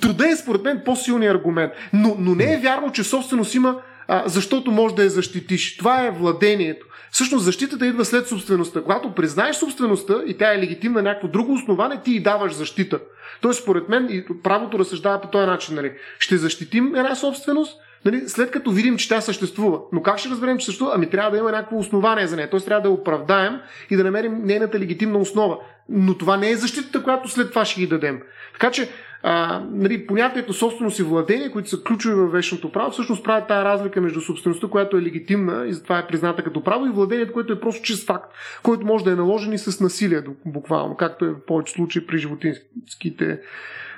[0.00, 1.72] Труда е според мен по-силният аргумент.
[1.92, 5.76] Но, но не е вярно, че собственост има, а, защото може да я защитиш.
[5.76, 6.86] Това е владението.
[7.10, 8.82] Всъщност защитата идва след собствеността.
[8.82, 13.00] Когато признаеш собствеността и тя е легитимна на някакво друго основание, ти и даваш защита.
[13.40, 15.74] Тоест, според мен, и правото разсъждава по този начин.
[15.74, 15.92] Нали?
[16.18, 19.80] Ще защитим една собственост, нали, след като видим, че тя съществува.
[19.92, 20.92] Но как ще разберем, че съществува?
[20.94, 22.50] Ами трябва да има някакво основание за нея.
[22.50, 23.60] Тоест трябва да я оправдаем
[23.90, 25.58] и да намерим нейната легитимна основа.
[25.88, 28.20] Но това не е защитата, която след това ще ги дадем.
[28.52, 28.88] Така че
[29.22, 33.64] а, нали, понятието собственост и владение, които са ключови във вечното право, всъщност правят тази
[33.64, 37.52] разлика между собствеността, която е легитимна и затова е призната като право, и владението, което
[37.52, 41.28] е просто чист факт, който може да е наложен и с насилие, буквално, както е
[41.28, 43.40] в повече случаи при животинските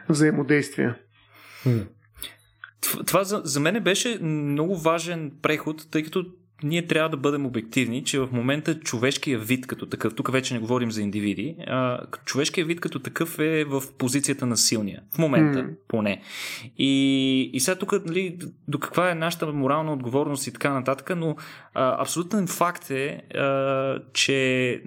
[0.08, 0.96] взаимодействия.
[3.06, 6.24] Това за, за мен беше много важен преход, тъй като
[6.62, 10.60] ние трябва да бъдем обективни, че в момента човешкият вид като такъв, тук вече не
[10.60, 15.02] говорим за индивиди, а, човешкият вид като такъв е в позицията на силния.
[15.14, 15.74] В момента, mm.
[15.88, 16.22] поне.
[16.78, 18.38] И, и сега тук, нали,
[18.68, 21.36] до каква е нашата морална отговорност и така нататък, но
[21.74, 24.82] а, абсолютен факт е, а, че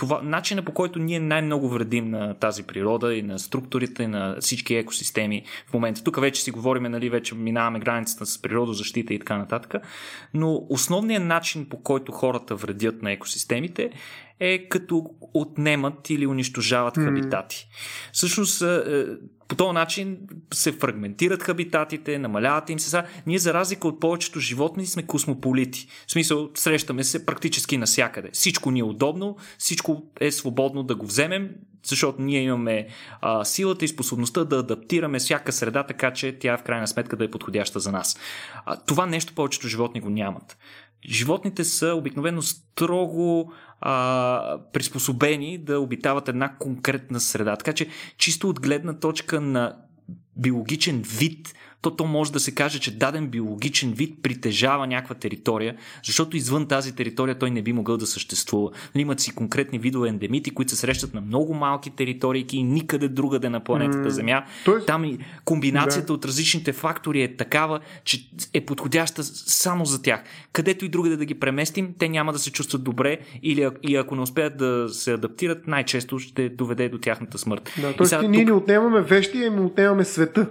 [0.00, 4.74] това, начина по който ние най-много вредим на тази природа и на структурите, на всички
[4.74, 6.04] екосистеми в момента.
[6.04, 9.74] Тук вече си говорим, нали, вече минаваме границата с природозащита и така нататък,
[10.34, 13.90] но основният начин по който хората вредят на екосистемите
[14.40, 15.04] е като
[15.34, 17.04] отнемат или унищожават mm.
[17.04, 17.68] хабитати.
[18.12, 19.04] Всъщност, е, е,
[19.48, 20.18] по този начин
[20.54, 22.90] се фрагментират хабитатите, намаляват им се.
[22.90, 25.88] Сега, ние, за разлика от повечето животни, сме космополити.
[26.06, 28.30] В смисъл, срещаме се практически навсякъде.
[28.32, 31.50] Всичко ни е удобно, всичко е свободно да го вземем,
[31.84, 32.86] защото ние имаме
[33.20, 37.24] а, силата и способността да адаптираме всяка среда, така че тя в крайна сметка да
[37.24, 38.18] е подходяща за нас.
[38.64, 40.56] А, това нещо повечето животни го нямат.
[41.08, 47.56] Животните са обикновено строго а, приспособени да обитават една конкретна среда.
[47.56, 49.76] Така че, чисто от гледна точка на
[50.36, 55.76] биологичен вид, то то може да се каже, че даден биологичен вид притежава някаква територия,
[56.04, 58.70] защото извън тази територия той не би могъл да съществува.
[58.94, 63.08] Нали, имат си конкретни видове ендемити, които се срещат на много малки територии и никъде
[63.08, 64.44] другаде на планетата Земя.
[64.64, 64.86] Тоест...
[64.86, 66.12] Там и комбинацията да.
[66.12, 70.22] от различните фактори е такава, че е подходяща само за тях.
[70.52, 74.16] Където и другаде да ги преместим, те няма да се чувстват добре или и ако
[74.16, 77.70] не успеят да се адаптират, най-често ще доведе до тяхната смърт.
[77.80, 78.28] Да, т.е.
[78.28, 78.46] ние тук...
[78.46, 80.46] не отнемаме вещи, а им отнемаме света.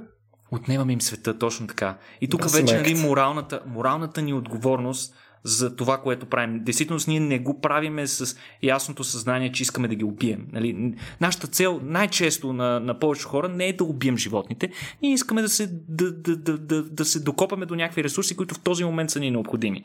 [0.52, 1.98] Отнемаме им света, точно така.
[2.22, 6.64] И тук да, вече нали, моралната, моралната ни отговорност за това, което правим.
[6.64, 10.48] Действително, ние не го правиме с ясното съзнание, че искаме да ги убием.
[10.52, 10.96] Нали?
[11.22, 14.72] Нашата цел най-често на, на повечето хора не е да убием животните.
[15.02, 18.56] Ние искаме да се, да, да, да, да, да се докопаме до някакви ресурси, които
[18.56, 19.84] в този момент са ни необходими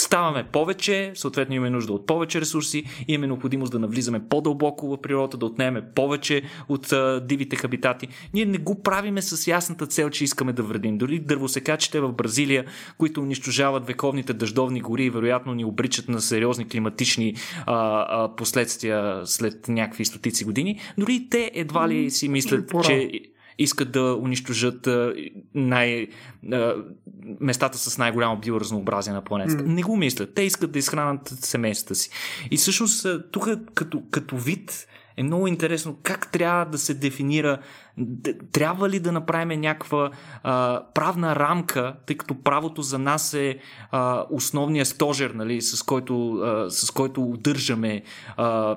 [0.00, 5.36] ставаме повече, съответно имаме нужда от повече ресурси, имаме необходимост да навлизаме по-дълбоко в природата,
[5.36, 8.08] да отнеме повече от а, дивите хабитати.
[8.34, 10.98] Ние не го правиме с ясната цел, че искаме да вредим.
[10.98, 12.64] Дори дървосекачите в Бразилия,
[12.98, 17.34] които унищожават вековните дъждовни гори и вероятно ни обричат на сериозни климатични
[17.66, 23.10] а, а, последствия след някакви стотици години, дори те едва ли си мислят, че
[23.58, 24.88] искат да унищожат
[25.54, 26.06] най,
[27.40, 29.64] местата с най-голямо биоразнообразие на планетата.
[29.64, 29.66] Mm.
[29.66, 30.34] Не го мислят.
[30.34, 32.10] Те искат да изхранат семействата си.
[32.50, 34.86] И всъщност тук като, като вид
[35.16, 37.58] е много интересно как трябва да се дефинира
[38.52, 40.10] трябва ли да направим някаква
[40.42, 43.58] а, правна рамка, тъй като правото за нас е
[43.90, 48.02] а, основният стожер, нали, с, който, а, с който удържаме
[48.36, 48.76] а,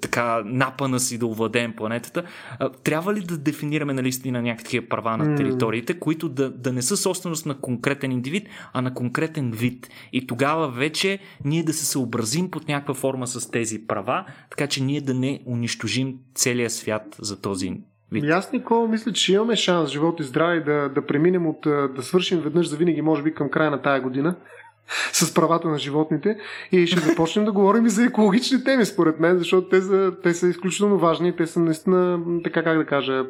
[0.00, 2.24] така напана си да овладеем планетата.
[2.58, 6.96] А, трябва ли да дефинираме наистина някакви права на териториите, които да, да не са
[6.96, 9.88] собственост на конкретен индивид, а на конкретен вид.
[10.12, 14.82] И тогава вече ние да се съобразим под някаква форма с тези права, така че
[14.82, 17.72] ние да не унищожим целия свят за този
[18.12, 18.24] Вид.
[18.24, 21.60] И аз, Никола, мисля, че имаме шанс, живот и здраве, да, да преминем от
[21.96, 24.34] да свършим веднъж за винаги, може би към края на тая година,
[25.12, 26.38] с правата на животните
[26.72, 30.34] и ще започнем да говорим и за екологични теми, според мен, защото те са, те
[30.34, 31.36] са изключително важни.
[31.36, 33.24] Те са наистина, така как да кажа,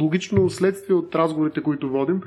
[0.00, 2.20] логично следствие от разговорите, които водим.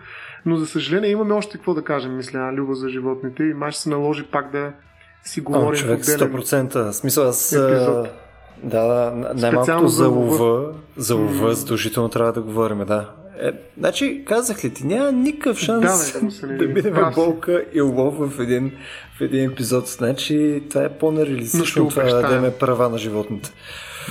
[0.45, 3.81] Но, за съжаление, имаме още какво да кажем, мисля, Люба за животните и май ще
[3.81, 4.73] се наложи пак да
[5.23, 5.67] си говорим.
[5.67, 6.91] О, човек, 100%.
[6.91, 7.53] Смисъл, аз...
[7.53, 8.07] Епизод
[8.63, 13.09] да, най-малкото за лова, за лова задължително трябва да говорим, да.
[13.41, 18.15] Е, значи, казах ли ти, няма никакъв шанс да, да, да минем болка и лов
[18.17, 18.71] в един,
[19.17, 19.87] в един епизод.
[19.87, 23.51] Значи, това е по-нереалистично това да дадем права на животните.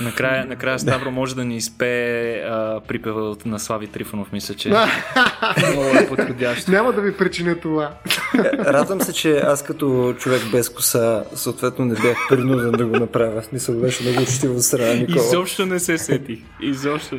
[0.01, 4.69] Накрая, накрая Ставро може да ни изпее а, припева на Слави Трифонов, мисля, че
[5.71, 6.71] много е подходящо.
[6.71, 7.93] Няма да ви причиня това.
[8.35, 12.99] Е, радвам се, че аз като човек без коса, съответно не бях принуден да го
[12.99, 13.43] направя.
[13.43, 15.25] Смисъл беше много учтиво страна Никола.
[15.25, 16.39] Изобщо не се сетих.
[16.61, 17.17] Изобщо.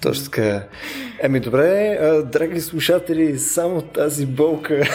[0.00, 0.62] Точно така.
[1.22, 1.98] Еми добре,
[2.32, 4.88] драги слушатели, само тази болка.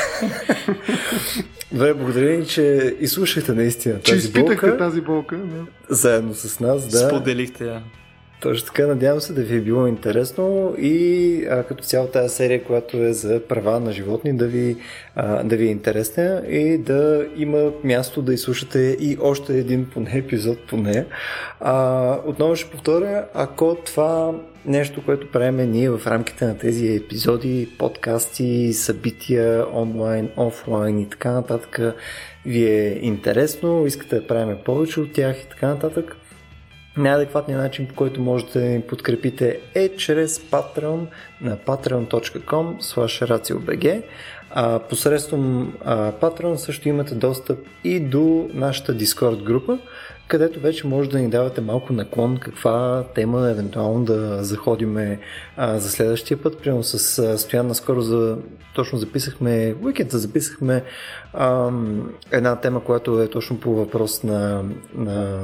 [1.72, 4.78] Добре, благодаря че изслушахте наистина че тази болка.
[4.78, 5.38] тази болка.
[5.38, 5.66] Да.
[5.96, 6.98] Заедно с нас, да.
[6.98, 7.82] Споделихте я.
[8.40, 12.64] Точно така, надявам се да ви е било интересно и а, като цяло тази серия,
[12.64, 14.78] която е за права на животни, да ви,
[15.16, 20.12] а, да ви е интересна и да има място да изслушате и още един поне
[20.14, 21.06] епизод по нея.
[21.60, 24.34] А, отново ще повторя, ако това
[24.66, 31.32] нещо, което правим ние в рамките на тези епизоди, подкасти, събития, онлайн, офлайн и така
[31.32, 31.80] нататък,
[32.46, 36.16] ви е интересно, искате да правим повече от тях и така нататък,
[37.00, 41.06] най-адекватният начин, по който можете да ни подкрепите е чрез Patreon
[41.42, 44.02] на patreon.com slash
[44.52, 49.80] а, посредством а, Patreon също имате достъп и до нашата Discord група,
[50.30, 55.20] където вече може да ни давате малко наклон каква тема евентуално да заходиме
[55.58, 56.60] а, за следващия път.
[56.60, 58.38] Примерно с а, Стоян наскоро за,
[58.76, 60.84] точно записахме, уикенда записахме
[61.34, 61.72] а,
[62.32, 64.64] една тема, която е точно по въпрос на,
[64.96, 65.40] на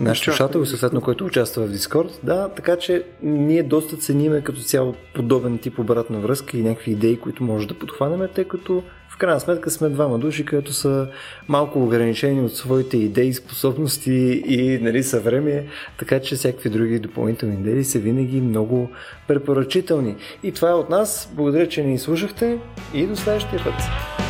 [0.00, 2.20] наш слушател и съответно, който участва в Дискорд.
[2.22, 7.20] Да, така че ние доста цениме като цяло подобен тип обратна връзка и някакви идеи,
[7.20, 8.82] които може да подхванеме, тъй като
[9.14, 11.08] в крайна сметка сме двама души, които са
[11.48, 15.66] малко ограничени от своите идеи, способности и нали, съвремие,
[15.98, 18.90] така че всякакви други допълнителни идеи са винаги много
[19.28, 20.16] препоръчителни.
[20.42, 21.32] И това е от нас.
[21.32, 22.58] Благодаря, че ни слушахте
[22.94, 24.23] и до следващия път.